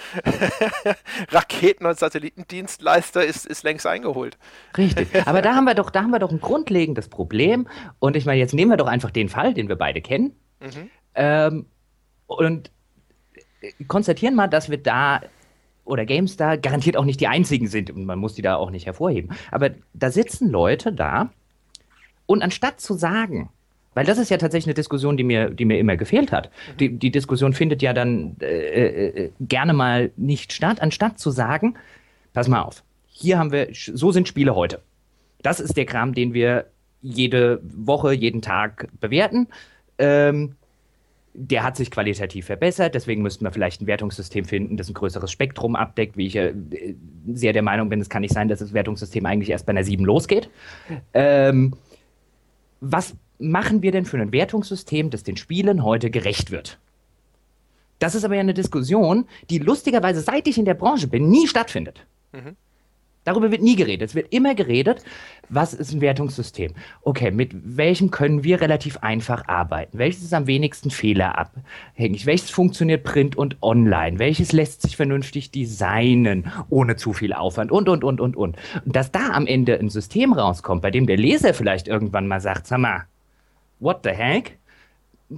Raketen- 1.33 1.85
und 1.85 1.99
Satellitendienstleister 1.99 3.25
ist, 3.25 3.45
ist 3.45 3.65
längst 3.65 3.89
eingeholt. 3.89 4.39
Richtig. 4.79 5.09
Aber 5.27 5.43
da 5.43 5.57
haben 5.57 5.65
wir 5.65 5.75
doch, 5.75 5.91
da 5.91 6.03
haben 6.03 6.13
wir 6.13 6.21
doch 6.21 6.31
ein 6.31 6.41
grundlegendes 6.41 7.09
Problem. 7.09 7.67
Und 7.99 8.15
ich 8.15 8.25
meine, 8.25 8.39
jetzt 8.39 8.55
nehmen 8.55 8.71
wir 8.71 8.77
doch 8.77 8.87
einfach 8.87 9.11
den 9.11 9.29
Fall, 9.29 9.53
den 9.53 9.69
wir 9.69 9.77
beide 9.77 10.01
kennen. 10.01 10.37
Mhm. 10.61 10.91
Ähm, 11.17 11.67
und 12.39 12.71
konstatieren 13.89 14.35
mal, 14.35 14.49
dass 14.49 14.71
wir 14.71 14.79
da 14.79 15.21
oder 15.85 16.07
GameStar 16.07 16.59
garantiert 16.59 16.97
auch 16.97 17.05
nicht 17.05 17.21
die 17.21 17.29
einzigen 17.29 17.67
sind 17.67 17.91
und 17.91 18.05
man 18.05 18.19
muss 18.19 18.35
die 18.35 18.43
da 18.43 18.57
auch 18.57 18.71
nicht 18.71 18.87
hervorheben. 18.87 19.31
Aber 19.51 19.71
da 19.95 20.11
sitzen 20.11 20.49
Leute 20.49 20.93
da 20.93 21.31
und 22.27 22.43
anstatt 22.43 22.81
zu 22.81 22.95
sagen, 22.95 23.51
weil 23.95 24.07
das 24.07 24.19
ist 24.19 24.31
ja 24.31 24.39
tatsächlich 24.39 24.69
eine 24.69 24.75
Diskussion, 24.75 25.17
die 25.17 25.25
mir, 25.25 25.51
die 25.51 25.65
mir 25.65 25.79
immer 25.79 25.97
gefehlt 25.97 26.33
hat. 26.33 26.51
Die, 26.81 26.97
die 26.97 27.11
Diskussion 27.11 27.53
findet 27.53 27.83
ja 27.83 27.93
dann 27.93 28.37
äh, 28.41 28.47
äh, 28.47 29.31
gerne 29.41 29.75
mal 29.75 30.13
nicht 30.17 30.53
statt, 30.53 30.81
anstatt 30.81 31.19
zu 31.19 31.31
sagen, 31.31 31.75
pass 32.33 32.49
mal 32.49 32.63
auf, 32.63 32.83
hier 33.07 33.39
haben 33.39 33.53
wir, 33.53 33.69
so 33.73 34.13
sind 34.13 34.29
Spiele 34.29 34.55
heute. 34.55 34.81
Das 35.43 35.61
ist 35.61 35.77
der 35.77 35.85
Kram, 35.85 36.15
den 36.15 36.33
wir 36.33 36.67
jede 37.03 37.61
Woche, 37.63 38.13
jeden 38.13 38.41
Tag 38.41 38.89
bewerten. 39.01 39.49
Ähm, 39.99 40.55
der 41.35 41.63
hat 41.63 41.77
sich 41.77 41.91
qualitativ 41.91 42.47
verbessert, 42.47 42.95
deswegen 42.95 43.23
müssten 43.23 43.45
wir 43.45 43.53
vielleicht 43.53 43.81
ein 43.81 43.87
Wertungssystem 43.87 44.45
finden, 44.45 44.77
das 44.77 44.89
ein 44.89 44.95
größeres 44.95 45.31
Spektrum 45.31 45.77
abdeckt, 45.77 46.17
wie 46.17 46.27
ich 46.27 46.37
äh, 46.37 46.53
sehr 47.33 47.53
der 47.53 47.63
Meinung 47.63 47.89
bin, 47.89 48.01
es 48.01 48.11
kann 48.11 48.23
nicht 48.23 48.35
sein, 48.35 48.49
dass 48.49 48.59
das 48.59 48.75
Wertungssystem 48.75 49.25
eigentlich 49.25 49.51
erst 49.51 49.67
bei 49.67 49.71
einer 49.71 49.85
7 49.85 50.05
losgeht. 50.05 50.51
Ähm, 51.15 51.75
was 52.81 53.15
machen 53.39 53.83
wir 53.83 53.93
denn 53.93 54.05
für 54.05 54.19
ein 54.19 54.33
Wertungssystem, 54.33 55.11
das 55.11 55.23
den 55.23 55.37
Spielen 55.37 55.85
heute 55.85 56.11
gerecht 56.11 56.51
wird? 56.51 56.79
Das 57.99 58.15
ist 58.15 58.25
aber 58.25 58.35
ja 58.35 58.41
eine 58.41 58.55
Diskussion, 58.55 59.27
die 59.49 59.59
lustigerweise, 59.59 60.21
seit 60.21 60.49
ich 60.49 60.59
in 60.59 60.65
der 60.65 60.75
Branche 60.75 61.07
bin, 61.07 61.29
nie 61.29 61.47
stattfindet. 61.47 62.05
Mhm. 62.33 62.57
Darüber 63.25 63.51
wird 63.51 63.63
nie 63.63 63.77
geredet. 63.77 64.11
Es 64.11 64.15
wird 64.15 64.33
immer 64.33 64.55
geredet, 64.55 65.05
was 65.49 65.75
ist 65.75 65.93
ein 65.93 66.01
Wertungssystem? 66.01 66.73
Okay, 67.03 67.31
mit 67.31 67.53
welchem 67.55 68.11
können 68.11 68.43
wir 68.43 68.61
relativ 68.61 68.99
einfach 68.99 69.47
arbeiten? 69.47 69.99
Welches 69.99 70.23
ist 70.23 70.35
am 70.35 70.47
wenigsten 70.47 70.91
fehlerabhängig? 70.91 72.27
Welches 72.27 72.51
funktioniert 72.51 73.05
print 73.05 73.37
und 73.37 73.63
online? 73.63 74.19
Welches 74.19 74.53
lässt 74.53 74.83
sich 74.83 74.97
vernünftig 74.97 75.51
designen, 75.53 76.51
ohne 76.69 76.97
zu 76.97 77.13
viel 77.13 77.33
Aufwand? 77.33 77.71
Und, 77.71 77.89
und, 77.89 78.03
und, 78.03 78.21
und, 78.21 78.37
und. 78.37 78.57
Und 78.85 78.97
dass 78.97 79.13
da 79.13 79.31
am 79.31 79.47
Ende 79.47 79.79
ein 79.79 79.91
System 79.91 80.33
rauskommt, 80.33 80.83
bei 80.83 80.91
dem 80.91 81.07
der 81.07 81.17
Leser 81.17 81.55
vielleicht 81.55 81.87
irgendwann 81.87 82.27
mal 82.27 82.41
sagt, 82.41 82.67
sag 82.67 82.79
mal, 82.79 83.05
what 83.79 84.01
the 84.03 84.11
heck? 84.11 84.59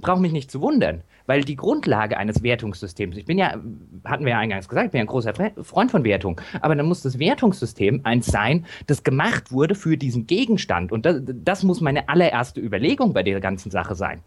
Braucht 0.01 0.21
mich 0.21 0.31
nicht 0.31 0.51
zu 0.51 0.61
wundern. 0.61 1.01
Weil 1.27 1.41
die 1.43 1.55
Grundlage 1.55 2.17
eines 2.17 2.43
Wertungssystems, 2.43 3.17
ich 3.17 3.25
bin 3.25 3.39
ja, 3.39 3.55
hatten 4.03 4.25
wir 4.25 4.31
ja 4.31 4.37
eingangs 4.37 4.69
gesagt, 4.69 4.87
ich 4.87 4.91
bin 4.91 4.99
ja 4.99 5.05
ein 5.05 5.07
großer 5.07 5.33
Freund 5.63 5.89
von 5.89 6.03
Wertung, 6.03 6.39
aber 6.61 6.75
dann 6.75 6.85
muss 6.85 7.01
das 7.01 7.17
Wertungssystem 7.17 8.01
eins 8.03 8.27
sein, 8.27 8.65
das 8.85 9.03
gemacht 9.03 9.51
wurde 9.51 9.73
für 9.73 9.97
diesen 9.97 10.27
Gegenstand. 10.27 10.91
Und 10.91 11.05
das, 11.05 11.21
das 11.23 11.63
muss 11.63 11.81
meine 11.81 12.09
allererste 12.09 12.61
Überlegung 12.61 13.13
bei 13.13 13.23
der 13.23 13.39
ganzen 13.39 13.71
Sache 13.71 13.95
sein. 13.95 14.21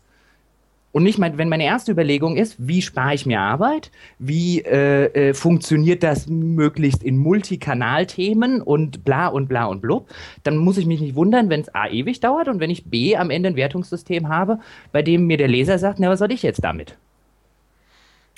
Und 0.90 1.02
nicht 1.02 1.18
mein, 1.18 1.36
wenn 1.38 1.48
meine 1.48 1.64
erste 1.64 1.92
Überlegung 1.92 2.36
ist, 2.36 2.56
wie 2.58 2.82
spare 2.82 3.14
ich 3.14 3.26
mir 3.26 3.40
Arbeit, 3.40 3.90
wie 4.18 4.60
äh, 4.60 5.28
äh, 5.28 5.34
funktioniert 5.34 6.02
das 6.02 6.28
möglichst 6.28 7.02
in 7.02 7.18
Multikanalthemen 7.18 8.62
und 8.62 9.04
bla 9.04 9.28
und 9.28 9.48
bla 9.48 9.66
und 9.66 9.82
blub, 9.82 10.08
dann 10.44 10.56
muss 10.56 10.78
ich 10.78 10.86
mich 10.86 11.00
nicht 11.00 11.14
wundern, 11.14 11.50
wenn 11.50 11.60
es 11.60 11.74
A 11.74 11.88
ewig 11.88 12.20
dauert 12.20 12.48
und 12.48 12.60
wenn 12.60 12.70
ich 12.70 12.90
B 12.90 13.16
am 13.16 13.30
Ende 13.30 13.50
ein 13.50 13.56
Wertungssystem 13.56 14.28
habe, 14.28 14.60
bei 14.92 15.02
dem 15.02 15.26
mir 15.26 15.36
der 15.36 15.48
Leser 15.48 15.78
sagt, 15.78 15.98
na 16.00 16.08
was 16.08 16.20
soll 16.20 16.32
ich 16.32 16.42
jetzt 16.42 16.64
damit? 16.64 16.96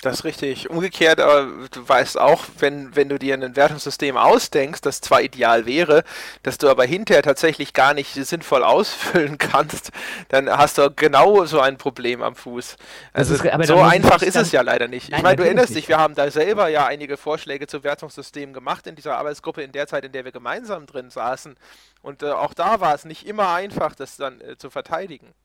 Das 0.01 0.15
ist 0.15 0.23
richtig. 0.23 0.67
Umgekehrt, 0.67 1.19
aber 1.19 1.47
du 1.69 1.87
weißt 1.87 2.19
auch, 2.19 2.45
wenn, 2.57 2.95
wenn 2.95 3.07
du 3.07 3.19
dir 3.19 3.35
ein 3.35 3.55
Wertungssystem 3.55 4.17
ausdenkst, 4.17 4.81
das 4.81 4.99
zwar 4.99 5.21
ideal 5.21 5.67
wäre, 5.67 6.03
dass 6.41 6.57
du 6.57 6.69
aber 6.69 6.85
hinterher 6.85 7.21
tatsächlich 7.21 7.73
gar 7.73 7.93
nicht 7.93 8.15
sinnvoll 8.15 8.63
ausfüllen 8.63 9.37
kannst, 9.37 9.91
dann 10.29 10.49
hast 10.49 10.79
du 10.79 10.89
genau 10.89 11.45
so 11.45 11.59
ein 11.59 11.77
Problem 11.77 12.23
am 12.23 12.35
Fuß. 12.35 12.77
Also 13.13 13.35
ist, 13.35 13.67
so 13.67 13.77
einfach 13.77 14.23
ist 14.23 14.35
es 14.35 14.51
ja 14.51 14.61
leider 14.61 14.87
nicht. 14.87 15.09
Nein, 15.11 15.19
ich 15.19 15.23
meine, 15.23 15.35
du 15.35 15.43
erinnerst 15.43 15.75
dich, 15.75 15.87
wir 15.87 15.99
haben 15.99 16.15
da 16.15 16.31
selber 16.31 16.67
ja 16.67 16.87
einige 16.87 17.15
Vorschläge 17.15 17.67
zu 17.67 17.83
Wertungssystemen 17.83 18.53
gemacht 18.55 18.87
in 18.87 18.95
dieser 18.95 19.17
Arbeitsgruppe 19.17 19.61
in 19.61 19.71
der 19.71 19.85
Zeit, 19.85 20.03
in 20.03 20.11
der 20.11 20.25
wir 20.25 20.31
gemeinsam 20.31 20.87
drin 20.87 21.11
saßen. 21.11 21.55
Und 22.01 22.23
äh, 22.23 22.31
auch 22.31 22.55
da 22.55 22.79
war 22.79 22.95
es 22.95 23.05
nicht 23.05 23.27
immer 23.27 23.53
einfach, 23.53 23.93
das 23.93 24.17
dann 24.17 24.41
äh, 24.41 24.57
zu 24.57 24.71
verteidigen. 24.71 25.35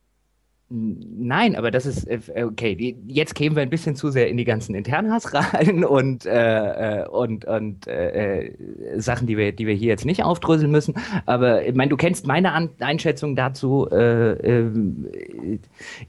Nein, 0.69 1.55
aber 1.55 1.71
das 1.71 1.87
ist 1.87 2.09
äh, 2.09 2.43
okay. 2.43 2.97
Jetzt 3.07 3.37
kämen 3.37 3.55
wir 3.55 3.63
ein 3.63 3.71
bisschen 3.71 3.95
zu 3.95 4.11
sehr 4.11 4.29
in 4.29 4.37
die 4.37 4.45
ganzen 4.45 4.75
Internas 4.75 5.33
rein 5.55 5.85
und 5.85 6.27
äh, 6.27 7.03
äh, 7.03 7.09
und 7.09 7.45
und 7.45 7.87
äh, 7.87 8.47
äh, 8.47 9.01
Sachen, 9.01 9.29
die 9.29 9.37
wir 9.37 9.53
die 9.53 9.69
wir 9.69 9.75
hier 9.75 9.91
jetzt 9.91 10.05
nicht 10.05 10.25
aufdröseln 10.25 10.73
müssen. 10.73 10.95
Aber 11.25 11.65
ich 11.65 11.75
meine, 11.77 11.91
du 11.91 11.97
kennst 11.97 12.27
meine 12.27 12.51
An 12.51 12.71
Einschätzung 12.81 13.37
dazu. 13.37 13.89
Äh, 13.91 14.67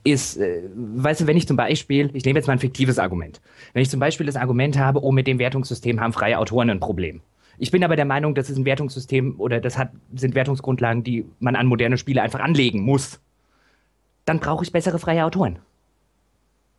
ist, 0.04 0.40
weißt 0.40 1.22
du, 1.22 1.28
wenn 1.28 1.38
ich 1.38 1.48
zum 1.48 1.58
Beispiel, 1.58 2.10
ich 2.14 2.26
nehme 2.26 2.40
jetzt 2.40 2.48
mal 2.48 2.54
ein 2.54 2.60
fiktives 2.60 2.98
Argument, 2.98 3.40
wenn 3.74 3.84
ich 3.84 3.90
zum 3.92 4.00
Beispiel 4.00 4.26
das 4.26 4.36
Argument 4.36 4.78
habe, 4.78 5.04
oh, 5.04 5.12
mit 5.12 5.28
dem 5.28 5.38
Wertungssystem 5.38 6.00
haben 6.00 6.14
freie 6.14 6.40
Autoren 6.40 6.72
ein 6.72 6.80
Problem. 6.80 7.22
Ich 7.60 7.72
bin 7.72 7.84
aber 7.84 7.96
der 7.96 8.06
Meinung, 8.06 8.34
das 8.34 8.50
ist 8.50 8.58
ein 8.58 8.66
Wertungssystem 8.66 9.36
oder 9.40 9.60
das 9.60 9.78
hat 9.78 9.92
sind 10.16 10.34
Wertungsgrundlagen, 10.34 11.04
die 11.04 11.26
man 11.40 11.56
an 11.56 11.68
moderne 11.68 11.98
Spiele 11.98 12.24
einfach 12.24 12.40
anlegen 12.40 12.82
muss 12.82 13.20
dann 14.28 14.40
brauche 14.40 14.64
ich 14.64 14.72
bessere 14.72 15.00
freie 15.00 15.26
Autoren. 15.26 15.60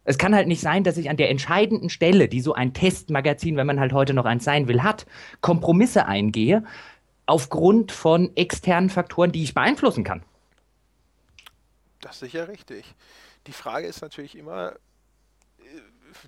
Es 0.04 0.18
kann 0.18 0.34
halt 0.34 0.48
nicht 0.48 0.60
sein, 0.60 0.84
dass 0.84 0.96
ich 0.96 1.10
an 1.10 1.16
der 1.16 1.30
entscheidenden 1.30 1.90
Stelle, 1.90 2.28
die 2.28 2.40
so 2.40 2.54
ein 2.54 2.74
Testmagazin, 2.74 3.56
wenn 3.56 3.66
man 3.66 3.80
halt 3.80 3.92
heute 3.92 4.14
noch 4.14 4.26
eins 4.26 4.44
sein 4.44 4.68
will, 4.68 4.82
hat, 4.82 5.06
Kompromisse 5.40 6.06
eingehe, 6.06 6.62
aufgrund 7.26 7.90
von 7.90 8.34
externen 8.36 8.90
Faktoren, 8.90 9.32
die 9.32 9.42
ich 9.42 9.54
beeinflussen 9.54 10.04
kann. 10.04 10.22
Das 12.00 12.16
ist 12.16 12.20
sicher 12.20 12.48
richtig. 12.48 12.94
Die 13.46 13.52
Frage 13.52 13.86
ist 13.86 14.02
natürlich 14.02 14.36
immer, 14.36 14.74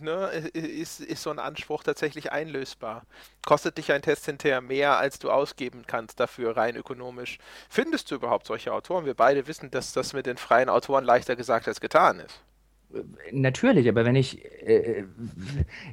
ne, 0.01 0.27
ist, 0.53 1.01
ist 1.01 1.23
so 1.23 1.31
ein 1.31 1.39
Anspruch 1.39 1.83
tatsächlich 1.83 2.33
einlösbar? 2.33 3.05
Kostet 3.45 3.79
dich 3.79 3.93
ein 3.93 4.03
Test 4.03 4.27
hinterher 4.27 4.61
mehr, 4.61 4.99
als 4.99 5.19
du 5.19 5.31
ausgeben 5.31 5.85
kannst 5.87 6.21
dafür, 6.21 6.57
rein 6.57 6.77
ökonomisch? 6.77 7.39
Findest 7.69 8.11
du 8.11 8.17
überhaupt 8.17 8.47
solche 8.47 8.73
Autoren? 8.73 9.07
Wir 9.07 9.15
beide 9.15 9.47
wissen, 9.47 9.71
dass 9.71 9.93
das 9.93 10.13
mit 10.13 10.27
den 10.27 10.37
freien 10.37 10.69
Autoren 10.69 11.05
leichter 11.05 11.37
gesagt 11.37 11.69
als 11.69 11.81
getan 11.81 12.21
ist. 12.21 12.41
Natürlich, 13.31 13.89
aber 13.89 14.05
wenn 14.05 14.17
ich, 14.17 14.45
äh, 14.67 15.05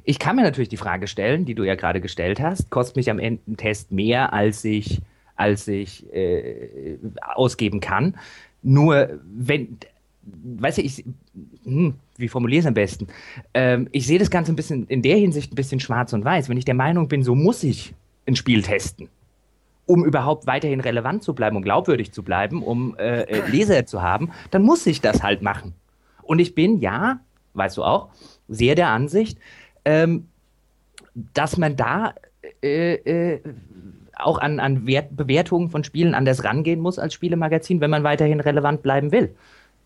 ich 0.04 0.18
kann 0.18 0.34
mir 0.34 0.42
natürlich 0.42 0.68
die 0.68 0.76
Frage 0.76 1.06
stellen, 1.06 1.44
die 1.44 1.54
du 1.54 1.62
ja 1.62 1.76
gerade 1.76 2.00
gestellt 2.00 2.40
hast, 2.40 2.70
kostet 2.70 2.96
mich 2.96 3.10
am 3.10 3.20
Ende 3.20 3.40
ein 3.46 3.56
Test 3.56 3.92
mehr, 3.92 4.32
als 4.32 4.64
ich, 4.64 5.00
als 5.36 5.68
ich 5.68 6.12
äh, 6.12 6.98
ausgeben 7.22 7.80
kann. 7.80 8.16
Nur 8.62 9.20
wenn, 9.22 9.78
weißt 10.22 10.78
du, 10.78 10.82
ich, 10.82 11.04
hm, 11.64 11.94
wie 12.18 12.28
formuliere 12.28 12.58
ich 12.58 12.64
es 12.64 12.68
am 12.68 12.74
besten? 12.74 13.06
Ähm, 13.54 13.88
ich 13.92 14.06
sehe 14.06 14.18
das 14.18 14.30
Ganze 14.30 14.52
ein 14.52 14.56
bisschen 14.56 14.86
in 14.88 15.02
der 15.02 15.16
Hinsicht 15.16 15.52
ein 15.52 15.54
bisschen 15.54 15.80
schwarz 15.80 16.12
und 16.12 16.24
weiß. 16.24 16.48
Wenn 16.48 16.58
ich 16.58 16.64
der 16.64 16.74
Meinung 16.74 17.08
bin, 17.08 17.22
so 17.22 17.34
muss 17.34 17.62
ich 17.62 17.94
ein 18.26 18.36
Spiel 18.36 18.62
testen, 18.62 19.08
um 19.86 20.04
überhaupt 20.04 20.46
weiterhin 20.46 20.80
relevant 20.80 21.22
zu 21.22 21.34
bleiben 21.34 21.56
und 21.56 21.62
glaubwürdig 21.62 22.12
zu 22.12 22.22
bleiben, 22.22 22.62
um 22.62 22.96
äh, 22.98 23.22
äh, 23.22 23.48
Leser 23.48 23.86
zu 23.86 24.02
haben, 24.02 24.30
dann 24.50 24.62
muss 24.62 24.86
ich 24.86 25.00
das 25.00 25.22
halt 25.22 25.42
machen. 25.42 25.74
Und 26.22 26.40
ich 26.40 26.54
bin, 26.54 26.78
ja, 26.80 27.20
weißt 27.54 27.78
du 27.78 27.84
auch, 27.84 28.08
sehr 28.48 28.74
der 28.74 28.88
Ansicht, 28.88 29.38
ähm, 29.84 30.26
dass 31.14 31.56
man 31.56 31.76
da 31.76 32.14
äh, 32.62 32.94
äh, 32.94 33.40
auch 34.14 34.38
an, 34.38 34.60
an 34.60 34.86
Wert, 34.86 35.16
Bewertungen 35.16 35.70
von 35.70 35.84
Spielen 35.84 36.14
anders 36.14 36.44
rangehen 36.44 36.80
muss 36.80 36.98
als 36.98 37.14
Spielemagazin, 37.14 37.80
wenn 37.80 37.90
man 37.90 38.02
weiterhin 38.04 38.40
relevant 38.40 38.82
bleiben 38.82 39.12
will. 39.12 39.34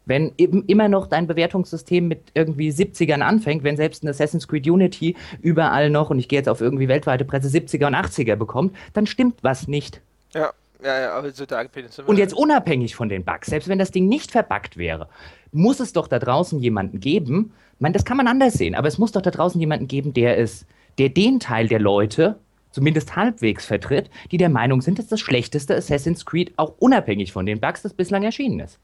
Wenn 0.05 0.32
eben 0.36 0.64
immer 0.66 0.88
noch 0.88 1.07
dein 1.07 1.26
Bewertungssystem 1.26 2.09
mit 2.09 2.20
irgendwie 2.34 2.70
70ern 2.70 3.20
anfängt, 3.20 3.62
wenn 3.62 3.76
selbst 3.76 4.03
ein 4.03 4.09
Assassin's 4.09 4.48
Creed 4.48 4.68
Unity 4.68 5.16
überall 5.40 5.90
noch, 5.90 6.11
und 6.11 6.18
ich 6.18 6.28
gehe 6.28 6.38
jetzt 6.38 6.48
auf 6.48 6.61
irgendwie 6.61 6.88
weltweite 6.88 7.24
Presse, 7.24 7.48
70er 7.48 7.86
und 7.86 7.94
80er 7.94 8.36
bekommt, 8.36 8.76
dann 8.94 9.07
stimmt 9.07 9.36
was 9.42 9.68
nicht. 9.68 10.00
Ja, 10.34 10.50
ja, 10.82 11.00
ja, 11.00 11.12
aber 11.12 11.30
so 11.30 11.46
da 11.46 11.62
Und 12.07 12.18
jetzt 12.18 12.34
unabhängig 12.34 12.96
von 12.96 13.09
den 13.09 13.24
Bugs, 13.24 13.48
selbst 13.48 13.68
wenn 13.68 13.78
das 13.78 13.92
Ding 13.92 14.09
nicht 14.09 14.32
verbuggt 14.32 14.76
wäre, 14.76 15.09
muss 15.53 15.78
es 15.78 15.92
doch 15.92 16.09
da 16.09 16.18
draußen 16.18 16.59
jemanden 16.59 16.98
geben, 16.98 17.53
meine, 17.82 17.92
das 17.92 18.05
kann 18.05 18.16
man 18.16 18.28
anders 18.28 18.55
sehen, 18.55 18.74
aber 18.74 18.88
es 18.88 18.96
muss 18.96 19.12
doch 19.12 19.22
da 19.22 19.30
draußen 19.30 19.61
jemanden 19.61 19.88
geben, 19.88 20.14
der 20.14 20.38
es, 20.38 20.64
der 20.98 21.09
den 21.09 21.40
Teil 21.40 21.68
der 21.68 21.80
Leute 21.80 22.36
zumindest 22.70 23.16
halbwegs 23.16 23.66
vertritt, 23.66 24.09
die 24.30 24.38
der 24.38 24.48
Meinung 24.48 24.80
sind, 24.80 24.98
dass 24.98 25.09
das 25.09 25.20
schlechteste 25.20 25.76
Assassin's 25.76 26.24
Creed 26.24 26.53
auch 26.57 26.74
unabhängig 26.78 27.32
von 27.32 27.44
den 27.44 27.61
Bugs, 27.61 27.82
das 27.82 27.92
bislang 27.92 28.22
erschienen 28.22 28.61
ist. 28.61 28.78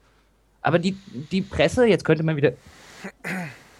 Aber 0.61 0.79
die, 0.79 0.97
die 1.31 1.41
Presse, 1.41 1.85
jetzt 1.85 2.03
könnte 2.03 2.23
man 2.23 2.35
wieder 2.35 2.53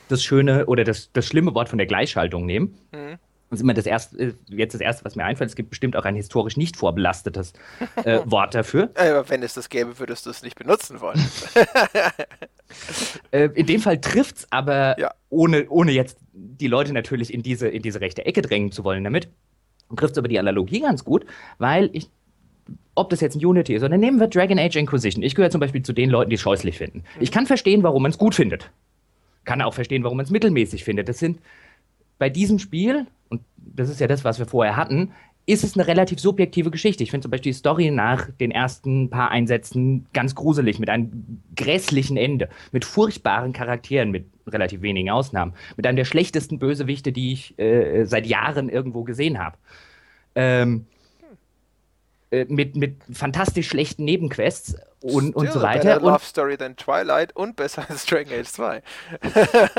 das 0.07 0.23
schöne 0.23 0.65
oder 0.65 0.83
das, 0.83 1.11
das 1.13 1.25
schlimme 1.25 1.53
Wort 1.53 1.69
von 1.69 1.77
der 1.77 1.87
Gleichschaltung 1.87 2.45
nehmen. 2.45 2.77
Mhm. 2.91 3.17
Das 3.49 3.59
ist 3.59 3.63
immer 3.63 3.73
das 3.73 3.87
erste, 3.87 4.35
jetzt 4.47 4.75
das 4.75 4.81
erste, 4.81 5.05
was 5.05 5.15
mir 5.15 5.25
einfällt. 5.25 5.49
Es 5.49 5.55
gibt 5.55 5.71
bestimmt 5.71 5.95
auch 5.95 6.05
ein 6.05 6.15
historisch 6.15 6.55
nicht 6.55 6.77
vorbelastetes 6.77 7.53
äh, 8.03 8.19
Wort 8.25 8.53
dafür. 8.53 8.91
Aber 8.93 9.27
wenn 9.29 9.41
es 9.41 9.55
das 9.55 9.69
gäbe, 9.69 9.97
würdest 9.97 10.27
du 10.27 10.29
es 10.29 10.43
nicht 10.43 10.55
benutzen 10.55 11.01
wollen. 11.01 11.19
äh, 13.31 13.49
in 13.55 13.65
dem 13.65 13.81
Fall 13.81 13.99
trifft 13.99 14.37
es 14.37 14.47
aber, 14.51 14.99
ja. 14.99 15.11
ohne, 15.29 15.67
ohne 15.69 15.91
jetzt 15.91 16.19
die 16.31 16.67
Leute 16.67 16.93
natürlich 16.93 17.33
in 17.33 17.41
diese, 17.41 17.67
in 17.67 17.81
diese 17.81 18.01
rechte 18.01 18.23
Ecke 18.23 18.43
drängen 18.43 18.71
zu 18.71 18.83
wollen 18.83 19.03
damit, 19.03 19.29
trifft 19.97 20.11
es 20.11 20.17
aber 20.19 20.27
die 20.27 20.37
Analogie 20.37 20.81
ganz 20.81 21.03
gut, 21.03 21.25
weil 21.57 21.89
ich 21.93 22.11
ob 22.99 23.09
das 23.09 23.21
jetzt 23.21 23.35
ein 23.35 23.45
Unity 23.45 23.73
ist 23.73 23.83
oder 23.83 23.97
nehmen 23.97 24.19
wir 24.19 24.27
Dragon 24.27 24.59
Age 24.59 24.75
Inquisition. 24.75 25.23
Ich 25.23 25.35
gehöre 25.35 25.49
zum 25.49 25.61
Beispiel 25.61 25.81
zu 25.81 25.93
den 25.93 26.09
Leuten, 26.09 26.29
die 26.29 26.35
es 26.35 26.41
scheußlich 26.41 26.77
finden. 26.77 27.03
Ich 27.19 27.31
kann 27.31 27.45
verstehen, 27.45 27.83
warum 27.83 28.03
man 28.03 28.11
es 28.11 28.17
gut 28.17 28.35
findet. 28.35 28.69
Kann 29.45 29.61
auch 29.61 29.73
verstehen, 29.73 30.03
warum 30.03 30.17
man 30.17 30.25
es 30.25 30.31
mittelmäßig 30.31 30.83
findet. 30.83 31.09
Das 31.09 31.19
sind 31.19 31.39
bei 32.17 32.29
diesem 32.29 32.59
Spiel 32.59 33.07
und 33.29 33.41
das 33.57 33.89
ist 33.89 33.99
ja 33.99 34.07
das, 34.07 34.23
was 34.23 34.39
wir 34.39 34.45
vorher 34.45 34.75
hatten, 34.75 35.11
ist 35.45 35.63
es 35.63 35.75
eine 35.75 35.87
relativ 35.87 36.19
subjektive 36.19 36.69
Geschichte. 36.69 37.01
Ich 37.01 37.09
finde 37.09 37.23
zum 37.23 37.31
Beispiel 37.31 37.53
die 37.53 37.57
Story 37.57 37.89
nach 37.89 38.29
den 38.39 38.51
ersten 38.51 39.09
paar 39.09 39.31
Einsätzen 39.31 40.05
ganz 40.13 40.35
gruselig, 40.35 40.77
mit 40.77 40.89
einem 40.89 41.41
grässlichen 41.55 42.17
Ende, 42.17 42.49
mit 42.71 42.85
furchtbaren 42.85 43.51
Charakteren, 43.51 44.11
mit 44.11 44.25
relativ 44.45 44.83
wenigen 44.83 45.09
Ausnahmen, 45.09 45.53
mit 45.75 45.87
einem 45.87 45.95
der 45.95 46.05
schlechtesten 46.05 46.59
Bösewichte, 46.59 47.11
die 47.11 47.33
ich 47.33 47.57
äh, 47.57 48.05
seit 48.05 48.27
Jahren 48.27 48.69
irgendwo 48.69 49.03
gesehen 49.03 49.39
habe. 49.39 49.57
Ähm, 50.35 50.85
äh, 52.31 52.45
mit, 52.47 52.75
mit 52.75 52.97
fantastisch 53.11 53.69
schlechten 53.69 54.05
Nebenquests 54.05 54.75
und, 55.01 55.35
und 55.35 55.51
so 55.51 55.61
weiter. 55.61 55.95
Better 55.95 56.01
Love 56.01 56.23
Story 56.23 56.57
than 56.57 56.75
Twilight 56.75 57.35
und 57.35 57.55
besser 57.55 57.85
als 57.89 58.05
Dragon 58.05 58.31
Age 58.33 58.47
2. 58.47 58.81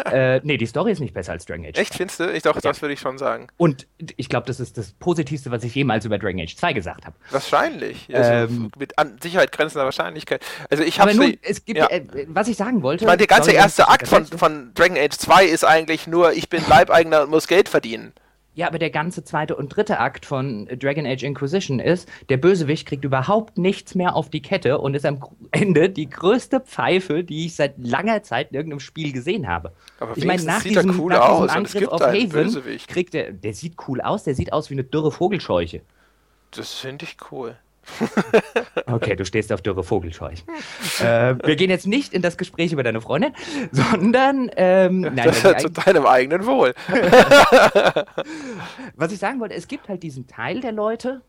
äh, 0.12 0.40
nee, 0.42 0.57
die 0.57 0.66
Story 0.66 0.92
ist 0.92 1.01
nicht 1.01 1.14
besser 1.14 1.32
als 1.32 1.44
Dragon 1.44 1.64
Age 1.64 1.74
2. 1.74 1.80
Echt, 1.80 1.94
findest 1.94 2.20
du? 2.20 2.32
Ich 2.32 2.42
doch, 2.42 2.55
ja. 2.55 2.61
das 2.61 2.80
würde 2.80 2.94
ich 2.94 3.01
schon 3.01 3.18
sagen. 3.18 3.48
Und 3.57 3.86
ich 4.16 4.28
glaube, 4.28 4.46
das 4.46 4.61
ist 4.61 4.78
das 4.78 4.92
Positivste, 4.92 5.51
was 5.51 5.62
ich 5.62 5.74
jemals 5.74 6.05
über 6.07 6.18
Dragon 6.18 6.40
Age 6.40 6.57
2 6.57 6.72
gesagt 6.72 7.07
habe. 7.07 7.14
Wahrscheinlich. 7.30 8.09
Also 8.14 8.53
ähm, 8.53 8.72
mit 8.78 8.98
an 8.98 9.18
Sicherheit 9.22 9.53
grenzender 9.53 9.84
Wahrscheinlichkeit. 9.84 10.44
Also 10.70 10.82
ich 10.82 10.98
habe 11.01 11.14
nun, 11.14 11.36
es 11.42 11.64
gibt, 11.64 11.78
ja. 11.78 11.86
äh, 11.88 12.03
was 12.28 12.48
ich 12.48 12.57
sagen 12.57 12.82
wollte. 12.82 13.05
Ich 13.05 13.07
meine, 13.07 13.18
der 13.18 13.26
ganze 13.26 13.53
erste 13.53 13.88
Akt 13.88 14.09
von, 14.09 14.24
von 14.24 14.72
Dragon 14.74 14.96
Age 14.96 15.16
2 15.16 15.44
ist 15.44 15.64
eigentlich 15.64 16.07
nur, 16.07 16.32
ich 16.32 16.48
bin 16.48 16.62
Leibeigener 16.68 17.22
und 17.22 17.30
muss 17.30 17.46
Geld 17.46 17.68
verdienen. 17.68 18.12
Ja, 18.61 18.66
aber 18.66 18.78
der 18.78 18.90
ganze 18.90 19.24
zweite 19.24 19.56
und 19.56 19.74
dritte 19.74 20.00
Akt 20.00 20.26
von 20.26 20.66
Dragon 20.66 21.06
Age 21.06 21.22
Inquisition 21.22 21.80
ist, 21.80 22.06
der 22.28 22.36
Bösewicht 22.36 22.86
kriegt 22.86 23.06
überhaupt 23.06 23.56
nichts 23.56 23.94
mehr 23.94 24.14
auf 24.14 24.28
die 24.28 24.42
Kette 24.42 24.76
und 24.76 24.94
ist 24.94 25.06
am 25.06 25.24
Ende 25.50 25.88
die 25.88 26.11
größte 26.11 26.61
Pfeife, 26.61 27.24
die 27.24 27.46
ich 27.46 27.56
seit 27.56 27.76
langer 27.78 28.22
Zeit 28.22 28.50
in 28.50 28.56
irgendeinem 28.56 28.80
Spiel 28.80 29.14
gesehen 29.14 29.48
habe. 29.48 29.72
Aber 29.98 30.14
ich 30.14 30.26
meine, 30.26 30.42
nach, 30.42 30.62
diesem, 30.62 31.00
cool 31.00 31.11
nach 31.11 31.40
diesem 31.40 31.48
Angriff 31.48 31.88
auf 31.88 32.02
Haven 32.02 32.28
Bösewicht. 32.28 32.86
kriegt 32.86 33.14
er, 33.14 33.32
der 33.32 33.54
sieht 33.54 33.76
cool 33.88 34.02
aus, 34.02 34.24
der 34.24 34.34
sieht 34.34 34.52
aus 34.52 34.68
wie 34.68 34.74
eine 34.74 34.84
dürre 34.84 35.11
Vogelscheuche. 35.11 35.80
Das 36.50 36.74
finde 36.74 37.06
ich 37.06 37.16
cool. 37.32 37.56
okay, 38.87 39.16
du 39.16 39.24
stehst 39.24 39.53
auf 39.53 39.62
dürre 39.62 39.83
Vogelscheuchen. 39.83 40.47
äh, 41.01 41.35
wir 41.45 41.57
gehen 41.57 41.70
jetzt 41.70 41.87
nicht 41.87 42.12
in 42.12 42.22
das 42.22 42.37
Gespräch 42.37 42.72
über 42.72 42.83
deine 42.83 43.01
Freundin, 43.01 43.33
sondern 43.72 44.51
ähm, 44.57 45.01
nein, 45.01 45.16
das 45.16 45.62
zu 45.62 45.70
deinem 45.70 46.07
eigenen 46.07 46.47
Wohl. 46.47 46.74
Was 48.97 49.12
ich 49.12 49.18
sagen 49.18 49.41
wollte, 49.41 49.55
es 49.55 49.68
gibt 49.68 49.89
halt 49.89 50.03
diesen 50.03 50.26
Teil 50.26 50.61
der 50.61 50.72
Leute, 50.72 51.22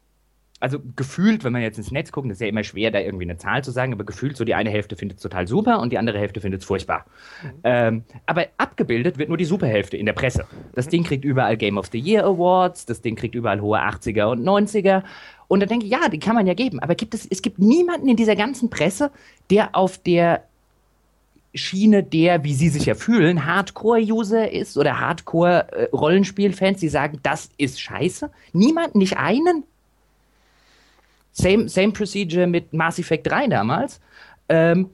also 0.62 0.80
gefühlt, 0.96 1.44
wenn 1.44 1.54
man 1.54 1.64
jetzt 1.64 1.80
ins 1.80 1.92
Netz 1.92 2.12
guckt, 2.12 2.30
ist 2.30 2.40
ja 2.40 2.48
immer 2.48 2.64
schwer, 2.64 2.92
da 2.92 3.00
irgendwie 3.00 3.26
eine 3.26 3.38
Zahl 3.38 3.64
zu 3.64 3.72
sagen, 3.72 3.94
aber 3.94 4.04
gefühlt 4.04 4.38
so 4.38 4.46
die 4.46 4.54
eine 4.54 4.70
Hälfte 4.70 4.96
findet 4.96 5.18
es 5.18 5.24
total 5.24 5.48
super 5.48 5.80
und 5.80 5.92
die 5.92 5.98
andere 5.98 6.20
Hälfte 6.20 6.40
findet 6.40 6.62
es 6.62 6.68
furchtbar. 6.68 7.06
Mhm. 7.44 7.50
Ähm, 7.64 8.04
aber 8.28 8.46
abgebildet 8.58 9.18
wird 9.18 9.30
nur 9.30 9.40
die 9.40 9.46
Superhälfte 9.46 9.98
in 9.98 10.06
der 10.06 10.14
Presse. 10.14 10.46
Das 10.74 10.88
Ding 10.88 11.04
kriegt 11.04 11.26
überall 11.26 11.58
Game 11.58 11.80
of 11.80 11.88
the 11.88 12.00
Year 12.00 12.24
Awards, 12.26 12.86
das 12.86 13.02
Ding 13.02 13.16
kriegt 13.16 13.34
überall 13.34 13.60
hohe 13.60 13.80
80er 13.80 14.26
und 14.26 14.44
90er 14.44 15.02
und 15.52 15.60
dann 15.60 15.68
denke 15.68 15.86
ich, 15.86 15.92
ja, 15.92 16.08
die 16.08 16.18
kann 16.18 16.36
man 16.36 16.48
ja 16.48 16.54
geben. 16.54 16.80
Aber 16.80 16.96
gibt 16.96 17.14
es, 17.14 17.28
es 17.30 17.42
gibt 17.42 17.60
niemanden 17.60 18.08
in 18.08 18.16
dieser 18.16 18.38
ganzen 18.38 18.70
Presse, 18.70 19.12
der 19.50 19.76
auf 19.76 19.98
der 19.98 20.46
Schiene 21.54 22.04
der, 22.04 22.46
wie 22.46 22.54
sie 22.54 22.70
sich 22.70 22.86
ja 22.86 22.96
fühlen, 22.96 23.46
Hardcore-User 23.46 24.50
ist 24.50 24.78
oder 24.78 25.02
Hardcore-Rollenspiel-Fans, 25.02 26.80
die 26.80 26.88
sagen, 26.88 27.20
das 27.22 27.50
ist 27.58 27.82
scheiße. 27.82 28.32
Niemand, 28.54 28.96
nicht 28.96 29.18
einen. 29.18 29.66
Same, 31.34 31.68
same 31.68 31.92
Procedure 31.92 32.48
mit 32.48 32.72
Mass 32.72 32.98
Effect 32.98 33.28
3 33.28 33.48
damals. 33.48 34.00
Ähm, 34.48 34.90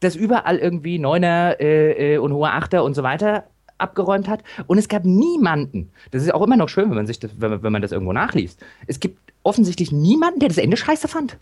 das 0.00 0.16
überall 0.16 0.58
irgendwie 0.58 0.98
Neuner 0.98 1.54
äh, 1.60 2.14
äh, 2.14 2.18
und 2.18 2.32
hohe 2.32 2.50
Achter 2.50 2.82
und 2.82 2.94
so 2.94 3.04
weiter 3.04 3.44
abgeräumt 3.78 4.26
hat. 4.26 4.42
Und 4.66 4.78
es 4.78 4.88
gab 4.88 5.04
niemanden, 5.04 5.92
das 6.10 6.24
ist 6.24 6.34
auch 6.34 6.42
immer 6.42 6.56
noch 6.56 6.68
schön, 6.68 6.88
wenn 6.88 6.96
man 6.96 7.06
sich 7.06 7.20
das, 7.20 7.30
wenn 7.38 7.62
wenn 7.62 7.72
man 7.72 7.82
das 7.82 7.92
irgendwo 7.92 8.12
nachliest. 8.12 8.60
Es 8.88 8.98
gibt 8.98 9.33
offensichtlich 9.44 9.92
niemanden, 9.92 10.40
der 10.40 10.48
das 10.48 10.58
Ende 10.58 10.76
scheiße 10.76 11.06
fand. 11.06 11.36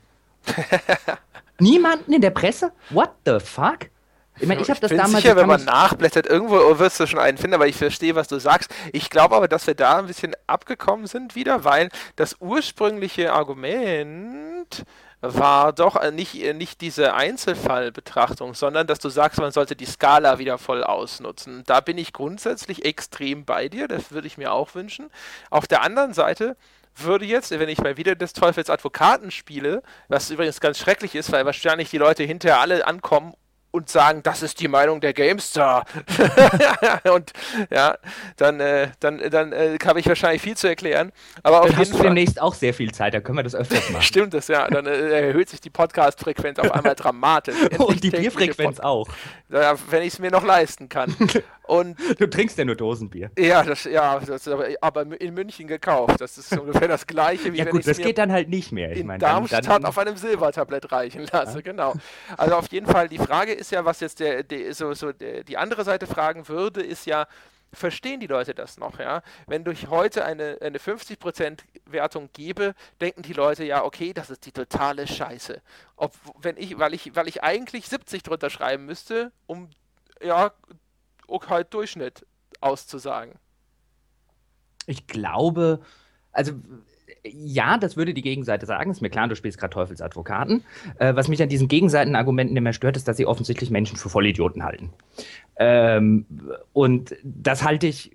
niemanden 1.58 2.12
in 2.12 2.20
der 2.20 2.30
Presse? 2.30 2.72
What 2.90 3.10
the 3.24 3.38
fuck? 3.40 3.88
Ich 4.38 4.48
meine, 4.48 4.60
ich 4.60 4.70
habe 4.70 4.80
das 4.80 4.88
bin 4.88 4.98
damals. 4.98 5.22
Sicher, 5.22 5.36
wenn 5.36 5.46
man 5.46 5.64
nachblättert, 5.64 6.26
irgendwo 6.26 6.78
wirst 6.78 6.98
du 6.98 7.06
schon 7.06 7.18
einen 7.18 7.38
finden, 7.38 7.54
aber 7.54 7.68
ich 7.68 7.76
verstehe, 7.76 8.14
was 8.14 8.28
du 8.28 8.38
sagst. 8.38 8.74
Ich 8.92 9.10
glaube 9.10 9.36
aber, 9.36 9.46
dass 9.46 9.66
wir 9.66 9.74
da 9.74 9.98
ein 9.98 10.06
bisschen 10.06 10.34
abgekommen 10.46 11.06
sind 11.06 11.34
wieder, 11.34 11.64
weil 11.64 11.90
das 12.16 12.36
ursprüngliche 12.40 13.32
Argument 13.32 14.84
war 15.20 15.72
doch 15.72 15.94
äh, 15.96 16.10
nicht, 16.10 16.34
äh, 16.42 16.52
nicht 16.52 16.80
diese 16.80 17.14
Einzelfallbetrachtung, 17.14 18.54
sondern 18.54 18.88
dass 18.88 18.98
du 18.98 19.08
sagst, 19.08 19.38
man 19.38 19.52
sollte 19.52 19.76
die 19.76 19.86
Skala 19.86 20.38
wieder 20.38 20.58
voll 20.58 20.82
ausnutzen. 20.82 21.62
Da 21.66 21.80
bin 21.80 21.96
ich 21.96 22.12
grundsätzlich 22.12 22.84
extrem 22.84 23.44
bei 23.44 23.68
dir, 23.68 23.86
das 23.86 24.10
würde 24.10 24.26
ich 24.26 24.36
mir 24.36 24.52
auch 24.52 24.74
wünschen. 24.74 25.10
Auf 25.50 25.68
der 25.68 25.82
anderen 25.82 26.12
Seite 26.14 26.56
würde 26.96 27.24
jetzt, 27.24 27.50
wenn 27.50 27.68
ich 27.68 27.78
mal 27.78 27.96
wieder 27.96 28.14
des 28.14 28.32
Teufels 28.32 28.70
Advokaten 28.70 29.30
spiele, 29.30 29.82
was 30.08 30.30
übrigens 30.30 30.60
ganz 30.60 30.78
schrecklich 30.78 31.14
ist, 31.14 31.32
weil 31.32 31.44
wahrscheinlich 31.44 31.90
die 31.90 31.98
Leute 31.98 32.22
hinterher 32.24 32.60
alle 32.60 32.86
ankommen 32.86 33.34
und 33.72 33.88
sagen, 33.88 34.22
das 34.22 34.42
ist 34.42 34.60
die 34.60 34.68
Meinung 34.68 35.00
der 35.00 35.14
GameStar. 35.14 35.86
und 37.12 37.32
ja, 37.70 37.96
dann, 38.36 38.60
äh, 38.60 38.88
dann, 39.00 39.18
dann 39.30 39.52
äh, 39.52 39.78
habe 39.84 39.98
ich 39.98 40.06
wahrscheinlich 40.06 40.42
viel 40.42 40.56
zu 40.56 40.68
erklären. 40.68 41.10
Aber 41.42 41.60
auf 41.60 41.68
dann 41.68 41.78
jeden 41.78 41.92
hast 41.92 41.96
Fall. 41.96 42.06
demnächst 42.08 42.40
auch 42.40 42.54
sehr 42.54 42.74
viel 42.74 42.92
Zeit, 42.92 43.14
dann 43.14 43.24
können 43.24 43.38
wir 43.38 43.42
das 43.42 43.54
öfters 43.54 43.88
machen. 43.90 44.02
Stimmt 44.02 44.34
das, 44.34 44.48
ja. 44.48 44.68
Dann 44.68 44.86
äh, 44.86 45.26
erhöht 45.28 45.48
sich 45.48 45.62
die 45.62 45.70
Podcast-Frequenz 45.70 46.58
auf 46.58 46.70
einmal 46.70 46.94
dramatisch. 46.96 47.56
und 47.78 48.04
die 48.04 48.10
Bierfrequenz 48.10 48.78
auch. 48.78 49.08
Ja, 49.48 49.74
wenn 49.88 50.02
ich 50.02 50.12
es 50.12 50.18
mir 50.18 50.30
noch 50.30 50.44
leisten 50.44 50.90
kann. 50.90 51.16
Und 51.64 51.96
du 52.18 52.28
trinkst 52.28 52.58
ja 52.58 52.64
nur 52.64 52.74
Dosenbier. 52.74 53.30
Ja, 53.38 53.62
das, 53.62 53.84
ja 53.84 54.18
das 54.18 54.48
aber, 54.48 54.66
aber, 54.80 55.20
in 55.20 55.34
München 55.34 55.66
gekauft. 55.66 56.20
Das 56.20 56.36
ist 56.36 56.56
ungefähr 56.58 56.88
das 56.88 57.06
gleiche, 57.06 57.52
wie 57.52 57.58
ja, 57.58 57.64
wenn 57.64 57.72
gut, 57.72 57.86
das 57.86 57.98
geht 57.98 58.18
dann 58.18 58.32
halt 58.32 58.48
nicht 58.48 58.72
mehr. 58.72 58.92
Ich 58.92 59.00
in 59.00 59.06
mein, 59.06 59.20
Darmstadt 59.20 59.66
dann, 59.66 59.82
dann 59.82 59.84
auf 59.86 59.98
einem 59.98 60.16
Silbertablett 60.16 60.90
reichen 60.90 61.26
lasse. 61.32 61.58
Ja. 61.58 61.62
Genau. 61.62 61.94
Also 62.36 62.56
auf 62.56 62.70
jeden 62.72 62.86
Fall, 62.86 63.08
die 63.08 63.18
Frage 63.18 63.52
ist 63.52 63.70
ja, 63.70 63.84
was 63.84 64.00
jetzt 64.00 64.20
der, 64.20 64.42
der 64.42 64.74
so, 64.74 64.92
so 64.94 65.12
der, 65.12 65.44
die 65.44 65.56
andere 65.56 65.84
Seite 65.84 66.06
fragen 66.06 66.48
würde, 66.48 66.82
ist 66.82 67.06
ja, 67.06 67.26
verstehen 67.72 68.20
die 68.20 68.26
Leute 68.26 68.54
das 68.54 68.78
noch, 68.78 68.98
ja? 68.98 69.22
Wenn 69.46 69.64
ich 69.70 69.88
heute 69.88 70.24
eine, 70.24 70.58
eine 70.60 70.78
50% 70.78 71.60
Wertung 71.86 72.28
gebe, 72.32 72.74
denken 73.00 73.22
die 73.22 73.32
Leute 73.32 73.64
ja, 73.64 73.84
okay, 73.84 74.12
das 74.12 74.30
ist 74.30 74.44
die 74.44 74.52
totale 74.52 75.06
Scheiße. 75.06 75.62
Ob, 75.96 76.12
wenn 76.40 76.56
ich, 76.56 76.78
weil 76.78 76.92
ich, 76.92 77.14
weil 77.16 77.28
ich 77.28 77.42
eigentlich 77.42 77.88
70 77.88 78.22
drunter 78.22 78.50
schreiben 78.50 78.84
müsste, 78.84 79.32
um 79.46 79.70
ja, 80.22 80.52
okay, 81.28 81.64
Durchschnitt 81.68 82.26
auszusagen. 82.60 83.34
Ich 84.86 85.06
glaube, 85.06 85.80
also 86.32 86.52
ja, 87.24 87.78
das 87.78 87.96
würde 87.96 88.14
die 88.14 88.22
Gegenseite 88.22 88.66
sagen. 88.66 88.90
Ist 88.90 89.00
mir 89.00 89.10
klar, 89.10 89.28
du 89.28 89.36
spielst 89.36 89.58
gerade 89.58 89.72
Teufelsadvokaten. 89.72 90.64
Äh, 90.98 91.14
was 91.14 91.28
mich 91.28 91.42
an 91.42 91.48
diesen 91.48 91.68
Gegenseitenargumenten 91.68 92.56
immer 92.56 92.72
stört, 92.72 92.96
ist, 92.96 93.06
dass 93.06 93.16
sie 93.16 93.26
offensichtlich 93.26 93.70
Menschen 93.70 93.96
für 93.96 94.08
Vollidioten 94.08 94.64
halten. 94.64 94.92
Ähm, 95.56 96.26
und 96.72 97.14
das 97.22 97.62
halte 97.62 97.86
ich 97.86 98.12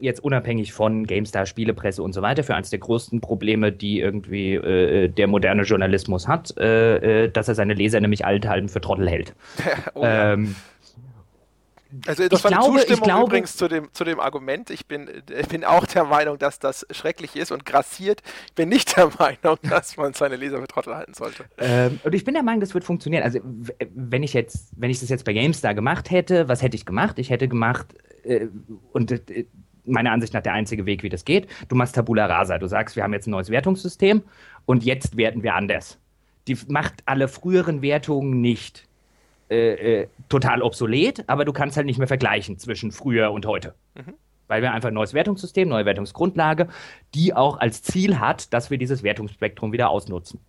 jetzt 0.00 0.22
unabhängig 0.22 0.72
von 0.72 1.06
GameStar, 1.06 1.46
Spielepresse 1.46 2.02
und 2.02 2.12
so 2.12 2.22
weiter 2.22 2.44
für 2.44 2.54
eines 2.54 2.70
der 2.70 2.78
größten 2.78 3.20
Probleme, 3.20 3.72
die 3.72 4.00
irgendwie 4.00 4.54
äh, 4.54 5.08
der 5.08 5.26
moderne 5.26 5.62
Journalismus 5.62 6.28
hat, 6.28 6.56
äh, 6.58 7.24
äh 7.24 7.30
dass 7.30 7.48
er 7.48 7.54
seine 7.56 7.74
Leser 7.74 8.00
nämlich 8.00 8.24
allenthalben 8.24 8.68
für 8.68 8.80
Trottel 8.80 9.08
hält. 9.08 9.34
oh, 9.94 10.04
ja. 10.04 10.34
ähm, 10.34 10.54
also 12.06 12.28
das 12.28 12.38
ich 12.38 12.44
war 12.44 12.50
glaube, 12.50 12.78
Zustimmung 12.78 13.02
glaube, 13.02 13.26
übrigens 13.26 13.56
zu 13.56 13.68
dem, 13.68 13.92
zu 13.92 14.04
dem 14.04 14.20
Argument. 14.20 14.70
Ich 14.70 14.86
bin, 14.86 15.08
ich 15.28 15.48
bin 15.48 15.64
auch 15.64 15.86
der 15.86 16.04
Meinung, 16.04 16.38
dass 16.38 16.58
das 16.58 16.86
schrecklich 16.90 17.36
ist 17.36 17.50
und 17.50 17.64
grassiert. 17.64 18.22
Ich 18.46 18.54
bin 18.54 18.68
nicht 18.68 18.96
der 18.96 19.10
Meinung, 19.18 19.58
dass 19.68 19.96
man 19.96 20.12
seine 20.12 20.36
Leser 20.36 20.60
für 20.60 20.68
Trottel 20.68 20.94
halten 20.94 21.14
sollte. 21.14 21.44
Ähm, 21.58 22.00
und 22.04 22.14
ich 22.14 22.24
bin 22.24 22.34
der 22.34 22.42
Meinung, 22.42 22.60
das 22.60 22.74
wird 22.74 22.84
funktionieren. 22.84 23.22
Also 23.22 23.40
wenn 23.94 24.22
ich 24.22 24.32
jetzt, 24.32 24.70
wenn 24.76 24.90
ich 24.90 25.00
das 25.00 25.08
jetzt 25.08 25.24
bei 25.24 25.32
GameStar 25.32 25.74
gemacht 25.74 26.10
hätte, 26.10 26.48
was 26.48 26.62
hätte 26.62 26.76
ich 26.76 26.86
gemacht? 26.86 27.18
Ich 27.18 27.30
hätte 27.30 27.48
gemacht, 27.48 27.94
äh, 28.24 28.46
und 28.92 29.10
äh, 29.12 29.46
meiner 29.84 30.12
Ansicht 30.12 30.34
nach 30.34 30.42
der 30.42 30.52
einzige 30.52 30.86
Weg, 30.86 31.02
wie 31.02 31.08
das 31.08 31.24
geht, 31.24 31.48
du 31.68 31.76
machst 31.76 31.94
Tabula 31.94 32.26
Rasa. 32.26 32.58
Du 32.58 32.66
sagst, 32.66 32.96
wir 32.96 33.02
haben 33.02 33.12
jetzt 33.12 33.26
ein 33.26 33.30
neues 33.30 33.50
Wertungssystem 33.50 34.22
und 34.66 34.84
jetzt 34.84 35.16
werten 35.16 35.42
wir 35.42 35.54
anders. 35.54 35.98
Die 36.46 36.56
macht 36.68 36.94
alle 37.06 37.28
früheren 37.28 37.82
Wertungen 37.82 38.40
nicht 38.40 38.88
äh, 39.50 40.02
äh, 40.02 40.06
total 40.28 40.62
obsolet, 40.62 41.24
aber 41.26 41.44
du 41.44 41.52
kannst 41.52 41.76
halt 41.76 41.86
nicht 41.86 41.98
mehr 41.98 42.06
vergleichen 42.06 42.58
zwischen 42.58 42.92
früher 42.92 43.32
und 43.32 43.46
heute. 43.46 43.74
Mhm. 43.96 44.14
Weil 44.46 44.62
wir 44.62 44.72
einfach 44.72 44.88
ein 44.88 44.94
neues 44.94 45.12
Wertungssystem, 45.12 45.68
neue 45.68 45.84
Wertungsgrundlage, 45.84 46.68
die 47.14 47.34
auch 47.34 47.58
als 47.58 47.82
Ziel 47.82 48.20
hat, 48.20 48.52
dass 48.52 48.70
wir 48.70 48.78
dieses 48.78 49.02
Wertungsspektrum 49.02 49.72
wieder 49.72 49.90
ausnutzen. 49.90 50.40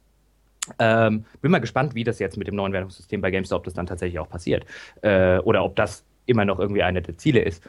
Ähm, 0.78 1.26
bin 1.42 1.52
mal 1.52 1.60
gespannt, 1.60 1.96
wie 1.96 2.04
das 2.04 2.20
jetzt 2.20 2.38
mit 2.38 2.48
dem 2.48 2.56
neuen 2.56 2.74
Wertungssystem 2.74 3.22
bei 3.22 3.32
GameStop 3.32 3.64
das 3.64 3.74
dann 3.74 3.88
tatsächlich 3.88 4.20
auch 4.20 4.30
passiert. 4.30 4.66
Äh, 5.02 5.40
oder 5.40 5.64
ob 5.64 5.76
das 5.76 6.06
immer 6.28 6.46
noch 6.46 6.60
irgendwie 6.60 6.84
eine 6.84 7.02
der 7.02 7.18
Ziele 7.18 7.42
ist. 7.42 7.64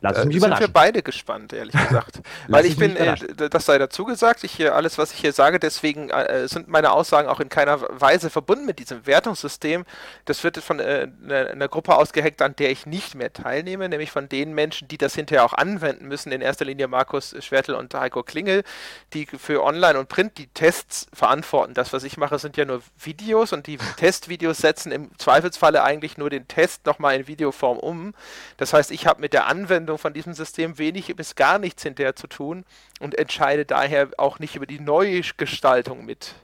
Lass 0.00 0.18
äh, 0.18 0.26
mich 0.26 0.36
überraschen. 0.36 0.58
sind 0.58 0.68
wir 0.68 0.72
beide 0.72 1.02
gespannt, 1.02 1.52
ehrlich 1.52 1.74
gesagt. 1.88 2.20
Weil 2.48 2.66
ich 2.66 2.76
bin, 2.76 2.96
äh, 2.96 3.16
das 3.50 3.66
sei 3.66 3.78
dazu 3.78 4.04
gesagt, 4.04 4.44
ich 4.44 4.52
hier, 4.52 4.74
alles, 4.74 4.98
was 4.98 5.12
ich 5.12 5.20
hier 5.20 5.32
sage, 5.32 5.58
deswegen 5.58 6.10
äh, 6.10 6.48
sind 6.48 6.68
meine 6.68 6.92
Aussagen 6.92 7.28
auch 7.28 7.40
in 7.40 7.48
keiner 7.48 7.80
Weise 8.00 8.30
verbunden 8.30 8.64
mit 8.64 8.78
diesem 8.78 9.06
Wertungssystem. 9.06 9.84
Das 10.24 10.42
wird 10.44 10.58
von 10.58 10.80
äh, 10.80 11.08
einer, 11.24 11.50
einer 11.50 11.68
Gruppe 11.68 11.96
ausgeheckt, 11.96 12.42
an 12.42 12.56
der 12.56 12.70
ich 12.70 12.86
nicht 12.86 13.14
mehr 13.14 13.32
teilnehme, 13.32 13.88
nämlich 13.88 14.10
von 14.10 14.28
den 14.28 14.54
Menschen, 14.54 14.88
die 14.88 14.98
das 14.98 15.14
hinterher 15.14 15.44
auch 15.44 15.52
anwenden 15.52 16.08
müssen, 16.08 16.32
in 16.32 16.40
erster 16.40 16.64
Linie 16.64 16.88
Markus 16.88 17.34
Schwertel 17.40 17.74
und 17.74 17.92
Heiko 17.94 18.22
Klingel, 18.22 18.64
die 19.12 19.26
für 19.26 19.62
Online 19.62 19.98
und 19.98 20.08
Print 20.08 20.38
die 20.38 20.48
Tests 20.48 21.06
verantworten. 21.12 21.74
Das, 21.74 21.92
was 21.92 22.04
ich 22.04 22.16
mache, 22.16 22.38
sind 22.38 22.56
ja 22.56 22.64
nur 22.64 22.82
Videos 22.98 23.52
und 23.52 23.66
die 23.66 23.78
Testvideos 23.96 24.58
setzen 24.58 24.92
im 24.92 25.10
Zweifelsfalle 25.18 25.82
eigentlich 25.82 26.16
nur 26.18 26.30
den 26.30 26.48
Test 26.48 26.86
nochmal 26.86 27.16
in 27.16 27.26
Videoform 27.26 27.78
um. 27.78 28.14
Das 28.56 28.72
heißt, 28.72 28.90
ich 28.90 29.06
habe 29.06 29.20
mit 29.20 29.32
der 29.32 29.46
Anwendung 29.46 29.65
Anwendung 29.66 29.98
von 29.98 30.12
diesem 30.12 30.32
System 30.32 30.78
wenig 30.78 31.14
bis 31.16 31.34
gar 31.34 31.58
nichts 31.58 31.82
hinterher 31.82 32.14
zu 32.14 32.26
tun 32.26 32.64
und 33.00 33.18
entscheide 33.18 33.64
daher 33.64 34.08
auch 34.16 34.38
nicht 34.38 34.54
über 34.56 34.66
die 34.66 34.80
Neugestaltung 34.80 36.04
mit. 36.04 36.34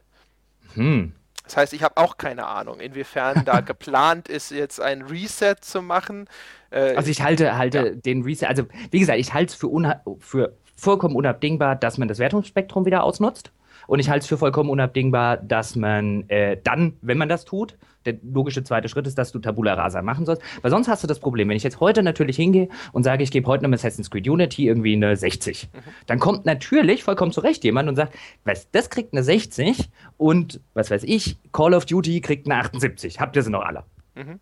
Hm. 0.74 1.12
Das 1.44 1.56
heißt, 1.56 1.72
ich 1.72 1.82
habe 1.82 1.96
auch 1.96 2.16
keine 2.16 2.46
Ahnung, 2.46 2.80
inwiefern 2.80 3.44
da 3.44 3.60
geplant 3.60 4.28
ist, 4.28 4.50
jetzt 4.50 4.80
ein 4.80 5.02
Reset 5.02 5.56
zu 5.60 5.82
machen. 5.82 6.28
Äh, 6.70 6.94
also 6.94 7.10
ich 7.10 7.22
halte, 7.22 7.56
halte 7.56 7.78
ja. 7.78 7.90
den 7.90 8.22
Reset, 8.22 8.46
also 8.46 8.64
wie 8.90 9.00
gesagt, 9.00 9.18
ich 9.18 9.32
halte 9.32 9.52
es 9.52 9.54
für, 9.54 10.00
für 10.20 10.56
vollkommen 10.76 11.14
unabdingbar, 11.14 11.76
dass 11.76 11.98
man 11.98 12.08
das 12.08 12.18
Wertungsspektrum 12.18 12.86
wieder 12.86 13.04
ausnutzt. 13.04 13.52
Und 13.86 13.98
ich 13.98 14.08
halte 14.08 14.24
es 14.24 14.26
für 14.26 14.38
vollkommen 14.38 14.70
unabdingbar, 14.70 15.36
dass 15.36 15.76
man 15.76 16.28
äh, 16.28 16.56
dann, 16.62 16.94
wenn 17.02 17.18
man 17.18 17.28
das 17.28 17.44
tut, 17.44 17.76
der 18.04 18.16
logische 18.22 18.62
zweite 18.64 18.88
Schritt 18.88 19.06
ist, 19.06 19.16
dass 19.18 19.32
du 19.32 19.38
Tabula 19.38 19.74
Rasa 19.74 20.02
machen 20.02 20.26
sollst. 20.26 20.42
Weil 20.62 20.70
sonst 20.70 20.88
hast 20.88 21.02
du 21.02 21.06
das 21.06 21.20
Problem, 21.20 21.48
wenn 21.48 21.56
ich 21.56 21.62
jetzt 21.62 21.80
heute 21.80 22.02
natürlich 22.02 22.36
hingehe 22.36 22.68
und 22.92 23.04
sage, 23.04 23.22
ich 23.22 23.30
gebe 23.30 23.46
heute 23.46 23.64
einem 23.64 23.74
Assassin's 23.74 24.10
Creed 24.10 24.28
Unity 24.28 24.66
irgendwie 24.66 24.94
eine 24.94 25.16
60, 25.16 25.70
mhm. 25.72 25.78
dann 26.06 26.18
kommt 26.18 26.44
natürlich 26.44 27.04
vollkommen 27.04 27.32
zurecht 27.32 27.64
jemand 27.64 27.88
und 27.88 27.96
sagt, 27.96 28.14
was, 28.44 28.70
das 28.70 28.90
kriegt 28.90 29.12
eine 29.12 29.22
60 29.22 29.90
und 30.16 30.60
was 30.74 30.90
weiß 30.90 31.04
ich, 31.04 31.36
Call 31.52 31.74
of 31.74 31.86
Duty 31.86 32.20
kriegt 32.20 32.46
eine 32.46 32.56
78. 32.56 33.20
Habt 33.20 33.36
ihr 33.36 33.42
sie 33.42 33.50
noch 33.50 33.62
alle? 33.62 33.84
Mhm. 34.14 34.40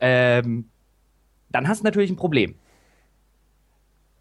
Ähm, 0.00 0.64
dann 1.50 1.68
hast 1.68 1.80
du 1.80 1.84
natürlich 1.84 2.10
ein 2.10 2.16
Problem. 2.16 2.54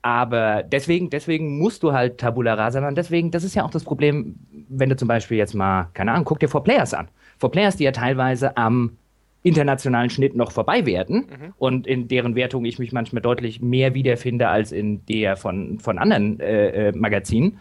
Aber 0.02 0.64
deswegen, 0.64 1.10
deswegen 1.10 1.58
musst 1.58 1.84
du 1.84 1.92
halt 1.92 2.18
Tabula 2.18 2.54
Rasa 2.54 2.80
machen. 2.80 2.96
Deswegen, 2.96 3.32
das 3.32 3.44
ist 3.44 3.56
ja 3.56 3.64
auch 3.64 3.72
das 3.72 3.84
Problem, 3.84 4.36
wenn 4.70 4.90
du 4.90 4.96
zum 4.96 5.08
Beispiel 5.08 5.38
jetzt 5.38 5.54
mal, 5.54 5.90
keine 5.94 6.12
Ahnung, 6.12 6.26
guck 6.26 6.40
dir 6.40 6.48
For 6.48 6.64
Players 6.64 6.94
an. 6.94 7.10
For 7.38 7.52
Players, 7.52 7.76
die 7.76 7.84
ja 7.84 7.92
teilweise 7.92 8.56
am 8.56 8.98
internationalen 9.44 10.10
Schnitt 10.10 10.36
noch 10.36 10.52
vorbei 10.52 10.86
werden 10.86 11.28
mhm. 11.30 11.54
und 11.58 11.88
in 11.88 12.08
deren 12.08 12.36
Wertung 12.36 12.66
ich 12.66 12.78
mich 12.78 12.92
manchmal 12.92 13.22
deutlich 13.22 13.62
mehr 13.62 13.94
wiederfinde 13.94 14.50
als 14.50 14.72
in 14.72 15.06
der 15.06 15.38
von, 15.38 15.80
von 15.80 15.98
anderen 15.98 16.40
äh, 16.40 16.90
äh, 16.90 16.92
Magazinen. 16.92 17.58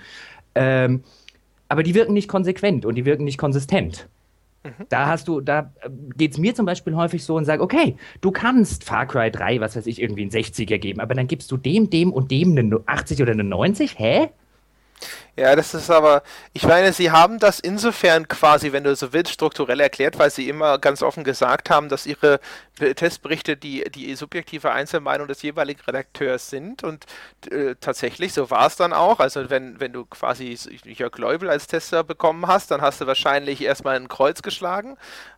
Ähm, 0.55 1.05
aber 1.69 1.83
die 1.83 1.95
wirken 1.95 2.15
nicht 2.15 2.29
konsequent 2.29 2.85
und 2.85 2.97
die 2.97 3.05
wirken 3.05 3.25
nicht 3.25 3.39
konsistent. 3.39 4.09
Da 4.89 5.07
hast 5.07 5.29
du, 5.29 5.41
da 5.41 5.73
äh, 5.81 5.91
geht 6.17 6.33
es 6.33 6.39
mir 6.39 6.55
zum 6.55 6.67
Beispiel 6.67 6.95
häufig 6.95 7.25
so 7.25 7.37
und 7.37 7.45
sage, 7.45 7.63
okay, 7.63 7.97
du 8.21 8.31
kannst 8.31 8.85
Far 8.85 9.07
Cry 9.07 9.31
3, 9.31 9.61
was 9.61 9.77
weiß 9.77 9.87
ich, 9.87 10.01
irgendwie 10.01 10.23
einen 10.23 10.31
60er 10.31 10.79
geben, 10.79 11.01
aber 11.01 11.15
dann 11.15 11.27
gibst 11.27 11.51
du 11.51 11.57
dem, 11.57 11.91
dem 11.91 12.13
und 12.13 12.31
dem 12.31 12.57
eine 12.57 12.81
80 12.87 13.23
oder 13.23 13.33
eine 13.33 13.45
90? 13.45 13.99
Hä? 13.99 14.31
Ja, 15.39 15.55
das 15.55 15.73
ist 15.73 15.89
aber, 15.89 16.25
ich 16.53 16.65
meine, 16.65 16.93
sie 16.93 17.13
haben 17.13 17.39
das 17.39 17.61
insofern 17.61 18.27
quasi, 18.27 18.73
wenn 18.73 18.83
du 18.83 18.97
so 18.97 19.13
willst, 19.13 19.33
strukturell 19.33 19.79
erklärt, 19.79 20.19
weil 20.19 20.31
sie 20.31 20.49
immer 20.49 20.79
ganz 20.79 21.01
offen 21.01 21.23
gesagt 21.23 21.71
haben, 21.71 21.89
dass 21.89 22.07
ihre 22.07 22.41
Testberichte 22.75 23.57
die, 23.57 23.85
die 23.85 24.13
subjektive 24.17 24.73
Einzelmeinung 24.73 25.29
des 25.29 25.43
jeweiligen 25.43 25.81
Redakteurs 25.81 26.51
sind 26.51 26.83
und 26.83 27.07
äh, 27.53 27.77
tatsächlich, 27.81 28.33
so 28.33 28.51
war 28.51 28.67
es 28.67 28.75
dann 28.77 28.93
auch. 28.93 29.21
Also 29.21 29.49
wenn, 29.49 29.79
wenn 29.79 29.93
du 29.93 30.07
quasi 30.07 30.59
Jörg 30.85 31.17
Leubel 31.19 31.51
als 31.51 31.69
Tester 31.69 32.03
bekommen 32.03 32.49
hast, 32.49 32.73
dann 32.73 32.81
hast 32.83 33.01
du 33.01 33.07
wahrscheinlich 33.07 33.63
erstmal 33.63 33.95
ein 33.95 34.09
Kreuz 34.09 34.43
geschlagen, 34.43 34.97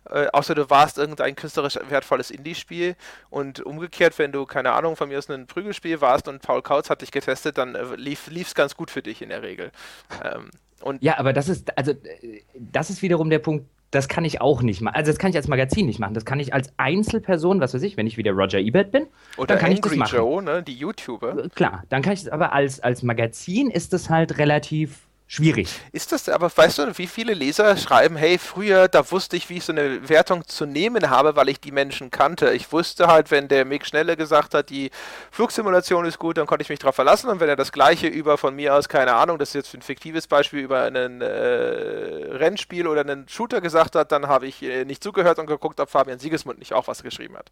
äh, 0.09 0.27
außer 0.33 0.55
du 0.55 0.69
warst 0.71 0.97
irgendein 0.97 1.35
künstlerisch 1.35 1.77
wertvolles 1.89 2.31
Indie-Spiel 2.31 2.95
und 3.29 3.59
umgekehrt, 3.59 4.17
wenn 4.17 4.31
du, 4.31 4.47
keine 4.47 4.71
Ahnung, 4.71 4.95
von 4.95 5.09
mir 5.09 5.19
aus 5.19 5.29
ein 5.29 5.45
Prügelspiel 5.45 6.01
warst 6.01 6.27
und 6.27 6.41
Paul 6.41 6.63
Kautz 6.63 6.89
hat 6.89 7.01
dich 7.01 7.11
getestet, 7.11 7.59
dann 7.59 7.75
äh, 7.75 7.95
lief 7.95 8.27
es 8.31 8.55
ganz 8.55 8.75
gut 8.75 8.89
für 8.89 9.03
dich 9.03 9.21
in 9.21 9.29
der 9.29 9.43
Regel. 9.43 9.71
Ähm, 10.23 10.49
und 10.81 11.03
ja, 11.03 11.17
aber 11.17 11.33
das 11.33 11.49
ist, 11.49 11.77
also, 11.77 11.93
das 12.55 12.89
ist 12.89 13.01
wiederum 13.01 13.29
der 13.29 13.39
Punkt, 13.39 13.65
das 13.91 14.07
kann 14.07 14.23
ich 14.23 14.39
auch 14.39 14.61
nicht 14.61 14.81
machen. 14.81 14.95
Also 14.95 15.11
das 15.11 15.19
kann 15.19 15.31
ich 15.31 15.35
als 15.35 15.49
Magazin 15.49 15.85
nicht 15.85 15.99
machen. 15.99 16.13
Das 16.13 16.23
kann 16.23 16.39
ich 16.39 16.53
als 16.53 16.73
Einzelperson, 16.77 17.59
was 17.59 17.73
weiß 17.73 17.81
ich, 17.83 17.97
wenn 17.97 18.07
ich 18.07 18.17
wieder 18.17 18.31
Roger 18.31 18.59
Ebert 18.59 18.91
bin. 18.91 19.07
Oder 19.37 19.47
dann 19.47 19.59
kann 19.59 19.71
Angry 19.71 19.75
ich 19.75 19.81
das 19.81 19.95
machen. 19.97 20.15
Joe, 20.15 20.41
ne? 20.41 20.63
die 20.63 20.73
YouTuber. 20.73 21.49
Klar, 21.55 21.83
dann 21.89 22.01
kann 22.01 22.13
ich 22.13 22.23
das, 22.23 22.31
aber 22.31 22.53
als, 22.53 22.79
als 22.79 23.03
Magazin 23.03 23.69
ist 23.69 23.91
das 23.91 24.09
halt 24.09 24.37
relativ 24.37 25.01
schwierig. 25.31 25.79
Ist 25.93 26.11
das, 26.11 26.27
aber 26.27 26.51
weißt 26.53 26.79
du, 26.79 26.97
wie 26.97 27.07
viele 27.07 27.33
Leser 27.33 27.77
schreiben, 27.77 28.17
hey, 28.17 28.37
früher, 28.37 28.89
da 28.89 29.09
wusste 29.11 29.37
ich, 29.37 29.49
wie 29.49 29.57
ich 29.57 29.63
so 29.63 29.71
eine 29.71 30.09
Wertung 30.09 30.45
zu 30.45 30.65
nehmen 30.65 31.09
habe, 31.09 31.37
weil 31.37 31.47
ich 31.47 31.61
die 31.61 31.71
Menschen 31.71 32.11
kannte. 32.11 32.51
Ich 32.51 32.73
wusste 32.73 33.07
halt, 33.07 33.31
wenn 33.31 33.47
der 33.47 33.63
Mick 33.63 33.85
Schnelle 33.85 34.17
gesagt 34.17 34.53
hat, 34.53 34.69
die 34.69 34.91
Flugsimulation 35.31 36.03
ist 36.03 36.19
gut, 36.19 36.37
dann 36.37 36.47
konnte 36.47 36.63
ich 36.63 36.69
mich 36.69 36.79
darauf 36.79 36.95
verlassen. 36.95 37.29
Und 37.29 37.39
wenn 37.39 37.47
er 37.47 37.55
das 37.55 37.71
gleiche 37.71 38.07
über 38.07 38.37
von 38.37 38.55
mir 38.57 38.75
aus, 38.75 38.89
keine 38.89 39.13
Ahnung, 39.13 39.39
das 39.39 39.49
ist 39.49 39.55
jetzt 39.55 39.73
ein 39.73 39.81
fiktives 39.81 40.27
Beispiel, 40.27 40.59
über 40.59 40.83
ein 40.83 41.21
äh, 41.21 41.25
Rennspiel 41.25 42.85
oder 42.85 43.01
einen 43.01 43.29
Shooter 43.29 43.61
gesagt 43.61 43.95
hat, 43.95 44.11
dann 44.11 44.27
habe 44.27 44.47
ich 44.47 44.61
äh, 44.61 44.83
nicht 44.83 45.01
zugehört 45.01 45.39
und 45.39 45.47
geguckt, 45.47 45.79
ob 45.79 45.89
Fabian 45.89 46.19
Siegesmund 46.19 46.59
nicht 46.59 46.73
auch 46.73 46.89
was 46.89 47.03
geschrieben 47.03 47.37
hat. 47.37 47.51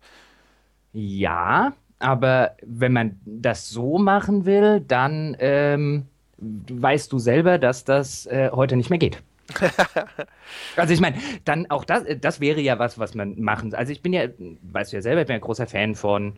Ja, 0.92 1.72
aber 2.00 2.58
wenn 2.62 2.92
man 2.92 3.22
das 3.24 3.70
so 3.70 3.98
machen 4.00 4.44
will, 4.44 4.82
dann 4.82 5.38
ähm, 5.40 6.08
weißt 6.40 7.12
du 7.12 7.20
selber, 7.20 7.58
dass 7.58 7.84
das 7.84 8.26
äh, 8.28 8.50
heute 8.52 8.76
nicht 8.76 8.90
mehr 8.90 9.00
geht. 9.00 9.22
also 10.76 10.94
ich 10.94 11.00
meine, 11.00 11.18
dann 11.44 11.70
auch 11.72 11.84
das, 11.84 12.04
das 12.22 12.40
wäre 12.40 12.62
ja 12.62 12.78
was, 12.78 13.00
was 13.00 13.16
man 13.16 13.40
machen. 13.40 13.74
Also 13.74 13.92
ich 13.92 14.02
bin 14.02 14.14
ja, 14.14 14.26
weißt 14.62 14.92
du 14.92 14.98
ja 14.98 15.02
selber, 15.02 15.22
ich 15.22 15.28
bin 15.28 15.36
ja 15.36 15.40
großer 15.40 15.68
Fan 15.68 15.96
von 15.96 16.38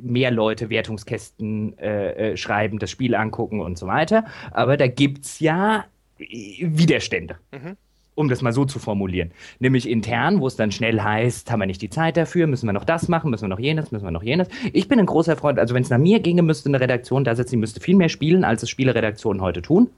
mehr 0.00 0.30
Leute 0.30 0.70
Wertungskästen 0.70 1.76
äh, 1.78 2.32
äh, 2.32 2.36
schreiben, 2.36 2.78
das 2.78 2.90
Spiel 2.90 3.14
angucken 3.14 3.60
und 3.60 3.78
so 3.78 3.86
weiter. 3.86 4.24
Aber 4.52 4.76
da 4.76 4.86
gibt 4.86 5.24
es 5.24 5.40
ja 5.40 5.86
Widerstände. 6.18 7.38
Mhm 7.50 7.76
um 8.20 8.28
das 8.28 8.42
mal 8.42 8.52
so 8.52 8.64
zu 8.64 8.78
formulieren. 8.78 9.32
Nämlich 9.58 9.88
intern, 9.88 10.40
wo 10.40 10.46
es 10.46 10.56
dann 10.56 10.70
schnell 10.70 11.00
heißt, 11.00 11.50
haben 11.50 11.60
wir 11.60 11.66
nicht 11.66 11.82
die 11.82 11.90
Zeit 11.90 12.16
dafür, 12.16 12.46
müssen 12.46 12.66
wir 12.66 12.72
noch 12.72 12.84
das 12.84 13.08
machen, 13.08 13.30
müssen 13.30 13.44
wir 13.44 13.48
noch 13.48 13.58
jenes, 13.58 13.90
müssen 13.90 14.04
wir 14.04 14.10
noch 14.10 14.22
jenes. 14.22 14.48
Ich 14.72 14.88
bin 14.88 15.00
ein 15.00 15.06
großer 15.06 15.36
Freund, 15.36 15.58
also 15.58 15.74
wenn 15.74 15.82
es 15.82 15.90
nach 15.90 15.98
mir 15.98 16.20
ginge, 16.20 16.42
müsste 16.42 16.68
eine 16.68 16.80
Redaktion 16.80 17.24
da 17.24 17.34
sitzen, 17.34 17.52
die 17.52 17.56
müsste 17.58 17.80
viel 17.80 17.96
mehr 17.96 18.08
spielen, 18.08 18.44
als 18.44 18.62
es 18.62 18.70
Spieleredaktionen 18.70 19.42
heute 19.42 19.62
tun. 19.62 19.90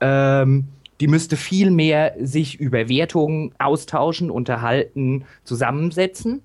Ähm, 0.00 0.64
die 1.00 1.08
müsste 1.08 1.36
viel 1.36 1.70
mehr 1.70 2.14
sich 2.20 2.60
über 2.60 2.88
Wertungen 2.88 3.52
austauschen, 3.58 4.30
unterhalten, 4.30 5.24
zusammensetzen 5.42 6.42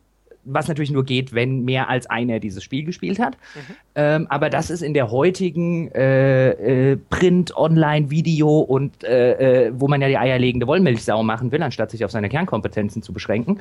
was 0.53 0.67
natürlich 0.67 0.91
nur 0.91 1.05
geht, 1.05 1.33
wenn 1.33 1.63
mehr 1.63 1.89
als 1.89 2.09
einer 2.09 2.39
dieses 2.39 2.63
Spiel 2.63 2.83
gespielt 2.83 3.19
hat. 3.19 3.37
Mhm. 3.55 3.75
Ähm, 3.95 4.27
aber 4.29 4.49
das 4.49 4.69
ist 4.69 4.81
in 4.81 4.93
der 4.93 5.11
heutigen 5.11 5.91
äh, 5.91 6.91
äh, 6.91 6.97
Print, 7.09 7.55
Online, 7.55 8.09
Video 8.09 8.59
und 8.59 9.03
äh, 9.03 9.67
äh, 9.67 9.71
wo 9.75 9.87
man 9.87 10.01
ja 10.01 10.07
die 10.07 10.17
eierlegende 10.17 10.67
Wollmilchsau 10.67 11.23
machen 11.23 11.51
will, 11.51 11.61
anstatt 11.63 11.91
sich 11.91 12.03
auf 12.05 12.11
seine 12.11 12.29
Kernkompetenzen 12.29 13.01
zu 13.03 13.13
beschränken, 13.13 13.59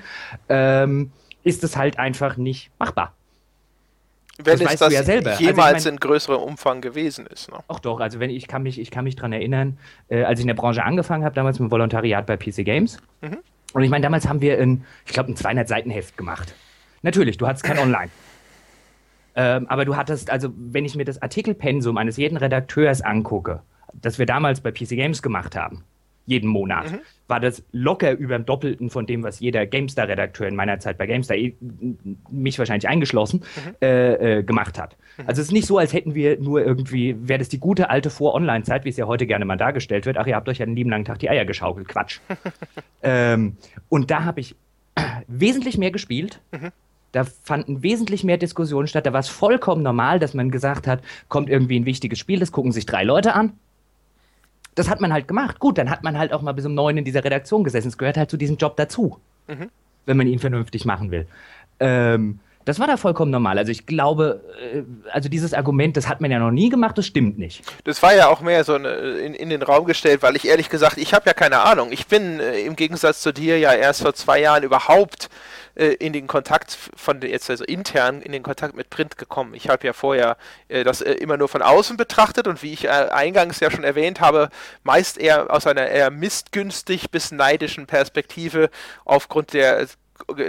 ähm, 0.49 1.11
ist 1.45 1.65
es 1.65 1.77
halt 1.77 1.99
einfach 1.99 2.37
nicht 2.37 2.71
machbar. 2.79 3.15
Wenn 4.41 4.59
das 4.59 4.75
es 4.75 4.79
das 4.79 4.93
ja 4.93 5.03
selber. 5.03 5.35
Jemals 5.35 5.59
also 5.59 5.77
ich 5.79 5.85
mein, 5.85 5.95
in 5.95 6.01
größerem 6.01 6.41
Umfang 6.41 6.81
gewesen 6.81 7.27
ist. 7.27 7.51
Ne? 7.51 7.59
Ach 7.67 7.81
doch, 7.81 7.99
also 7.99 8.21
wenn 8.21 8.31
ich 8.31 8.47
kann 8.47 8.63
mich, 8.63 8.79
ich 8.79 8.93
kann 8.93 9.05
mich 9.05 9.17
daran 9.17 9.33
erinnern, 9.33 9.79
äh, 10.09 10.23
als 10.23 10.39
ich 10.39 10.45
in 10.45 10.49
der 10.49 10.55
Branche 10.55 10.85
angefangen 10.85 11.25
habe, 11.25 11.35
damals 11.35 11.59
mit 11.59 11.73
Volontariat 11.73 12.25
bei 12.25 12.37
PC 12.37 12.65
Games. 12.65 12.99
Mhm. 13.21 13.39
Und 13.73 13.83
ich 13.83 13.91
meine, 13.91 14.03
damals 14.03 14.29
haben 14.29 14.41
wir 14.41 14.59
ein, 14.59 14.85
ich 15.07 15.13
glaube, 15.13 15.33
ein 15.33 15.37
200 15.37 15.67
Seiten 15.67 15.91
Heft 15.91 16.17
gemacht. 16.17 16.55
Natürlich, 17.03 17.37
du 17.37 17.47
hattest 17.47 17.65
kein 17.65 17.79
Online. 17.81 18.11
Ähm, 19.35 19.67
aber 19.69 19.85
du 19.85 19.97
hattest, 19.97 20.31
also 20.31 20.49
wenn 20.57 20.85
ich 20.85 20.97
mir 20.97 21.05
das 21.05 21.23
Artikelpensum 21.23 21.97
eines 21.97 22.17
jeden 22.17 22.37
Redakteurs 22.37 23.03
angucke, 23.03 23.63
das 23.95 24.19
wir 24.19 24.27
damals 24.27 24.61
bei 24.61 24.73
PC 24.73 24.91
Games 24.91 25.23
gemacht 25.23 25.55
haben, 25.55 25.85
jeden 26.27 26.51
Monat, 26.51 26.93
mhm. 26.93 26.99
war 27.27 27.41
das 27.41 27.63
locker 27.73 28.13
über 28.13 28.37
dem 28.37 28.45
Doppelten 28.45 28.91
von 28.91 29.07
dem, 29.07 29.23
was 29.23 29.41
jeder 29.41 29.65
GameStar-Redakteur 29.65 30.47
in 30.47 30.57
meiner 30.57 30.79
Zeit 30.79 30.99
bei 30.99 31.07
GameStar, 31.07 31.37
eh, 31.37 31.55
mich 32.31 32.59
wahrscheinlich 32.59 32.87
eingeschlossen, 32.87 33.45
mhm. 33.65 33.77
äh, 33.81 34.39
äh, 34.39 34.43
gemacht 34.43 34.79
hat. 34.79 34.97
Mhm. 35.17 35.25
Also 35.29 35.41
es 35.41 35.49
ist 35.49 35.53
nicht 35.53 35.67
so, 35.67 35.79
als 35.79 35.95
hätten 35.95 36.15
wir 36.15 36.39
nur 36.39 36.63
irgendwie, 36.63 37.17
wäre 37.21 37.39
das 37.39 37.49
die 37.49 37.61
gute 37.61 37.89
alte 37.89 38.11
Vor-Online-Zeit, 38.11 38.85
wie 38.85 38.91
es 38.91 38.99
ja 38.99 39.07
heute 39.07 39.27
gerne 39.27 39.47
mal 39.47 39.57
dargestellt 39.57 40.05
wird, 40.05 40.19
ach, 40.19 40.27
ihr 40.27 40.37
habt 40.37 40.49
euch 40.49 40.59
ja 40.59 40.67
den 40.67 40.77
lieben 40.77 40.91
langen 40.91 41.07
Tag 41.07 41.19
die 41.21 41.31
Eier 41.31 41.47
geschaukelt, 41.47 41.89
Quatsch. 41.89 42.21
ähm, 43.03 43.57
und 43.89 44.11
da 44.11 44.25
habe 44.25 44.41
ich 44.41 44.55
wesentlich 45.29 45.79
mehr 45.79 45.93
gespielt. 45.93 46.41
Da 47.13 47.25
fanden 47.25 47.83
wesentlich 47.83 48.25
mehr 48.25 48.37
Diskussionen 48.37 48.87
statt. 48.87 49.07
Da 49.07 49.13
war 49.13 49.21
es 49.21 49.29
vollkommen 49.29 49.83
normal, 49.83 50.19
dass 50.19 50.35
man 50.35 50.51
gesagt 50.51 50.87
hat, 50.87 51.03
kommt 51.29 51.49
irgendwie 51.49 51.79
ein 51.79 51.87
wichtiges 51.87 52.19
Spiel, 52.19 52.39
das 52.39 52.53
gucken 52.53 52.73
sich 52.73 52.87
drei 52.87 53.05
Leute 53.05 53.35
an. 53.35 53.55
Das 54.75 54.89
hat 54.89 55.01
man 55.01 55.13
halt 55.13 55.27
gemacht. 55.27 55.59
Gut, 55.59 55.79
dann 55.79 55.91
hat 55.91 56.05
man 56.05 56.19
halt 56.19 56.33
auch 56.33 56.43
mal 56.43 56.53
bis 56.53 56.67
um 56.67 56.75
neun 56.75 56.99
in 56.99 57.05
dieser 57.05 57.25
Redaktion 57.25 57.65
gesessen. 57.65 57.89
Es 57.89 57.99
gehört 57.99 58.17
halt 58.17 58.31
zu 58.31 58.37
diesem 58.37 58.57
Job 58.57 58.77
dazu, 58.77 59.19
mhm. 59.49 59.71
wenn 60.07 60.17
man 60.17 60.27
ihn 60.27 60.39
vernünftig 60.39 60.85
machen 60.85 61.11
will. 61.11 61.27
Ähm, 61.81 62.41
das 62.69 62.79
war 62.79 62.87
da 62.87 62.99
vollkommen 62.99 63.31
normal. 63.31 63.57
Also 63.57 63.73
ich 63.73 63.87
glaube, 63.87 64.43
äh, 64.61 64.83
also 65.11 65.31
dieses 65.31 65.55
Argument, 65.55 65.97
das 65.97 66.07
hat 66.07 66.21
man 66.21 66.31
ja 66.31 66.39
noch 66.39 66.51
nie 66.51 66.69
gemacht, 66.69 66.99
das 66.99 67.07
stimmt 67.07 67.39
nicht. 67.39 67.63
Das 67.85 68.03
war 68.03 68.15
ja 68.15 68.29
auch 68.29 68.43
mehr 68.43 68.63
so 68.63 68.75
eine, 68.75 68.91
in, 68.91 69.33
in, 69.33 69.49
den 69.49 69.63
Raum 69.63 69.87
gestellt, 69.87 70.21
weil 70.21 70.37
ich 70.37 70.47
ehrlich 70.47 70.69
gesagt, 70.69 70.99
ich 70.99 71.15
habe 71.15 71.25
ja 71.25 71.33
keine 71.33 71.61
Ahnung. 71.61 71.89
Ich 71.93 72.07
bin 72.09 72.41
äh, 72.41 72.61
im 72.61 72.77
Gegensatz 72.77 73.23
zu 73.23 73.33
dir 73.33 73.59
ja 73.59 73.73
erst 73.73 74.03
vor 74.03 74.13
zwei 74.13 74.41
Jahren 74.43 74.65
überhaupt 74.65 75.31
äh, 75.79 75.95
in 75.95 76.13
den 76.13 76.27
Kontakt 76.27 76.77
von 76.97 77.21
jetzt 77.23 77.49
also 77.49 77.65
intern 77.65 78.21
in 78.21 78.33
den 78.33 78.43
Kontakt 78.43 78.75
mit 78.75 78.91
Print 78.91 79.17
gekommen. 79.17 79.55
Ich 79.55 79.69
habe 79.69 79.87
ja 79.87 79.93
vorher 79.93 80.37
äh, 80.69 80.85
das 80.85 81.01
äh, 81.01 81.13
immer 81.13 81.37
nur 81.37 81.49
von 81.49 81.63
außen 81.63 81.97
betrachtet 81.97 82.47
und 82.47 82.63
wie 82.63 82.73
ich 82.73 82.85
äh, 82.85 82.89
eingangs 82.89 83.61
ja 83.61 83.71
schon 83.71 83.85
erwähnt 83.85 84.21
habe, 84.21 84.51
meist 84.83 85.19
eher 85.19 85.53
aus 85.55 85.67
einer 85.67 85.87
eher 85.87 86.11
missgünstig 86.11 87.11
bis 87.11 87.31
neidischen 87.31 87.87
Perspektive 87.87 88.71
aufgrund 89.05 89.53
der 89.53 89.87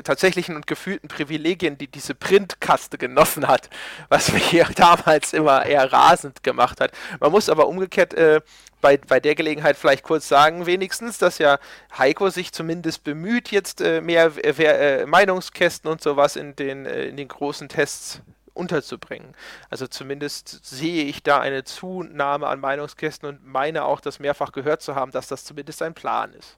tatsächlichen 0.03 0.55
und 0.55 0.67
gefühlten 0.67 1.07
Privilegien, 1.07 1.77
die 1.77 1.87
diese 1.87 2.15
Printkaste 2.15 2.97
genossen 2.97 3.47
hat, 3.47 3.69
was 4.09 4.31
mich 4.33 4.45
hier 4.49 4.67
damals 4.75 5.33
immer 5.33 5.65
eher 5.65 5.91
rasend 5.91 6.43
gemacht 6.43 6.81
hat. 6.81 6.91
Man 7.19 7.31
muss 7.31 7.49
aber 7.49 7.67
umgekehrt 7.67 8.13
äh, 8.13 8.41
bei, 8.81 8.97
bei 8.97 9.19
der 9.19 9.35
Gelegenheit 9.35 9.77
vielleicht 9.77 10.03
kurz 10.03 10.27
sagen, 10.27 10.65
wenigstens, 10.65 11.17
dass 11.17 11.37
ja 11.37 11.59
Heiko 11.97 12.29
sich 12.29 12.51
zumindest 12.51 13.03
bemüht, 13.03 13.51
jetzt 13.51 13.81
äh, 13.81 14.01
mehr 14.01 14.31
äh, 14.43 15.05
Meinungskästen 15.05 15.89
und 15.89 16.01
sowas 16.01 16.35
in 16.35 16.55
den, 16.55 16.85
äh, 16.85 17.05
in 17.05 17.17
den 17.17 17.27
großen 17.27 17.69
Tests 17.69 18.21
unterzubringen. 18.53 19.33
Also 19.69 19.87
zumindest 19.87 20.65
sehe 20.65 21.05
ich 21.05 21.23
da 21.23 21.39
eine 21.39 21.63
Zunahme 21.63 22.47
an 22.47 22.59
Meinungskästen 22.59 23.27
und 23.27 23.45
meine 23.45 23.85
auch, 23.85 24.01
das 24.01 24.19
mehrfach 24.19 24.51
gehört 24.51 24.81
zu 24.81 24.95
haben, 24.95 25.11
dass 25.11 25.27
das 25.27 25.45
zumindest 25.45 25.81
ein 25.81 25.93
Plan 25.93 26.33
ist. 26.33 26.57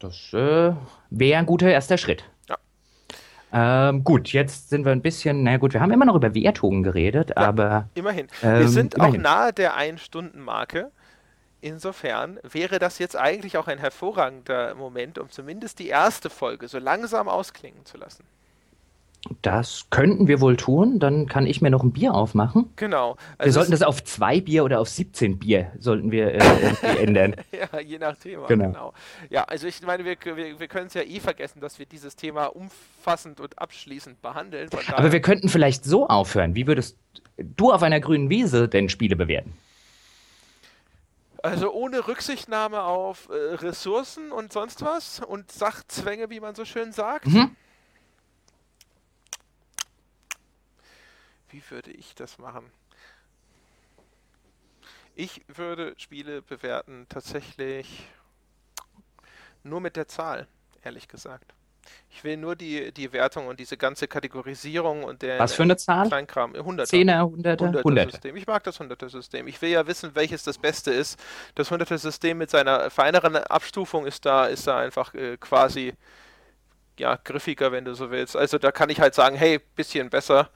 Das 0.00 0.32
äh, 0.32 0.74
wäre 1.10 1.38
ein 1.38 1.46
guter 1.46 1.68
erster 1.68 1.98
Schritt. 1.98 2.24
Ähm, 3.52 4.04
gut, 4.04 4.28
jetzt 4.28 4.68
sind 4.68 4.84
wir 4.84 4.92
ein 4.92 5.02
bisschen, 5.02 5.42
na 5.42 5.56
gut, 5.56 5.72
wir 5.72 5.80
haben 5.80 5.90
immer 5.90 6.04
noch 6.04 6.16
über 6.16 6.34
Wertungen 6.34 6.82
geredet, 6.82 7.30
ja, 7.30 7.36
aber. 7.36 7.88
Immerhin. 7.94 8.28
Ähm, 8.42 8.60
wir 8.60 8.68
sind 8.68 8.94
immerhin. 8.94 9.20
auch 9.20 9.22
nahe 9.22 9.52
der 9.52 9.74
Ein-Stunden-Marke. 9.74 10.90
Insofern 11.60 12.38
wäre 12.42 12.78
das 12.78 12.98
jetzt 12.98 13.16
eigentlich 13.16 13.56
auch 13.56 13.66
ein 13.66 13.78
hervorragender 13.78 14.74
Moment, 14.76 15.18
um 15.18 15.30
zumindest 15.30 15.80
die 15.80 15.88
erste 15.88 16.30
Folge 16.30 16.68
so 16.68 16.78
langsam 16.78 17.28
ausklingen 17.28 17.84
zu 17.84 17.96
lassen. 17.96 18.24
Das 19.42 19.86
könnten 19.90 20.28
wir 20.28 20.40
wohl 20.40 20.56
tun. 20.56 20.98
Dann 21.00 21.26
kann 21.26 21.46
ich 21.46 21.60
mir 21.60 21.70
noch 21.70 21.82
ein 21.82 21.92
Bier 21.92 22.14
aufmachen. 22.14 22.70
Genau. 22.76 23.16
Also 23.36 23.46
wir 23.46 23.52
sollten 23.52 23.72
das 23.72 23.82
auf 23.82 24.02
zwei 24.04 24.40
Bier 24.40 24.64
oder 24.64 24.80
auf 24.80 24.88
17 24.88 25.38
Bier 25.38 25.72
sollten 25.78 26.10
wir 26.10 26.34
äh, 26.34 26.38
ändern. 27.02 27.36
ja, 27.52 27.80
je 27.80 27.98
nach 27.98 28.16
Thema. 28.16 28.46
Genau. 28.46 28.66
genau. 28.66 28.92
Ja, 29.28 29.44
also 29.44 29.66
ich 29.66 29.82
meine, 29.82 30.04
wir, 30.04 30.16
wir, 30.24 30.60
wir 30.60 30.68
können 30.68 30.86
es 30.86 30.94
ja 30.94 31.02
eh 31.02 31.20
vergessen, 31.20 31.60
dass 31.60 31.78
wir 31.78 31.86
dieses 31.86 32.16
Thema 32.16 32.46
umfassend 32.46 33.40
und 33.40 33.58
abschließend 33.58 34.22
behandeln. 34.22 34.70
Aber 34.92 35.12
wir 35.12 35.20
könnten 35.20 35.48
vielleicht 35.48 35.84
so 35.84 36.06
aufhören. 36.06 36.54
Wie 36.54 36.66
würdest 36.66 36.96
du 37.36 37.72
auf 37.72 37.82
einer 37.82 38.00
grünen 38.00 38.30
Wiese 38.30 38.68
denn 38.68 38.88
Spiele 38.88 39.16
bewerten? 39.16 39.52
Also 41.42 41.72
ohne 41.72 42.06
Rücksichtnahme 42.08 42.82
auf 42.82 43.28
äh, 43.30 43.54
Ressourcen 43.54 44.32
und 44.32 44.52
sonst 44.52 44.84
was 44.84 45.20
und 45.20 45.52
Sachzwänge, 45.52 46.30
wie 46.30 46.40
man 46.40 46.54
so 46.54 46.64
schön 46.64 46.92
sagt. 46.92 47.26
Mhm. 47.26 47.56
Wie 51.50 51.62
würde 51.70 51.90
ich 51.90 52.14
das 52.14 52.38
machen? 52.38 52.70
Ich 55.14 55.42
würde 55.48 55.94
Spiele 55.96 56.42
bewerten 56.42 57.06
tatsächlich 57.08 58.08
nur 59.64 59.80
mit 59.80 59.96
der 59.96 60.06
Zahl, 60.06 60.46
ehrlich 60.82 61.08
gesagt. 61.08 61.54
Ich 62.10 62.22
will 62.22 62.36
nur 62.36 62.54
die, 62.54 62.92
die 62.92 63.12
Wertung 63.12 63.46
und 63.46 63.58
diese 63.58 63.76
ganze 63.76 64.08
Kategorisierung 64.08 65.04
und 65.04 65.22
der 65.22 65.38
Was 65.38 65.54
für 65.54 65.62
eine 65.62 65.76
Zahl? 65.76 66.06
Kleinkram. 66.06 66.54
100 66.54 66.86
Zehner, 66.86 67.24
Hunderter, 67.24 67.64
Hunderter 67.82 68.10
System. 68.10 68.36
Ich 68.36 68.46
mag 68.46 68.62
das 68.64 68.78
Hunderter 68.78 69.08
System. 69.08 69.46
Ich 69.48 69.60
will 69.62 69.70
ja 69.70 69.86
wissen, 69.86 70.14
welches 70.14 70.42
das 70.42 70.58
Beste 70.58 70.90
ist. 70.90 71.18
Das 71.54 71.70
Hunderter 71.70 71.98
System 71.98 72.38
mit 72.38 72.50
seiner 72.50 72.90
feineren 72.90 73.36
Abstufung 73.36 74.06
ist 74.06 74.26
da, 74.26 74.46
ist 74.46 74.66
da 74.66 74.78
einfach 74.78 75.14
äh, 75.14 75.36
quasi 75.38 75.94
ja, 76.98 77.16
griffiger, 77.16 77.72
wenn 77.72 77.84
du 77.84 77.94
so 77.94 78.10
willst. 78.10 78.36
Also 78.36 78.58
da 78.58 78.70
kann 78.70 78.90
ich 78.90 79.00
halt 79.00 79.14
sagen, 79.14 79.36
hey, 79.36 79.60
bisschen 79.74 80.10
besser 80.10 80.50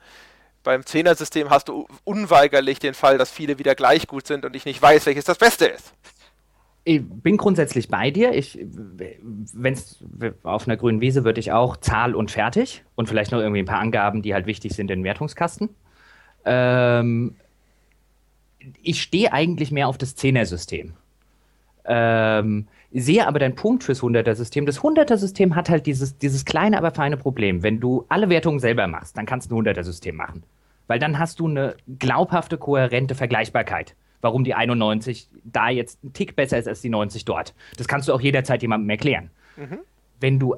beim 0.63 0.85
Zehner-System 0.85 1.49
hast 1.49 1.67
du 1.67 1.87
unweigerlich 2.03 2.79
den 2.79 2.93
Fall, 2.93 3.17
dass 3.17 3.31
viele 3.31 3.59
wieder 3.59 3.75
gleich 3.75 4.07
gut 4.07 4.27
sind 4.27 4.45
und 4.45 4.55
ich 4.55 4.65
nicht 4.65 4.81
weiß, 4.81 5.05
welches 5.05 5.25
das 5.25 5.37
Beste 5.37 5.65
ist. 5.65 5.93
Ich 6.85 7.01
bin 7.01 7.37
grundsätzlich 7.37 7.87
bei 7.87 8.11
dir. 8.11 8.33
Ich, 8.33 8.59
wenn 8.61 9.77
auf 10.43 10.67
einer 10.67 10.75
grünen 10.75 10.99
Wiese 10.99 11.23
würde 11.23 11.39
ich 11.39 11.51
auch 11.51 11.77
Zahl 11.77 12.13
und 12.13 12.31
fertig 12.31 12.83
und 12.95 13.07
vielleicht 13.07 13.31
noch 13.31 13.39
irgendwie 13.39 13.61
ein 13.61 13.65
paar 13.65 13.79
Angaben, 13.79 14.21
die 14.21 14.33
halt 14.33 14.47
wichtig 14.47 14.73
sind 14.73 14.91
in 14.91 14.99
den 14.99 15.03
Wertungskasten. 15.05 15.69
Ähm, 16.43 17.35
ich 18.81 19.01
stehe 19.01 19.31
eigentlich 19.31 19.71
mehr 19.71 19.87
auf 19.87 19.97
das 19.97 20.15
Zehner-System. 20.15 20.93
Ähm, 21.85 22.67
sehe 22.93 23.27
aber 23.27 23.39
deinen 23.39 23.55
Punkt 23.55 23.83
fürs 23.83 24.01
100er-System. 24.01 24.65
Das 24.65 24.79
100er-System 24.81 25.55
hat 25.55 25.69
halt 25.69 25.85
dieses, 25.85 26.17
dieses 26.17 26.45
kleine, 26.45 26.77
aber 26.77 26.91
feine 26.91 27.17
Problem. 27.17 27.63
Wenn 27.63 27.79
du 27.79 28.05
alle 28.09 28.29
Wertungen 28.29 28.59
selber 28.59 28.87
machst, 28.87 29.17
dann 29.17 29.25
kannst 29.25 29.51
du 29.51 29.59
ein 29.59 29.65
100er-System 29.65 30.15
machen. 30.15 30.43
Weil 30.87 30.99
dann 30.99 31.17
hast 31.17 31.39
du 31.39 31.47
eine 31.47 31.75
glaubhafte, 31.99 32.57
kohärente 32.57 33.15
Vergleichbarkeit. 33.15 33.95
Warum 34.21 34.43
die 34.43 34.53
91 34.53 35.27
da 35.43 35.69
jetzt 35.69 36.03
ein 36.03 36.13
Tick 36.13 36.35
besser 36.35 36.57
ist 36.57 36.67
als 36.67 36.81
die 36.81 36.89
90 36.89 37.25
dort. 37.25 37.53
Das 37.77 37.87
kannst 37.87 38.07
du 38.07 38.13
auch 38.13 38.21
jederzeit 38.21 38.61
jemandem 38.61 38.89
erklären. 38.89 39.31
Mhm. 39.57 39.79
Wenn 40.19 40.39
du 40.39 40.55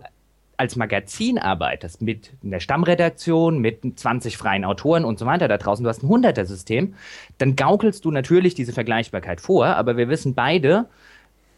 als 0.58 0.76
Magazin 0.76 1.38
arbeitest 1.38 2.02
mit 2.02 2.32
einer 2.44 2.60
Stammredaktion, 2.60 3.60
mit 3.60 4.00
20 4.00 4.38
freien 4.38 4.66
Autoren 4.66 5.04
und 5.04 5.20
so 5.20 5.26
weiter 5.26 5.48
da 5.48 5.58
draußen, 5.58 5.84
du 5.84 5.90
hast 5.90 6.04
ein 6.04 6.10
100er-System, 6.10 6.96
dann 7.38 7.56
gaukelst 7.56 8.06
du 8.06 8.12
natürlich 8.12 8.56
diese 8.56 8.74
Vergleichbarkeit 8.74 9.42
vor, 9.42 9.66
aber 9.66 9.98
wir 9.98 10.10
wissen 10.10 10.34
beide, 10.34 10.88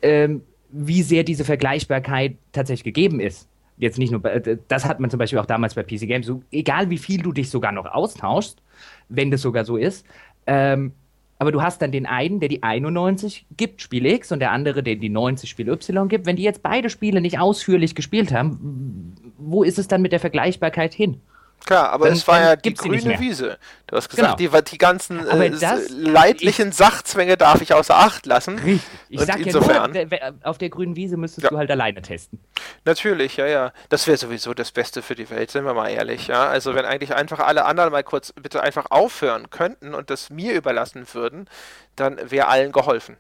ähm, 0.02 0.42
wie 0.70 1.02
sehr 1.02 1.24
diese 1.24 1.46
Vergleichbarkeit 1.46 2.38
tatsächlich 2.52 2.84
gegeben 2.84 3.20
ist. 3.20 3.48
Jetzt 3.78 4.00
nicht 4.00 4.12
nur, 4.12 4.22
bei, 4.22 4.40
das 4.68 4.86
hat 4.86 5.00
man 5.00 5.10
zum 5.10 5.20
Beispiel 5.20 5.40
auch 5.40 5.46
damals 5.46 5.76
bei 5.76 5.84
PC 5.84 6.08
Games, 6.08 6.26
so, 6.26 6.42
egal 6.52 6.90
wie 6.90 6.98
viel 6.98 7.22
du 7.22 7.32
dich 7.32 7.50
sogar 7.50 7.72
noch 7.72 7.86
austauschst, 7.86 8.62
wenn 9.08 9.30
das 9.30 9.42
sogar 9.42 9.66
so 9.66 9.78
ist, 9.78 10.06
ähm, 10.48 10.94
aber 11.40 11.52
du 11.52 11.62
hast 11.62 11.82
dann 11.82 11.92
den 11.92 12.06
einen, 12.06 12.40
der 12.40 12.50
die 12.50 12.64
91 12.64 13.46
gibt, 13.56 13.82
Spiel 13.82 14.06
X, 14.08 14.32
und 14.32 14.40
der 14.40 14.52
andere, 14.52 14.82
der 14.82 14.96
die 14.96 15.10
90 15.10 15.50
Spiel 15.50 15.70
Y 15.70 16.08
gibt. 16.08 16.26
Wenn 16.26 16.36
die 16.36 16.44
jetzt 16.44 16.64
beide 16.64 16.90
Spiele 16.90 17.22
nicht 17.22 17.40
ausführlich 17.40 17.94
gespielt 17.94 18.34
haben, 18.34 19.14
wo 19.38 19.64
ist 19.64 19.78
es 19.78 19.88
dann 19.88 20.02
mit 20.02 20.12
der 20.12 20.20
Vergleichbarkeit 20.20 20.94
hin? 20.94 21.22
Klar, 21.68 21.90
aber 21.90 22.06
dann, 22.06 22.14
es 22.14 22.26
war 22.30 22.40
ja 22.40 22.56
die 22.56 22.74
grüne 22.74 23.20
Wiese. 23.20 23.58
Du 23.88 23.98
hast 23.98 24.08
gesagt, 24.08 24.38
genau. 24.38 24.60
die, 24.62 24.72
die, 24.72 24.78
ganzen 24.78 25.28
äh, 25.28 25.50
das, 25.50 25.90
leidlichen 25.90 26.70
ich, 26.70 26.76
Sachzwänge 26.76 27.36
darf 27.36 27.62
ich 27.62 27.74
außer 27.74 27.94
Acht 27.94 28.26
lassen. 28.26 28.58
Richtig. 28.58 28.82
Ich 29.10 29.20
sag 29.20 29.46
insofern, 29.46 29.94
ja 29.94 30.06
nur, 30.06 30.34
auf 30.44 30.58
der 30.58 30.70
grünen 30.70 30.96
Wiese 30.96 31.18
müsstest 31.18 31.44
ja. 31.44 31.50
du 31.50 31.58
halt 31.58 31.70
alleine 31.70 32.02
testen. 32.02 32.40
Natürlich, 32.86 33.36
ja, 33.36 33.48
ja. 33.48 33.74
Das 33.90 34.08
wäre 34.08 34.16
sowieso 34.18 34.54
das 34.54 34.72
Beste 34.72 35.02
für 35.02 35.16
die 35.16 35.30
Welt, 35.30 35.52
sind 35.52 35.66
wir 35.66 35.74
mal 35.74 35.90
ehrlich. 35.90 36.28
Ja? 36.28 36.48
Also 36.48 36.74
wenn 36.74 36.86
eigentlich 36.86 37.14
einfach 37.14 37.40
alle 37.40 37.66
anderen 37.66 37.92
mal 37.92 38.04
kurz 38.04 38.32
bitte 38.32 38.64
einfach 38.64 38.86
aufhören 38.90 39.50
könnten 39.50 39.94
und 39.94 40.10
das 40.10 40.30
mir 40.30 40.54
überlassen 40.54 41.06
würden, 41.12 41.50
dann 41.98 42.18
wäre 42.32 42.48
allen 42.48 42.72
geholfen. 42.72 43.18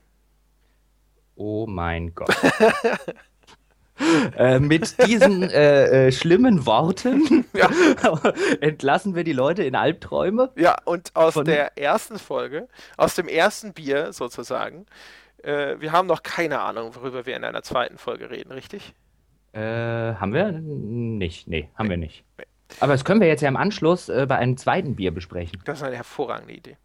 Oh 1.36 1.68
mein 1.68 2.16
Gott. 2.16 2.34
Äh, 4.38 4.60
mit 4.60 5.08
diesen 5.08 5.43
äh, 5.43 6.08
äh, 6.08 6.12
schlimmen 6.12 6.66
Worten 6.66 7.45
ja. 7.54 7.70
entlassen 8.62 9.16
wir 9.16 9.24
die 9.24 9.34
Leute 9.34 9.64
in 9.64 9.76
Albträume. 9.76 10.52
Ja, 10.56 10.76
und 10.86 11.16
aus 11.16 11.34
der 11.36 11.78
ersten 11.78 12.20
Folge, 12.20 12.68
aus 12.98 13.16
dem 13.16 13.28
ersten 13.28 13.74
Bier 13.74 14.14
sozusagen, 14.14 14.86
äh, 15.43 15.76
wir 15.80 15.91
haben 15.91 16.08
noch 16.08 16.24
keine 16.24 16.60
Ahnung, 16.60 16.93
worüber 16.95 17.26
wir 17.26 17.36
in 17.36 17.43
einer 17.43 17.64
zweiten 17.64 17.98
Folge 17.98 18.30
reden, 18.30 18.52
richtig? 18.52 18.93
Äh, 19.54 19.62
haben 19.62 20.34
wir 20.34 20.52
nicht? 20.52 21.48
Nee, 21.48 21.70
haben 21.76 21.88
nee. 21.88 21.91
wir 21.91 21.98
nicht. 21.98 22.24
Nee. 22.38 22.45
Aber 22.80 22.93
das 22.93 23.06
können 23.06 23.22
wir 23.22 23.28
jetzt 23.28 23.41
ja 23.41 23.48
im 23.48 23.58
Anschluss 23.58 24.08
bei 24.08 24.36
einem 24.36 24.58
zweiten 24.58 24.95
Bier 24.95 25.12
besprechen. 25.12 25.62
Das 25.66 25.80
ist 25.80 25.84
eine 25.84 25.95
hervorragende 25.95 26.54
Idee. 26.54 26.78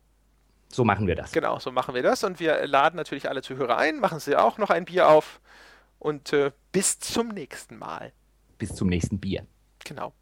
So 0.72 0.84
machen 0.84 1.06
wir 1.06 1.14
das. 1.14 1.32
Genau, 1.32 1.58
so 1.58 1.70
machen 1.70 1.94
wir 1.94 2.02
das. 2.02 2.24
Und 2.24 2.40
wir 2.40 2.66
laden 2.66 2.96
natürlich 2.96 3.28
alle 3.28 3.42
Zuhörer 3.42 3.76
ein, 3.76 4.00
machen 4.00 4.20
sie 4.20 4.36
auch 4.36 4.56
noch 4.56 4.70
ein 4.70 4.86
Bier 4.86 5.08
auf 5.08 5.40
und 6.02 6.32
äh, 6.32 6.50
bis 6.72 6.98
zum 6.98 7.28
nächsten 7.28 7.78
Mal. 7.78 8.12
Bis 8.58 8.74
zum 8.74 8.88
nächsten 8.88 9.20
Bier. 9.20 9.46
Genau. 9.84 10.12